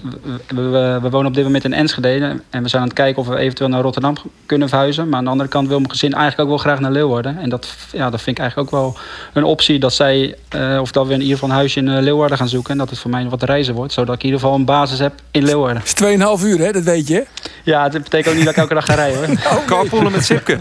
we, 0.48 0.62
we, 0.62 0.98
we 1.02 1.10
wonen 1.10 1.26
op 1.26 1.34
dit 1.34 1.44
moment 1.44 1.64
in 1.64 1.72
Enschede. 1.72 2.40
En 2.50 2.62
we 2.62 2.68
zijn 2.68 2.82
aan 2.82 2.88
het 2.88 2.96
kijken 2.96 3.22
of 3.22 3.28
we 3.28 3.36
eventueel 3.36 3.68
naar 3.68 3.82
Rotterdam 3.82 4.16
kunnen 4.46 4.68
verhuizen. 4.68 5.08
Maar 5.08 5.18
aan 5.18 5.24
de 5.24 5.30
andere 5.30 5.48
kant 5.48 5.68
wil 5.68 5.78
mijn 5.78 5.90
gezin 5.90 6.12
eigenlijk 6.12 6.42
ook 6.42 6.48
wel 6.48 6.64
graag 6.64 6.80
naar 6.80 6.90
Leeuwarden. 6.90 7.38
En 7.38 7.48
dat, 7.48 7.74
ja, 7.92 8.10
dat 8.10 8.22
vind 8.22 8.36
ik 8.36 8.42
eigenlijk 8.42 8.72
ook 8.74 8.80
wel 8.80 8.96
een 9.32 9.44
optie. 9.44 9.78
Dat 9.78 9.92
zij, 9.92 10.34
eh, 10.48 10.78
of 10.80 10.92
dat 10.92 11.06
we 11.06 11.12
in 11.12 11.20
ieder 11.20 11.34
geval 11.34 11.48
een 11.48 11.54
huisje 11.54 11.78
in 11.78 11.88
eh, 11.88 12.02
Leeuwarden 12.02 12.38
gaan 12.38 12.48
zoeken. 12.48 12.72
En 12.72 12.78
dat 12.78 12.90
het 12.90 12.98
voor 12.98 13.10
mij 13.10 13.28
wat 13.28 13.42
reizen 13.42 13.74
wordt. 13.74 13.92
Zodat 13.92 14.14
ik 14.14 14.20
in 14.20 14.26
ieder 14.26 14.40
geval 14.40 14.56
een 14.56 14.64
basis 14.64 14.98
heb 14.98 15.12
in 15.30 15.44
Leeuwarden. 15.44 15.82
Het 15.82 15.86
is 15.86 16.40
2,5 16.40 16.44
uur, 16.44 16.58
hè? 16.58 16.72
dat 16.72 16.82
weet 16.82 17.08
je. 17.08 17.26
Ja, 17.64 17.82
het 17.82 17.92
betekent 17.92 18.28
ook 18.28 18.34
niet 18.34 18.44
dat 18.44 18.54
ik 18.54 18.60
elke 18.60 18.74
dag 18.74 18.84
ga 18.84 18.94
rijden 18.94 19.18
hoor. 19.18 19.64
Carpoolen 19.66 20.12
met 20.12 20.24
Sipke. 20.24 20.58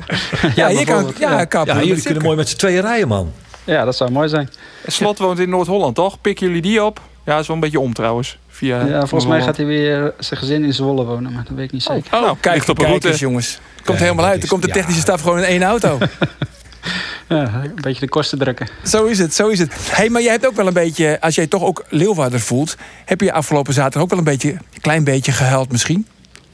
Ja, 0.56 0.67
je 0.67 0.75
kan. 0.75 0.86
bijvoorbeeld, 0.86 1.17
Ja, 1.17 1.47
ja. 1.49 1.63
Ja, 1.65 1.84
jullie 1.84 2.04
kunnen 2.04 2.23
mooi 2.23 2.36
met 2.36 2.49
z'n 2.49 2.58
tweeën 2.58 2.82
rijden, 2.82 3.08
man. 3.08 3.32
Ja, 3.69 3.86
dat 3.86 3.95
zou 3.95 4.12
mooi 4.12 4.27
zijn. 4.29 4.49
Slot 4.88 5.17
woont 5.17 5.39
in 5.39 5.49
Noord-Holland, 5.49 5.95
toch? 5.95 6.21
Pikken 6.21 6.47
jullie 6.47 6.62
die 6.62 6.84
op? 6.84 7.01
Ja, 7.25 7.32
dat 7.32 7.41
is 7.41 7.47
wel 7.47 7.55
een 7.55 7.62
beetje 7.62 7.79
om 7.79 7.93
trouwens. 7.93 8.38
Via 8.47 8.86
Ja, 8.86 8.99
volgens 8.99 9.25
mij 9.32 9.41
gaat 9.41 9.58
hij 9.58 9.65
weer 9.65 10.13
zijn 10.19 10.39
gezin 10.39 10.63
in 10.63 10.73
Zwolle 10.73 11.03
wonen, 11.05 11.34
maar 11.34 11.43
dat 11.43 11.55
weet 11.55 11.65
ik 11.65 11.71
niet 11.71 11.84
zeker. 11.84 12.13
Oh, 12.13 12.21
nou, 12.21 12.38
Kijk, 12.39 12.67
op 12.67 12.79
een 12.79 12.86
route. 12.86 13.15
jongens. 13.15 13.60
Komt 13.84 13.97
Ja, 13.97 14.03
helemaal 14.03 14.25
uit. 14.25 14.38
is- 14.38 14.43
Er 14.43 14.49
komt 14.49 14.62
de 14.62 14.67
ja. 14.67 14.73
technische 14.73 15.01
staf 15.01 15.21
gewoon 15.21 15.38
in 15.38 15.43
één 15.43 15.63
auto. 15.63 15.97
Ja, 17.27 17.62
een 17.63 17.71
beetje 17.82 17.99
de 17.99 18.10
kosten 18.10 18.38
drukken. 18.39 18.67
Zo 18.84 19.05
is 19.05 19.19
het, 19.19 19.34
zo 19.34 19.47
is 19.47 19.60
het. 19.60 19.73
hey, 19.95 20.10
maar 20.10 20.21
jij 20.21 20.32
hebt 20.32 20.47
ook 20.47 20.55
wel 20.55 20.67
een 20.67 20.73
beetje, 20.73 21.17
als 21.21 21.36
jij 21.36 21.47
toch 21.47 21.63
ook 21.63 21.84
Leeuwarder 21.89 22.39
voelt, 22.39 22.75
heb 23.05 23.21
je 23.21 23.34
afgelopen 23.34 23.73
zaterdag 23.73 24.01
ook 24.01 24.10
wel 24.10 24.17
een 24.17 24.23
beetje, 24.23 24.51
een 24.51 24.82
klein 24.82 25.03
beetje 25.03 25.32
gehuild 25.32 25.71
misschien? 25.71 26.08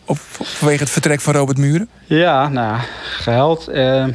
Of 0.06 0.40
vanwege 0.42 0.80
het 0.84 0.90
vertrek 0.92 1.22
van 1.22 1.34
Robert 1.34 1.58
Muren? 1.58 1.90
Ja, 2.06 2.50
nou, 2.50 2.68
ja, 2.78 2.86
gehuild. 3.02 3.68
eh, 3.68 4.06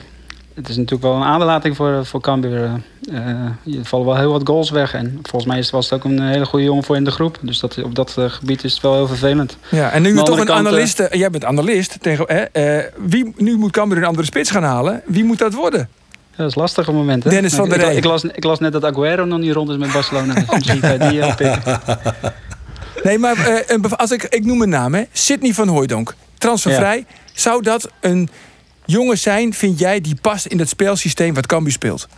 het 0.60 0.68
is 0.68 0.76
natuurlijk 0.76 1.02
wel 1.02 1.14
een 1.14 1.22
aderlating 1.28 1.76
voor, 1.76 2.06
voor 2.06 2.20
Cambuur. 2.20 2.64
eh. 2.64 2.72
Eh, 3.16 3.76
er 3.78 3.84
vallen 3.84 4.06
wel 4.06 4.16
heel 4.16 4.32
wat 4.32 4.40
goals 4.44 4.70
weg. 4.70 4.94
En 4.94 5.18
volgens 5.22 5.44
mij 5.50 5.58
is- 5.60 5.70
was 5.70 5.84
het 5.90 5.94
ook 5.98 6.04
een 6.04 6.20
hele 6.22 6.44
goede 6.46 6.64
jongen 6.64 6.84
voor 6.84 6.96
in 6.96 7.04
de 7.04 7.10
groep. 7.10 7.38
Dus 7.40 7.60
dat, 7.60 7.82
op 7.82 7.94
dat 7.94 8.14
eh, 8.18 8.24
gebied 8.24 8.64
is 8.64 8.72
het 8.72 8.82
wel 8.82 8.94
heel 8.94 9.06
vervelend. 9.06 9.56
Ja, 9.70 9.90
en 9.90 10.02
nu 10.02 10.14
de 10.14 10.22
toch 10.22 10.38
een 10.38 10.44
kant, 10.46 10.66
analist, 10.66 11.00
eh, 11.00 11.18
jij 11.18 11.30
bent 11.30 11.44
analist, 11.44 11.96
tegen, 12.00 12.52
eh, 12.52 12.78
wie, 12.96 13.32
nu 13.36 13.56
moet 13.56 13.70
Cambuur 13.72 13.98
een 13.98 14.04
andere 14.04 14.26
spits 14.26 14.50
gaan 14.50 14.62
halen. 14.62 15.02
Wie 15.06 15.24
moet 15.24 15.38
dat 15.38 15.54
worden? 15.54 15.88
Ja, 16.30 16.36
dat 16.36 16.46
is 16.48 16.54
lastig 16.54 16.88
op 16.88 16.94
moment. 16.94 17.24
Hè? 17.24 17.30
Dennis 17.30 17.54
van 17.54 17.68
der 17.68 17.78
Rey. 17.78 17.94
ik, 17.96 18.04
las, 18.04 18.24
ik 18.24 18.44
las 18.44 18.58
net 18.58 18.72
dat 18.72 18.84
Aguero 18.84 19.24
nog 19.24 19.38
niet 19.38 19.52
rond 19.52 19.70
is 19.70 19.76
met 19.76 19.92
Barcelona. 19.92 20.34
Dus 20.34 20.44
misschien 20.50 20.80
kan 20.80 20.92
je 20.92 20.98
die 20.98 21.20
eh, 21.20 21.34
pikken. 21.36 21.80
Nee, 23.02 23.18
maar 23.18 23.36
eh, 23.46 23.82
als 23.96 24.10
ik, 24.10 24.22
ik 24.24 24.44
noem 24.44 24.62
een 24.62 24.68
naam, 24.68 24.94
hè. 24.94 25.02
Sidney 25.12 25.52
van 25.54 25.68
Hooijdonk. 25.68 26.14
Transfervrij. 26.38 27.06
Zou 27.32 27.62
dat 27.62 27.90
een 28.00 28.28
jongen 28.90 29.18
zijn, 29.18 29.54
vind 29.54 29.78
jij, 29.78 30.00
die 30.00 30.16
past 30.20 30.46
in 30.46 30.58
het 30.58 30.68
speelsysteem 30.68 31.34
wat 31.34 31.46
Cambuur 31.46 31.72
speelt? 31.72 32.08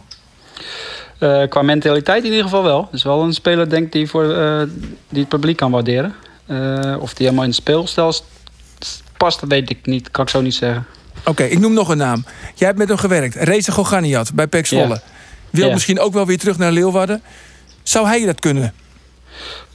Eh, 1.18 1.42
qua 1.48 1.62
mentaliteit 1.62 2.24
in 2.24 2.30
ieder 2.30 2.44
geval 2.44 2.62
wel. 2.62 2.82
Het 2.84 2.94
is 2.94 3.02
wel 3.02 3.22
een 3.22 3.32
speler 3.32 3.68
denk 3.70 3.84
ik, 3.86 3.92
die, 3.92 4.08
voor, 4.08 4.34
eh, 4.34 4.62
die 5.08 5.20
het 5.20 5.28
publiek 5.28 5.56
kan 5.56 5.70
waarderen. 5.70 6.14
Eh, 6.46 6.96
of 7.00 7.14
die 7.14 7.26
helemaal 7.26 7.44
in 7.44 7.50
het 7.50 7.58
speelstijl 7.58 8.14
past, 9.16 9.40
dat 9.40 9.48
weet 9.48 9.70
ik 9.70 9.86
niet. 9.86 10.10
Kan 10.10 10.24
ik 10.24 10.30
zo 10.30 10.40
niet 10.40 10.54
zeggen. 10.54 10.86
Oké, 11.24 11.42
ik 11.44 11.58
noem 11.58 11.72
nog 11.72 11.88
een 11.88 11.96
naam. 11.96 12.24
Jij 12.54 12.66
hebt 12.66 12.78
met 12.78 12.88
hem 12.88 12.96
gewerkt. 12.96 13.34
Reza 13.34 13.72
Goganiat 13.72 14.34
bij 14.34 14.46
Pek 14.46 14.66
Zwolle. 14.66 15.00
Wil 15.50 15.72
misschien 15.72 16.00
ook 16.00 16.12
wel 16.12 16.26
weer 16.26 16.38
terug 16.38 16.58
naar 16.58 16.72
Leeuwarden. 16.72 17.22
Zou 17.82 18.06
hij 18.06 18.24
dat 18.24 18.40
kunnen? 18.40 18.74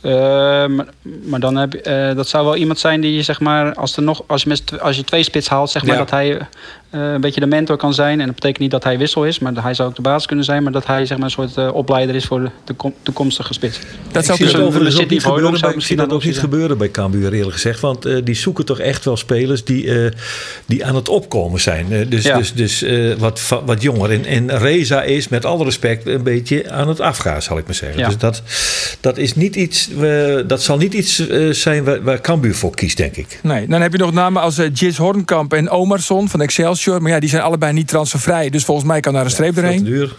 Maar, 0.01 0.87
maar 1.23 1.39
dan 1.39 1.55
heb 1.55 1.73
je, 1.73 1.81
eh, 1.81 2.15
dat 2.15 2.27
zou 2.27 2.45
wel 2.45 2.55
iemand 2.55 2.79
zijn 2.79 3.01
die, 3.01 3.21
zeg 3.21 3.39
maar, 3.39 3.73
als, 3.73 3.97
er 3.97 4.03
nog, 4.03 4.23
als, 4.27 4.43
je, 4.43 4.49
met, 4.49 4.81
als 4.81 4.95
je 4.95 5.03
twee 5.03 5.23
spits 5.23 5.47
haalt, 5.47 5.69
zeg 5.69 5.83
maar, 5.83 5.91
Ja. 5.91 5.97
dat 5.97 6.09
hij 6.09 6.47
eh, 6.89 7.11
een 7.11 7.21
beetje 7.21 7.39
de 7.39 7.45
mentor 7.47 7.77
kan 7.77 7.93
zijn. 7.93 8.19
En 8.19 8.25
dat 8.25 8.35
betekent 8.35 8.59
niet 8.59 8.71
dat 8.71 8.83
hij 8.83 8.97
wissel 8.97 9.25
is, 9.25 9.39
maar 9.39 9.53
hij 9.63 9.73
zou 9.73 9.89
ook 9.89 9.95
de 9.95 10.01
baas 10.01 10.25
kunnen 10.25 10.45
zijn. 10.45 10.63
Maar 10.63 10.71
dat 10.71 10.85
hij 10.87 11.05
zeg 11.05 11.17
maar, 11.17 11.25
een 11.25 11.31
soort 11.31 11.57
eh, 11.57 11.73
opleider 11.75 12.15
is 12.15 12.25
voor 12.25 12.39
de, 12.39 12.49
de 12.63 12.73
kom- 12.73 12.93
toekomstige 13.03 13.53
spits. 13.53 13.79
Dat 14.11 14.25
zou 14.25 14.37
overigens 14.61 14.95
een 14.95 15.03
ook 15.03 15.09
niet 15.09 15.23
gebeuren, 15.23 15.49
zou 15.49 15.51
bij, 15.51 15.57
ik 15.59 15.61
zie 15.61 15.75
misschien 15.75 15.97
dat 15.97 16.11
ook 16.11 16.23
niet 16.23 16.35
zijn. 16.35 16.45
gebeuren 16.45 16.77
bij 16.77 16.91
Cambuur 16.91 17.33
eerlijk 17.33 17.53
gezegd. 17.53 17.79
Want 17.79 18.05
eh, 18.05 18.15
die 18.23 18.35
zoeken 18.35 18.65
toch 18.65 18.79
echt 18.79 19.05
wel 19.05 19.17
spelers 19.17 19.63
die, 19.63 20.03
eh, 20.05 20.11
die 20.65 20.85
aan 20.85 20.95
het 20.95 21.09
opkomen 21.09 21.59
zijn. 21.59 22.09
Dus 22.09 22.23
Ja. 22.23 22.37
dus, 22.37 22.53
dus 22.53 22.81
eh, 22.81 23.13
wat, 23.17 23.61
wat 23.65 23.81
jonger. 23.81 24.11
En, 24.11 24.25
en 24.25 24.57
Reza 24.57 25.03
is 25.03 25.27
met 25.27 25.45
alle 25.45 25.63
respect 25.63 26.05
een 26.07 26.23
beetje 26.23 26.69
aan 26.71 26.87
het 26.87 26.99
afgaan, 26.99 27.41
zal 27.41 27.57
ik 27.57 27.65
maar 27.65 27.75
zeggen. 27.75 27.99
Ja. 27.99 28.05
Dus 28.07 28.17
dat, 28.17 28.41
dat, 28.99 29.17
is 29.17 29.35
niet 29.35 29.55
iets, 29.55 29.89
dat 30.47 30.61
zal 30.61 30.77
niet 30.77 30.93
iets 30.93 31.27
eh, 31.27 31.49
zijn 31.49 31.83
waar, 31.83 32.03
waar 32.03 32.21
Cambuur 32.21 32.55
voor 32.55 32.75
kiest, 32.75 32.97
denk 32.97 33.15
ik. 33.15 33.39
Nee, 33.43 33.67
dan 33.67 33.81
heb 33.81 33.91
je 33.91 33.97
nog 33.97 34.13
namen 34.13 34.41
als 34.41 34.59
uh, 34.59 34.65
Jis 34.73 34.97
Hornkamp 34.97 35.53
en 35.53 35.69
Omarsson 35.69 36.29
van 36.29 36.41
Excelsior. 36.41 36.75
Maar 36.85 37.11
ja, 37.11 37.19
die 37.19 37.29
zijn 37.29 37.41
allebei 37.41 37.73
niet 37.73 37.87
transfervrij. 37.87 38.49
Dus 38.49 38.65
volgens 38.65 38.87
mij 38.87 38.99
kan 38.99 39.13
daar 39.13 39.25
een 39.25 39.31
streep 39.31 39.53
te 39.53 39.61
doorheen. 39.61 39.83
duur. 39.83 40.15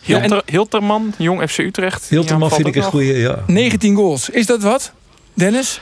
Hilter, 0.00 0.42
Hilterman, 0.46 1.14
jong 1.18 1.50
FC 1.50 1.58
Utrecht. 1.58 2.08
Hilterman 2.08 2.48
Ja, 2.48 2.54
vind 2.54 2.66
ik 2.68 2.76
een 2.76 2.82
goede, 2.82 3.18
ja. 3.18 3.42
19 3.46 3.96
goals. 3.96 4.30
Is 4.30 4.46
dat 4.46 4.62
wat? 4.62 4.92
Dennis? 5.34 5.80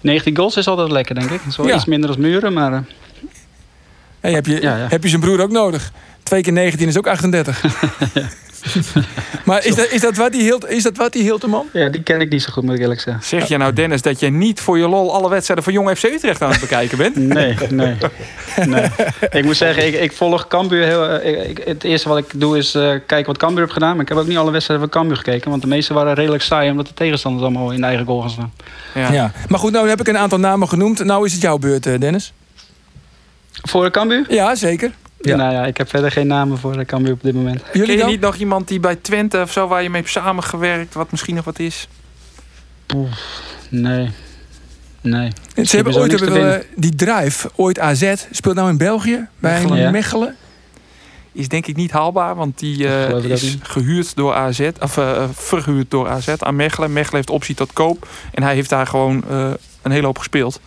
19 0.00 0.36
goals 0.36 0.56
is 0.56 0.66
altijd 0.66 0.90
lekker, 0.90 1.14
denk 1.14 1.30
ik. 1.30 1.40
Ja. 1.66 1.74
iets 1.74 1.84
minder 1.84 2.10
dan 2.10 2.20
muren, 2.20 2.52
maar 2.52 2.72
eh, 2.72 2.78
Hey, 4.20 4.32
heb, 4.32 4.46
je, 4.46 4.62
Ja, 4.62 4.76
ja. 4.76 4.86
heb 4.88 5.02
je 5.02 5.08
zijn 5.08 5.20
broer 5.20 5.40
ook 5.40 5.50
nodig? 5.50 5.92
Twee 6.22 6.42
keer 6.42 6.52
19 6.52 6.88
is 6.88 6.98
ook 6.98 7.06
38. 7.06 7.64
maar 9.44 9.64
is 9.66 9.74
dat, 9.74 9.90
is, 9.90 10.00
dat 10.00 10.16
wat 10.16 10.32
die 10.32 10.42
Hilt, 10.42 10.68
is 10.68 10.82
dat 10.82 10.96
wat 10.96 11.12
die 11.12 11.22
Hilterman? 11.22 11.66
ja, 11.72 11.88
die 11.88 12.02
ken 12.02 12.20
ik 12.20 12.30
niet 12.30 12.42
zo 12.42 12.52
goed, 12.52 12.62
moet 12.62 12.74
ik 12.74 12.80
eerlijk 12.80 13.00
zeggen. 13.00 13.24
Zeg 13.24 13.48
je 13.48 13.56
nou, 13.56 13.72
Dennis, 13.72 14.02
dat 14.02 14.20
je 14.20 14.30
niet 14.30 14.60
voor 14.60 14.78
je 14.78 14.88
lol 14.88 15.14
alle 15.14 15.28
wedstrijden 15.28 15.64
van 15.64 15.72
Jong 15.72 15.90
FC 15.98 16.04
Utrecht 16.04 16.42
aan 16.42 16.50
het 16.50 16.60
bekijken 16.60 16.98
bent? 16.98 17.16
Nee, 17.38 17.56
nee. 17.70 17.96
nee. 18.66 18.84
Ik 19.30 19.44
moet 19.44 19.56
zeggen, 19.56 19.86
ik, 19.86 19.94
ik 20.00 20.12
volg 20.12 20.48
Cambuur 20.48 20.84
heel... 20.84 21.04
eh, 21.08 21.30
ik- 21.50 21.58
ik- 21.58 21.64
het 21.66 21.84
eerste 21.84 22.08
wat 22.08 22.18
ik 22.18 22.26
doe 22.34 22.58
is 22.58 22.74
eh, 22.74 22.82
kijken 23.06 23.26
wat 23.26 23.36
Cambuur 23.38 23.60
heeft 23.60 23.72
gedaan. 23.72 23.92
Maar 23.92 24.02
ik 24.02 24.08
heb 24.08 24.18
ook 24.18 24.26
niet 24.26 24.36
alle 24.36 24.50
wedstrijden 24.50 24.88
van 24.90 25.00
Cambuur 25.00 25.16
gekeken. 25.16 25.50
Want 25.50 25.62
de 25.62 25.68
meeste 25.68 25.94
waren 25.94 26.14
redelijk 26.14 26.42
saai, 26.42 26.70
omdat 26.70 26.86
de 26.86 26.94
tegenstanders 26.94 27.44
allemaal 27.44 27.70
in 27.70 27.80
de 27.80 27.86
eigen 27.86 28.06
goal 28.06 28.20
gaan 28.20 28.30
staan. 28.30 28.52
Ja. 28.94 29.12
Ja. 29.12 29.32
Maar 29.48 29.58
goed, 29.58 29.72
nou 29.72 29.88
heb 29.88 30.00
ik 30.00 30.08
een 30.08 30.18
aantal 30.18 30.38
namen 30.38 30.68
genoemd. 30.68 31.04
Nou 31.04 31.26
is 31.26 31.32
het 31.32 31.42
jouw 31.42 31.58
beurt, 31.58 31.86
eh, 31.86 31.98
Dennis. 32.00 32.32
Voor 33.62 33.90
Cambuur? 33.90 34.24
Ja, 34.28 34.54
zeker. 34.54 34.90
Ja. 35.20 35.36
Nou 35.36 35.52
ja, 35.52 35.66
ik 35.66 35.76
heb 35.76 35.88
verder 35.88 36.10
geen 36.10 36.26
namen 36.26 36.58
voor 36.58 36.84
Cambuur 36.84 37.12
op 37.12 37.22
dit 37.22 37.34
moment. 37.34 37.62
Jullie 37.72 37.86
Ken 37.86 37.94
je 37.94 38.00
dan? 38.00 38.10
niet 38.10 38.20
nog 38.20 38.36
iemand 38.36 38.68
die 38.68 38.80
bij 38.80 38.96
Twente 38.96 39.40
of 39.40 39.52
zo, 39.52 39.68
waar 39.68 39.82
je 39.82 39.90
mee 39.90 40.00
hebt 40.00 40.12
samengewerkt, 40.12 40.94
wat 40.94 41.10
misschien 41.10 41.34
nog 41.34 41.44
wat 41.44 41.58
is? 41.58 41.88
Nee. 43.68 44.10
Nee. 45.00 45.32
Ze 45.64 45.76
hebben 45.76 45.94
ooit 45.94 46.20
hebben 46.20 46.62
die 46.76 46.94
drive, 46.94 47.50
ooit 47.54 47.78
AZ, 47.78 48.14
speelt 48.30 48.54
nou 48.54 48.68
in 48.68 48.76
België 48.76 49.26
bij 49.38 49.60
Mechelen. 49.60 49.92
Mechelen. 49.92 50.36
Is 51.32 51.48
denk 51.48 51.66
ik 51.66 51.76
niet 51.76 51.90
haalbaar, 51.90 52.34
want 52.34 52.58
die 52.58 52.88
eh, 52.88 53.24
is 53.24 53.56
gehuurd 53.62 54.16
door 54.16 54.34
AZ, 54.34 54.70
of 54.80 54.96
eh, 54.96 55.24
verhuurd 55.32 55.90
door 55.90 56.08
AZ 56.08 56.28
aan 56.38 56.56
Mechelen. 56.56 56.92
Mechelen 56.92 57.16
heeft 57.16 57.30
optie 57.30 57.54
tot 57.54 57.72
koop 57.72 58.08
en 58.32 58.42
hij 58.42 58.54
heeft 58.54 58.70
daar 58.70 58.86
gewoon 58.86 59.24
eh, 59.28 59.50
een 59.82 59.90
hele 59.90 60.06
hoop 60.06 60.18
gespeeld. 60.18 60.60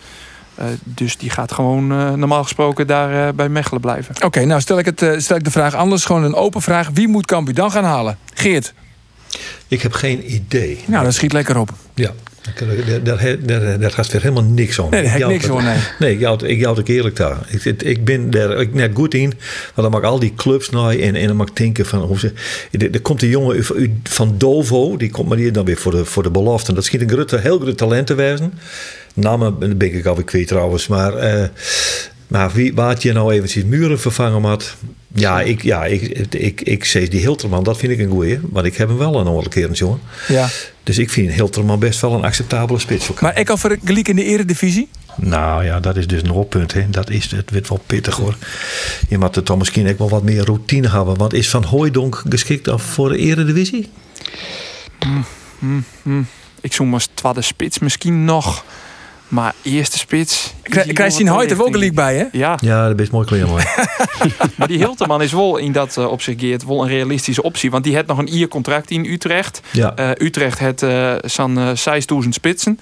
Eh, 0.62 0.68
dus 0.84 1.18
die 1.18 1.30
gaat 1.30 1.52
gewoon 1.52 1.92
eh, 1.92 2.14
normaal 2.14 2.44
gesproken 2.44 2.88
daar 2.88 3.28
eh, 3.28 3.34
bij 3.34 3.50
Mechelen 3.50 3.82
blijven. 3.82 4.16
Oké, 4.24 4.46
nou 4.46 4.62
stel 4.62 4.80
ik, 4.80 4.86
het, 4.86 5.02
eh, 5.02 5.18
stel 5.18 5.38
ik 5.38 5.44
de 5.44 5.52
vraag 5.52 5.76
anders. 5.76 6.06
Gewoon 6.06 6.24
een 6.24 6.36
open 6.36 6.62
vraag. 6.62 6.90
Wie 6.94 7.08
moet 7.08 7.26
Cambuur 7.26 7.56
dan 7.56 7.72
gaan 7.72 7.84
halen? 7.84 8.18
Geert. 8.34 8.74
Ik 9.68 9.82
heb 9.82 9.94
geen 9.94 10.34
idee. 10.34 10.80
Nou, 10.86 11.04
dat 11.04 11.14
schiet 11.14 11.34
lekker 11.34 11.58
op. 11.58 11.74
Ja, 11.94 12.12
daar, 12.56 13.04
daar, 13.04 13.38
daar, 13.46 13.80
daar 13.80 13.92
gaat 13.92 14.12
weer 14.12 14.22
helemaal 14.22 14.44
niks 14.44 14.80
om. 14.80 14.90
Nee, 14.90 15.04
daar 15.04 15.12
heb 15.12 15.22
ik 15.22 15.28
Ik 15.28 15.34
niks 15.34 15.46
voor, 15.46 15.64
nee. 15.64 15.78
Nee, 16.00 16.14
ik 16.14 16.20
jou, 16.20 16.48
ik 16.48 16.68
ook 16.68 16.88
eerlijk 16.88 17.16
daar. 17.16 17.38
Ik, 17.48 17.66
ik, 17.66 17.84
ik 17.84 18.06
ben 18.06 18.30
daar 18.30 18.62
ik 18.62 18.74
net 18.74 18.92
goed 18.94 19.14
in. 19.14 19.30
Want 19.30 19.76
dan 19.76 19.92
mag 19.92 20.00
ik 20.00 20.06
al 20.06 20.20
die 20.20 20.34
clubs 20.36 20.70
naar 20.70 20.90
en, 20.90 21.16
en 21.16 21.28
dan 21.28 21.36
mag 21.36 21.48
ik 21.48 21.56
denken 21.56 21.86
van... 21.86 22.02
Hoe 22.02 22.20
ze, 22.20 22.34
er, 22.72 22.92
er 22.92 23.02
komt 23.02 23.22
een 23.22 23.30
jongen 23.30 23.66
van 24.04 24.38
Dovo. 24.38 24.98
Die 24.98 25.10
komt 25.10 25.30
maar 25.30 25.38
hier 25.38 25.54
dan 25.54 25.66
weer 25.66 25.78
voor 25.78 25.92
de, 25.92 26.06
voor 26.06 26.24
de 26.24 26.32
belofte. 26.32 26.74
Dat 26.74 26.86
schiet 26.86 27.02
een 27.02 27.10
grote, 27.10 27.38
heel 27.38 27.60
groot 27.60 27.78
talent 27.78 28.08
te 28.08 28.14
wezen. 28.14 28.54
Namen 29.14 29.78
ben 29.78 29.94
ik 29.94 30.06
alweer 30.06 30.24
kwijt 30.24 30.48
trouwens. 30.48 30.88
Maar, 30.88 31.14
eh, 31.14 31.48
maar 32.28 32.52
wie, 32.52 32.74
waar 32.74 32.96
je 33.00 33.12
nou 33.12 33.34
eventjes 33.34 33.64
muren 33.64 34.00
vervangen 34.00 34.44
had... 34.44 34.76
Ja, 35.14 35.42
ik, 35.42 35.64
ja 35.64 35.86
ik, 35.86 36.02
ik, 36.34 36.62
ik 36.62 36.86
zeg 36.86 37.08
die 37.08 37.20
Hilterman, 37.20 37.64
dat 37.64 37.78
vind 37.78 37.92
ik 37.92 38.00
een 38.00 38.10
goeie. 38.10 38.40
Want 38.42 38.66
ik 38.66 38.76
heb 38.76 38.88
hem 38.88 38.98
wel 38.98 39.28
een 39.28 39.50
keer 39.50 39.66
een 39.66 39.74
jongen. 39.74 40.00
Ja. 40.28 40.48
Dus 40.84 40.98
ik 40.98 41.10
vind 41.10 41.32
Hilterman 41.32 41.80
best 41.80 42.02
wel 42.02 42.14
een 42.14 42.24
acceptabele 42.24 42.80
spits 42.80 43.06
voor 43.06 43.18
Maar 43.22 43.40
ik 43.40 43.50
al 43.50 43.58
voor 43.58 43.78
gelijk 43.84 44.08
in 44.08 44.16
de 44.16 44.24
eredivisie? 44.24 44.90
Nou 45.16 45.66
ja, 45.66 45.80
dat 45.80 45.98
is 45.98 46.08
dus 46.08 46.22
een 46.22 46.32
oppunt. 46.32 46.74
Hè. 46.74 46.90
Dat 46.90 47.10
is, 47.10 47.32
het 47.32 47.52
wordt 47.52 47.70
wel 47.70 47.82
pittig 47.86 48.16
hoor. 48.16 48.36
Je 49.10 49.18
moet 49.18 49.36
er 49.36 49.44
toch 49.44 49.58
misschien 49.58 49.90
ook 49.90 49.98
wel 49.98 50.10
wat 50.10 50.24
meer 50.24 50.46
routine 50.46 50.90
hebben. 50.90 51.18
Want 51.18 51.34
is 51.34 51.50
Van 51.50 51.64
Hooijdonk 51.64 52.24
geschikt 52.30 52.68
af 52.68 52.84
voor 52.84 53.10
de 53.10 53.18
eredivisie? 53.18 53.90
Mm, 55.06 55.26
mm, 55.60 55.84
mm. 56.02 56.28
Ik 56.62 56.74
zoek 56.74 56.88
maar 56.88 57.06
tweede 57.14 57.42
spits 57.42 57.80
misschien 57.80 58.26
nog. 58.26 58.66
Maar 59.32 59.54
eerste 59.62 59.98
spits. 59.98 60.54
Krijg 60.64 61.18
je 61.18 61.30
Hoyt 61.30 61.52
er 61.52 61.58
wel 61.58 61.72
gelijk 61.72 61.96
bij, 61.96 62.16
hè? 62.16 62.26
Ja. 62.32 62.58
Ja, 62.62 62.88
dat 62.88 63.00
is 63.00 63.10
mooi 63.10 63.26
klein 63.26 63.48
mooi. 63.48 63.64
maar 64.56 64.68
die 64.68 64.78
Hilterman 64.78 65.22
is 65.22 65.32
wel 65.32 65.58
in 65.58 65.72
dat 65.72 65.96
uh, 65.98 66.12
opzicht 66.12 66.40
Geert, 66.40 66.66
wel 66.66 66.82
een 66.82 66.88
realistische 66.88 67.44
optie. 67.44 67.72
Want 67.72 67.84
die 67.84 67.96
heeft 67.96 68.08
nog 68.08 68.18
een 68.18 68.28
IR-contract 68.28 68.92
in 68.92 69.06
Utrecht. 69.06 69.62
Ja. 69.72 69.94
Uh, 70.00 70.10
Utrecht 70.18 70.60
heeft 70.60 70.84
uh, 70.84 71.14
zo'n 71.26 71.58
uh, 71.58 71.70
6000 71.76 72.34
spitsen. 72.34 72.80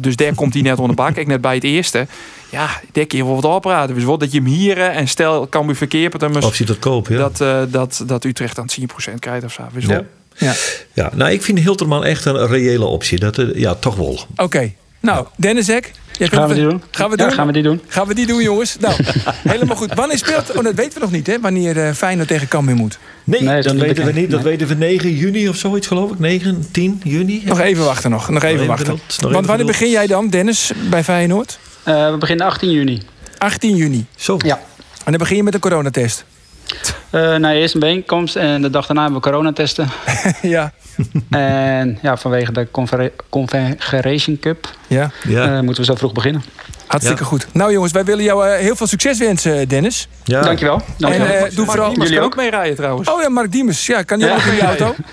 dus 0.00 0.16
daar 0.16 0.34
komt 0.34 0.54
hij 0.54 0.62
net 0.62 0.78
onder 0.78 0.96
de 0.96 1.02
bak. 1.02 1.16
Ik 1.16 1.26
net 1.26 1.40
bij 1.40 1.54
het 1.54 1.64
eerste. 1.64 2.06
Ja, 2.50 2.80
daar 2.92 3.06
kun 3.06 3.18
je 3.18 3.24
wel 3.24 3.34
wat 3.34 3.54
opraden. 3.54 3.94
Dus 3.94 4.04
wat 4.04 4.20
dat 4.20 4.32
je 4.32 4.38
hem 4.38 4.46
hier 4.46 4.78
en 4.78 5.08
stel 5.08 5.46
kan 5.46 5.66
we 5.66 5.74
verkeerd 5.74 6.12
met 6.12 6.20
hem. 6.20 6.42
Optie 6.42 6.66
tot 6.66 6.78
koop, 6.78 7.08
ja. 7.08 7.28
Dat, 7.28 7.70
dat, 7.72 8.02
dat 8.06 8.24
Utrecht 8.24 8.56
dan 8.56 8.68
10% 9.10 9.14
krijgt 9.18 9.44
of 9.44 9.52
zo. 9.52 9.62
Dus 9.72 9.84
ja. 9.84 10.02
Ja. 10.38 10.54
ja, 10.92 11.10
nou 11.14 11.30
ik 11.30 11.42
vind 11.42 11.58
Hilterman 11.58 12.04
echt 12.04 12.24
een 12.24 12.46
reële 12.46 12.84
optie. 12.84 13.18
Dat, 13.18 13.42
ja, 13.54 13.74
toch 13.74 13.96
wel. 13.96 14.08
Oké. 14.08 14.42
Okay. 14.42 14.76
Nou, 15.06 15.26
Dennis 15.36 15.68
Ek. 15.68 15.92
Gaan 16.18 16.48
we 16.48 16.54
die 16.54 16.62
doen? 16.62 16.82
Gaan 16.90 17.10
we, 17.10 17.16
doen? 17.16 17.28
Ja, 17.28 17.34
gaan 17.34 17.46
we 17.46 17.52
die 17.52 17.62
doen? 17.62 17.80
Gaan 17.88 18.06
we 18.06 18.14
die 18.14 18.26
doen, 18.26 18.42
jongens? 18.42 18.76
Nou, 18.80 18.94
helemaal 19.48 19.76
goed. 19.76 19.94
Wanneer 19.94 20.18
speelt... 20.18 20.56
Oh, 20.56 20.64
dat 20.64 20.74
weten 20.74 20.92
we 20.92 21.00
nog 21.00 21.10
niet, 21.10 21.26
hè? 21.26 21.40
Wanneer 21.40 21.76
uh, 21.76 21.92
Feyenoord 21.92 22.28
tegen 22.28 22.48
Cambuur 22.48 22.74
moet. 22.74 22.98
Nee, 23.24 23.42
nee 23.42 23.62
dat 23.62 23.74
weten 23.74 24.04
we 24.04 24.12
niet. 24.12 24.30
Dat 24.30 24.42
nee. 24.42 24.48
weten 24.48 24.68
we 24.68 24.74
9 24.74 25.14
juni 25.14 25.48
of 25.48 25.56
zoiets, 25.56 25.86
geloof 25.86 26.10
ik. 26.10 26.18
9, 26.18 26.66
10 26.70 27.00
juni. 27.04 27.42
Nog 27.44 27.60
even 27.60 27.84
wachten 27.84 28.10
nog. 28.10 28.28
Nog 28.28 28.42
even 28.42 28.66
wachten. 28.66 28.86
Nog 28.86 29.00
even 29.10 29.32
Want 29.32 29.46
wanneer 29.46 29.66
begin 29.66 29.90
jij 29.90 30.06
dan, 30.06 30.28
Dennis, 30.28 30.72
bij 30.90 31.04
Feyenoord? 31.04 31.58
Uh, 31.88 32.10
we 32.10 32.16
beginnen 32.16 32.46
18 32.46 32.70
juni. 32.70 33.02
18 33.38 33.76
juni? 33.76 34.06
Zo. 34.16 34.36
Ja. 34.38 34.60
En 35.04 35.10
dan 35.10 35.18
begin 35.18 35.36
je 35.36 35.42
met 35.42 35.54
een 35.54 35.60
coronatest? 35.60 36.24
Uh, 37.10 37.36
nou, 37.36 37.54
eerst 37.54 37.74
een 37.74 37.80
bijeenkomst 37.80 38.36
en 38.36 38.62
de 38.62 38.70
dag 38.70 38.86
daarna 38.86 39.02
hebben 39.02 39.20
we 39.20 39.28
coronatesten. 39.28 39.88
ja. 40.42 40.72
en 41.30 41.98
ja, 42.02 42.16
vanwege 42.16 42.52
de 42.52 42.68
Confederation 43.28 44.38
Cup 44.38 44.68
ja. 44.86 45.10
Ja. 45.28 45.56
Uh, 45.56 45.60
moeten 45.60 45.84
we 45.84 45.84
zo 45.84 45.94
vroeg 45.94 46.12
beginnen. 46.12 46.42
Hartstikke 46.86 47.22
ja. 47.22 47.28
goed. 47.28 47.46
Nou 47.52 47.72
jongens, 47.72 47.92
wij 47.92 48.04
willen 48.04 48.24
jou 48.24 48.48
uh, 48.48 48.54
heel 48.54 48.76
veel 48.76 48.86
succes 48.86 49.18
wensen, 49.18 49.68
Dennis. 49.68 50.08
Ja. 50.24 50.40
Dankjewel. 50.40 50.82
Dankjewel. 50.98 51.28
En, 51.28 51.50
uh, 51.50 51.56
doe 51.56 51.66
vooral... 51.66 51.92
Jullie 51.92 52.20
ook 52.20 52.36
mee 52.36 52.50
rijden 52.50 52.76
trouwens. 52.76 53.08
Oh 53.08 53.22
ja, 53.22 53.28
Mark 53.28 53.52
Diemers. 53.52 53.86
Ja, 53.86 54.02
kan 54.02 54.18
jij 54.18 54.34
ook 54.34 54.42
in 54.42 54.54
je 54.54 54.62
auto? 54.62 54.94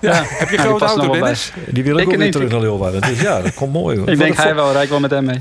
Ja. 0.00 0.22
Heb 0.26 0.50
je 0.50 0.56
een 0.56 0.64
grote 0.64 0.84
auto, 0.84 1.12
Dennis? 1.12 1.52
Die 1.66 1.84
wil 1.84 1.96
ik, 1.96 2.06
ik 2.06 2.12
ook 2.12 2.16
weer 2.16 2.30
terug 2.30 2.50
naar 2.50 2.60
Leeuwarden. 2.60 3.00
Dus 3.00 3.20
ja, 3.20 3.40
dat 3.40 3.54
komt 3.54 3.72
mooi. 3.72 3.98
Hoor. 3.98 4.08
Ik 4.08 4.18
denk 4.18 4.36
hij 4.36 4.54
wel, 4.54 4.72
rijd 4.72 4.88
wel 4.88 5.00
met 5.00 5.10
hem 5.10 5.24
mee. 5.24 5.38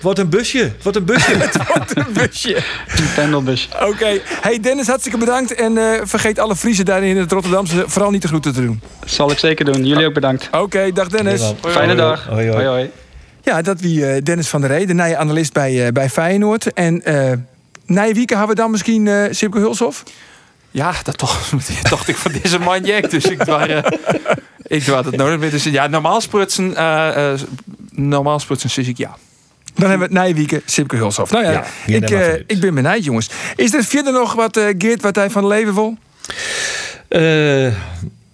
Wordt 0.00 0.18
een 0.18 0.28
busje. 0.28 0.72
Wat 0.82 0.96
een 0.96 1.04
busje. 1.04 1.36
het 1.46 1.66
wordt 1.66 1.96
een 1.96 2.12
busje. 2.12 2.56
Een 2.56 3.14
pendelbus. 3.14 3.68
Oké. 3.74 3.86
Okay. 3.86 4.22
Hey 4.40 4.60
Dennis, 4.60 4.86
hartstikke 4.86 5.18
bedankt. 5.18 5.54
En 5.54 5.76
uh, 5.76 5.90
vergeet 6.02 6.38
alle 6.38 6.56
Friesen 6.56 6.84
daar 6.84 7.02
in 7.02 7.16
het 7.16 7.32
Rotterdamse 7.32 7.84
vooral 7.86 8.10
niet 8.10 8.22
de 8.22 8.28
groeten 8.28 8.52
te 8.52 8.60
doen. 8.60 8.80
Zal 9.04 9.30
ik 9.30 9.38
zeker 9.38 9.64
doen. 9.64 9.84
Jullie 9.84 10.06
ook 10.06 10.14
bedankt. 10.14 10.46
Oké, 10.46 10.58
okay, 10.58 10.92
dag 10.92 11.08
Dennis. 11.08 11.52
Fijne 11.60 11.94
dag. 11.94 12.26
Hoi, 12.26 12.50
hoi. 12.50 12.90
Ja, 13.48 13.62
dat 13.62 13.80
wie 13.80 14.00
uh, 14.00 14.22
Dennis 14.22 14.48
van 14.48 14.60
der 14.60 14.70
Rey, 14.70 14.86
de 14.86 14.94
nieuwe 14.94 15.16
analist 15.16 15.52
bij, 15.52 15.86
uh, 15.86 15.92
bij 15.92 16.10
Feyenoord. 16.10 16.72
En 16.72 17.02
uh, 17.04 17.32
na 17.86 18.12
week 18.12 18.28
hebben 18.28 18.48
we 18.48 18.54
dan 18.54 18.70
misschien 18.70 19.06
uh, 19.06 19.24
Sipke 19.30 19.58
Hulshoff? 19.58 20.02
Ja, 20.70 20.92
dat 21.02 21.18
toch, 21.18 21.50
dacht 21.90 22.08
ik 22.08 22.16
van 22.16 22.32
deze 22.42 22.58
man 22.58 22.84
Jack. 22.84 23.10
Dus 23.10 23.24
ik 23.24 23.42
was, 23.42 23.68
uh, 23.68 23.78
ik 24.62 24.86
had 24.86 25.04
het 25.04 25.16
nodig 25.16 25.38
meer. 25.38 25.50
Dus 25.50 25.64
ja, 25.64 25.86
normaal 25.86 26.20
sprutsen, 26.20 26.70
uh, 26.70 27.10
uh, 27.16 27.32
normaal 27.90 28.38
sprutsen 28.38 28.70
zie 28.70 28.86
ik 28.86 28.96
ja. 28.96 29.16
Dan 29.74 29.90
hebben 29.90 30.08
we 30.08 30.14
Nijwieken, 30.14 30.62
Sipke 30.64 30.96
Hulshoff. 30.96 31.32
Nou 31.32 31.44
ja, 31.44 31.64
ja 31.86 31.96
ik, 31.96 32.10
uh, 32.10 32.34
ik 32.34 32.60
ben 32.60 32.74
benijd, 32.74 33.04
jongens. 33.04 33.30
Is 33.56 33.74
er 33.74 33.84
verder 33.84 34.12
nog 34.12 34.34
wat, 34.34 34.56
uh, 34.56 34.64
Geert, 34.78 35.02
wat 35.02 35.16
hij 35.16 35.30
van 35.30 35.46
leven 35.46 35.74
wil? 35.74 35.96
Uh, 37.08 37.72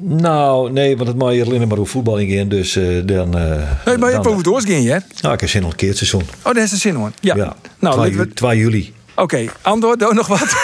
nou, 0.06 0.72
nee, 0.72 0.96
want 0.96 1.08
het 1.08 1.18
mag 1.18 1.30
hier 1.30 1.46
alleen 1.46 1.68
maar 1.68 1.78
over 1.78 1.92
voetbal 1.92 2.18
in 2.18 2.48
dus 2.48 2.76
uh, 2.76 3.06
dan... 3.06 3.38
Uh, 3.38 3.70
nee, 3.84 3.98
maar 3.98 4.08
je 4.08 4.14
hebt 4.14 4.26
over 4.26 4.52
het 4.52 4.68
hè? 4.68 4.98
Nou, 5.20 5.34
ik 5.34 5.40
heb 5.40 5.48
zin 5.48 5.62
nog 5.62 5.70
een 5.70 5.76
keer 5.76 5.88
het 5.88 5.96
seizoen. 5.96 6.22
Oh, 6.22 6.54
dat 6.54 6.56
is 6.56 6.70
de 6.70 6.76
zin, 6.76 6.94
hoor. 6.94 7.12
Ja. 7.20 7.36
ja. 7.36 7.56
Nou, 7.78 7.96
2, 7.96 8.16
we... 8.16 8.28
2 8.28 8.58
juli. 8.58 8.92
Oké, 9.10 9.22
okay. 9.22 9.50
Andor, 9.62 9.98
doe 9.98 10.14
nog 10.14 10.26
wat? 10.26 10.56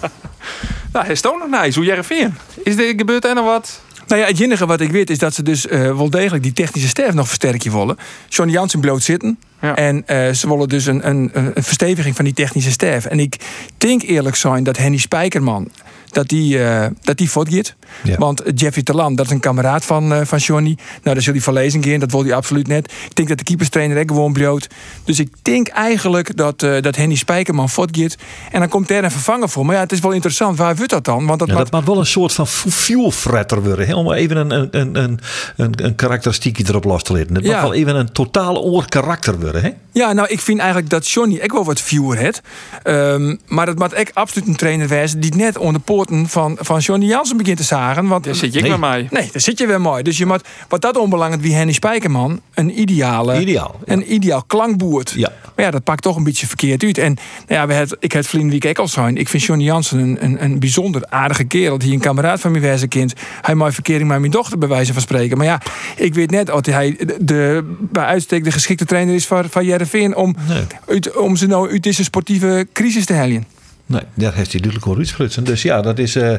nou, 0.92 1.04
hij 1.04 1.12
is 1.12 1.20
toch 1.20 1.38
nog 1.38 1.60
nice. 1.60 1.78
Hoe 1.78 1.88
jij 1.88 1.96
er 1.96 2.32
Is 2.62 2.76
er 2.76 2.94
gebeurt 2.96 3.24
er 3.24 3.34
nog 3.34 3.44
wat? 3.44 3.80
Nou 4.06 4.20
ja, 4.20 4.26
het 4.26 4.40
enige 4.40 4.66
wat 4.66 4.80
ik 4.80 4.90
weet 4.90 5.10
is 5.10 5.18
dat 5.18 5.34
ze 5.34 5.42
dus 5.42 5.66
uh, 5.66 5.96
wel 5.96 6.10
degelijk 6.10 6.42
die 6.42 6.52
technische 6.52 6.88
sterf 6.88 7.14
nog 7.14 7.26
versterken 7.26 7.72
willen. 7.72 7.96
Johnny 8.28 8.54
Jansen 8.54 8.80
bloot 8.80 9.02
zitten. 9.02 9.38
Ja. 9.60 9.74
En 9.74 9.96
uh, 9.96 10.30
ze 10.30 10.48
willen 10.48 10.68
dus 10.68 10.86
een, 10.86 11.08
een, 11.08 11.30
een 11.32 11.62
versteviging 11.62 12.16
van 12.16 12.24
die 12.24 12.34
technische 12.34 12.70
sterf. 12.70 13.04
En 13.04 13.20
ik 13.20 13.36
denk 13.78 14.02
eerlijk 14.02 14.36
zijn 14.36 14.64
dat 14.64 14.76
Henny 14.76 14.96
Spijkerman 14.98 15.70
dat 16.10 16.28
die, 16.28 16.58
uh, 16.58 16.86
dat 17.02 17.16
die 17.16 17.30
voortgaat. 17.30 17.74
Ja. 18.02 18.16
Want 18.16 18.42
Jeffrey 18.54 18.82
Talan, 18.82 19.14
dat 19.14 19.26
is 19.26 19.32
een 19.32 19.40
kameraad 19.40 19.84
van, 19.84 20.12
uh, 20.12 20.20
van 20.24 20.38
Johnny. 20.38 20.76
Nou, 21.02 21.14
daar 21.14 21.22
zul 21.22 21.32
hij 21.32 21.42
van 21.42 21.52
lezing 21.52 21.84
gaan. 21.84 21.98
Dat 21.98 22.10
wil 22.10 22.22
hij 22.22 22.34
absoluut 22.34 22.66
net. 22.66 22.92
Ik 23.08 23.14
denk 23.14 23.28
dat 23.28 23.38
de 23.38 23.44
keeperstrainer 23.44 23.98
ook 23.98 24.08
gewoon 24.08 24.32
bloot. 24.32 24.66
Dus 25.04 25.18
ik 25.18 25.30
denk 25.42 25.68
eigenlijk 25.68 26.36
dat, 26.36 26.62
uh, 26.62 26.80
dat 26.80 26.96
Henny 26.96 27.14
Spijkerman 27.14 27.68
voortgaat. 27.68 28.16
En 28.50 28.60
dan 28.60 28.68
komt 28.68 28.90
er 28.90 29.04
een 29.04 29.10
vervanger 29.10 29.48
voor. 29.48 29.66
Maar 29.66 29.74
ja, 29.74 29.80
het 29.80 29.92
is 29.92 30.00
wel 30.00 30.12
interessant. 30.12 30.58
Waar 30.58 30.76
wordt 30.76 30.90
dat 30.90 31.04
dan? 31.04 31.26
Want 31.26 31.38
dat, 31.38 31.48
ja, 31.48 31.54
maakt... 31.54 31.70
dat 31.70 31.80
mag 31.80 31.90
wel 31.90 32.00
een 32.00 32.06
soort 32.06 32.32
van 32.32 32.46
fuelfretter 32.46 33.62
worden. 33.62 33.86
Hè? 33.86 33.94
Om 33.94 34.12
even 34.12 34.36
een, 34.36 34.50
een, 34.50 34.68
een, 34.80 35.20
een, 35.56 35.84
een 35.84 35.94
karakteristiekje 35.94 36.64
erop 36.68 36.84
los 36.84 37.02
te 37.02 37.12
laten. 37.12 37.34
Het 37.34 37.44
ja. 37.44 37.52
mag 37.52 37.62
wel 37.62 37.74
even 37.74 37.96
een 37.96 38.12
totaal 38.12 38.62
oor 38.62 38.88
karakter 38.88 39.40
worden. 39.40 39.62
Hè? 39.62 39.70
Ja, 39.92 40.12
nou, 40.12 40.28
ik 40.28 40.40
vind 40.40 40.58
eigenlijk 40.58 40.90
dat 40.90 41.08
Johnny 41.08 41.40
ook 41.42 41.52
wel 41.52 41.64
wat 41.64 41.80
viewer 41.80 42.16
heeft. 42.16 42.40
Um, 42.84 43.38
maar 43.46 43.66
het 43.66 43.78
moet 43.78 43.94
ook 43.94 44.10
absoluut 44.12 44.48
een 44.48 44.56
trainer 44.56 44.88
wezen 44.88 45.20
die 45.20 45.34
net 45.34 45.58
onder 45.58 45.80
poorten 45.96 46.28
van, 46.28 46.56
van 46.60 46.78
Johnny 46.78 47.06
Jansen 47.06 47.36
begint 47.36 47.56
te 47.56 47.62
zagen. 47.62 48.06
Want 48.06 48.24
daar 48.24 48.34
zit 48.34 48.52
je 48.52 48.60
nee. 48.60 48.70
weer 48.70 48.78
mee. 48.78 49.06
Nee, 49.10 49.28
daar 49.32 49.40
zit 49.40 49.58
je 49.58 49.66
weer 49.66 49.80
mooi. 49.80 50.02
Dus 50.02 50.18
je 50.18 50.26
moet, 50.26 50.42
wat 50.68 50.80
dat 50.80 50.96
onbelangrijk 50.96 51.42
wie 51.42 51.54
Henny 51.54 51.72
Spijkerman, 51.72 52.40
een 52.54 52.80
ideale, 52.80 53.40
ideaal, 53.40 53.80
ja. 53.84 53.92
een 53.92 54.12
ideaal 54.14 54.42
klankboert. 54.46 55.10
Ja. 55.16 55.32
Maar 55.54 55.64
ja, 55.64 55.70
dat 55.70 55.84
pakt 55.84 56.02
toch 56.02 56.16
een 56.16 56.24
beetje 56.24 56.46
verkeerd 56.46 56.84
uit. 56.84 56.98
En 56.98 57.14
nou 57.46 57.60
ja, 57.60 57.66
we 57.66 57.72
het, 57.72 57.96
ik 58.00 58.12
heb 58.12 58.26
vriend 58.26 58.50
wie 58.50 58.60
ik 58.60 58.78
al 58.78 58.88
zijn. 58.88 59.16
Ik 59.16 59.28
vind 59.28 59.42
Johnny 59.42 59.64
Jansen 59.64 59.98
een, 59.98 60.24
een, 60.24 60.44
een 60.44 60.58
bijzonder 60.58 61.06
aardige 61.08 61.44
kerel. 61.44 61.78
Die 61.78 61.92
een 61.92 62.00
kameraad 62.00 62.40
van 62.40 62.50
mij 62.50 62.60
wezen 62.60 62.88
kind. 62.88 63.12
Hij 63.42 63.54
maakt 63.54 63.74
verkering 63.74 64.08
met 64.08 64.18
mijn 64.18 64.32
dochter 64.32 64.58
bij 64.58 64.68
wijze 64.68 64.92
van 64.92 65.02
spreken. 65.02 65.36
Maar 65.36 65.46
ja, 65.46 65.60
ik 65.96 66.14
weet 66.14 66.30
net 66.30 66.46
dat 66.46 66.66
hij 66.66 66.96
de, 66.98 67.16
de, 67.20 67.74
bij 67.80 68.04
uitstek 68.04 68.44
de 68.44 68.50
geschikte 68.50 68.84
trainer 68.84 69.14
is 69.14 69.26
van, 69.26 69.50
van 69.50 69.64
Jereveen 69.64 70.16
om, 70.16 70.36
nee. 70.48 70.62
uit, 70.88 71.16
om 71.16 71.36
ze 71.36 71.46
nou 71.46 71.70
uit 71.70 71.82
deze 71.82 72.04
sportieve 72.04 72.66
crisis 72.72 73.04
te 73.04 73.12
helpen. 73.12 73.55
Nee, 73.88 74.02
daar 74.14 74.34
heeft 74.34 74.52
hij 74.52 74.60
duidelijk 74.60 74.84
wel 74.84 74.96
uitsprutsen. 74.96 75.44
Dus 75.44 75.62
ja, 75.62 75.80
dat 75.80 75.98
is. 75.98 76.16
Uh, 76.16 76.36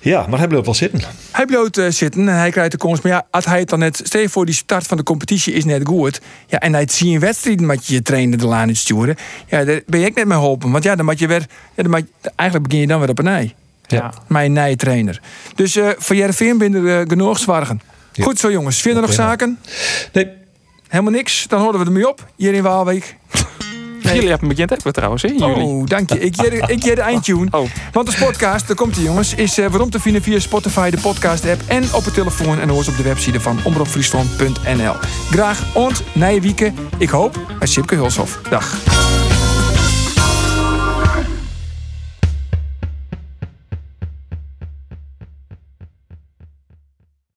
ja, 0.00 0.26
maar 0.26 0.38
hij 0.38 0.48
blijft 0.48 0.66
wel 0.66 0.74
zitten. 0.74 1.00
Hij 1.30 1.46
blijft 1.46 1.78
uh, 1.78 1.90
zitten 1.90 2.28
en 2.28 2.36
hij 2.36 2.50
krijgt 2.50 2.70
de 2.70 2.76
komst. 2.76 3.02
Maar 3.02 3.12
ja, 3.12 3.26
als 3.30 3.44
hij 3.44 3.58
het 3.58 3.68
dan 3.68 3.78
net. 3.78 4.00
Stel 4.04 4.20
je 4.20 4.28
voor, 4.28 4.46
die 4.46 4.54
start 4.54 4.86
van 4.86 4.96
de 4.96 5.02
competitie 5.02 5.52
is 5.52 5.64
net 5.64 5.86
goed. 5.86 6.20
Ja, 6.46 6.58
en 6.58 6.72
hij 6.72 6.88
ziet 6.90 7.14
een 7.14 7.20
wedstrijd 7.20 7.60
met 7.60 7.86
je 7.86 8.02
trainer 8.02 8.38
de 8.38 8.46
laan 8.46 8.68
uitsturen. 8.68 9.16
Ja, 9.46 9.64
daar 9.64 9.80
ben 9.86 10.04
ik 10.04 10.14
net 10.14 10.24
mee 10.24 10.36
geholpen. 10.36 10.70
Want 10.70 10.84
ja, 10.84 10.96
dan 10.96 11.04
moet 11.04 11.18
je 11.18 11.26
weer. 11.26 11.46
Ja, 11.74 11.82
dan 11.82 11.90
moet 11.90 12.04
je, 12.22 12.30
eigenlijk 12.36 12.68
begin 12.68 12.82
je 12.82 12.90
dan 12.90 13.00
weer 13.00 13.08
op 13.08 13.18
een 13.18 13.26
ei. 13.26 13.54
Ja. 13.86 14.12
Mijn 14.26 14.52
nieuwe 14.52 14.76
trainer. 14.76 15.20
Dus 15.54 15.76
uh, 15.76 15.88
voor 15.98 16.16
Jereveen 16.16 16.58
ben 16.58 16.74
er 16.74 17.06
genoeg 17.08 17.38
zwargen. 17.38 17.80
Ja. 18.12 18.24
Goed 18.24 18.38
zo, 18.38 18.50
jongens. 18.50 18.80
Vinden 18.80 19.02
nog 19.02 19.12
zaken? 19.12 19.58
Nee. 20.12 20.28
Helemaal 20.88 21.12
niks. 21.12 21.46
Dan 21.48 21.60
horen 21.60 21.80
we 21.80 21.86
ermee 21.86 22.08
op. 22.08 22.26
Hier 22.36 22.54
in 22.54 22.62
Waalwijk. 22.62 23.16
Nee. 24.08 24.16
Jullie 24.16 24.30
hebben 24.30 24.48
bekend 24.48 24.86
ook 24.86 24.92
trouwens, 24.92 25.22
hè? 25.22 25.28
Jullie. 25.28 25.64
Oh, 25.64 25.86
dank 25.86 26.12
je. 26.12 26.18
Ik 26.18 26.34
jij 26.84 26.94
de 26.94 27.00
eindtune. 27.00 27.46
Oh. 27.50 27.70
Want 27.92 28.10
de 28.10 28.24
podcast, 28.24 28.66
daar 28.66 28.76
komt 28.76 28.94
hij 28.94 29.04
jongens, 29.04 29.34
is 29.34 29.58
uh, 29.58 29.66
waarom 29.66 29.90
te 29.90 30.00
vinden 30.00 30.22
via 30.22 30.38
Spotify, 30.38 30.90
de 30.90 30.98
podcast-app 30.98 31.62
en 31.66 31.94
op 31.94 32.04
het 32.04 32.14
telefoon 32.14 32.60
en 32.60 32.68
hoors 32.68 32.88
op 32.88 32.96
de 32.96 33.02
website 33.02 33.40
van 33.40 33.58
omroepfriesland.nl. 33.64 34.94
Graag 35.30 35.74
ont, 35.74 36.02
Nijwieken, 36.12 36.74
ik 36.98 37.08
hoop, 37.08 37.38
bij 37.58 37.68
Sipke 37.68 37.94
Hulshof. 37.94 38.40
Dag. 38.50 39.07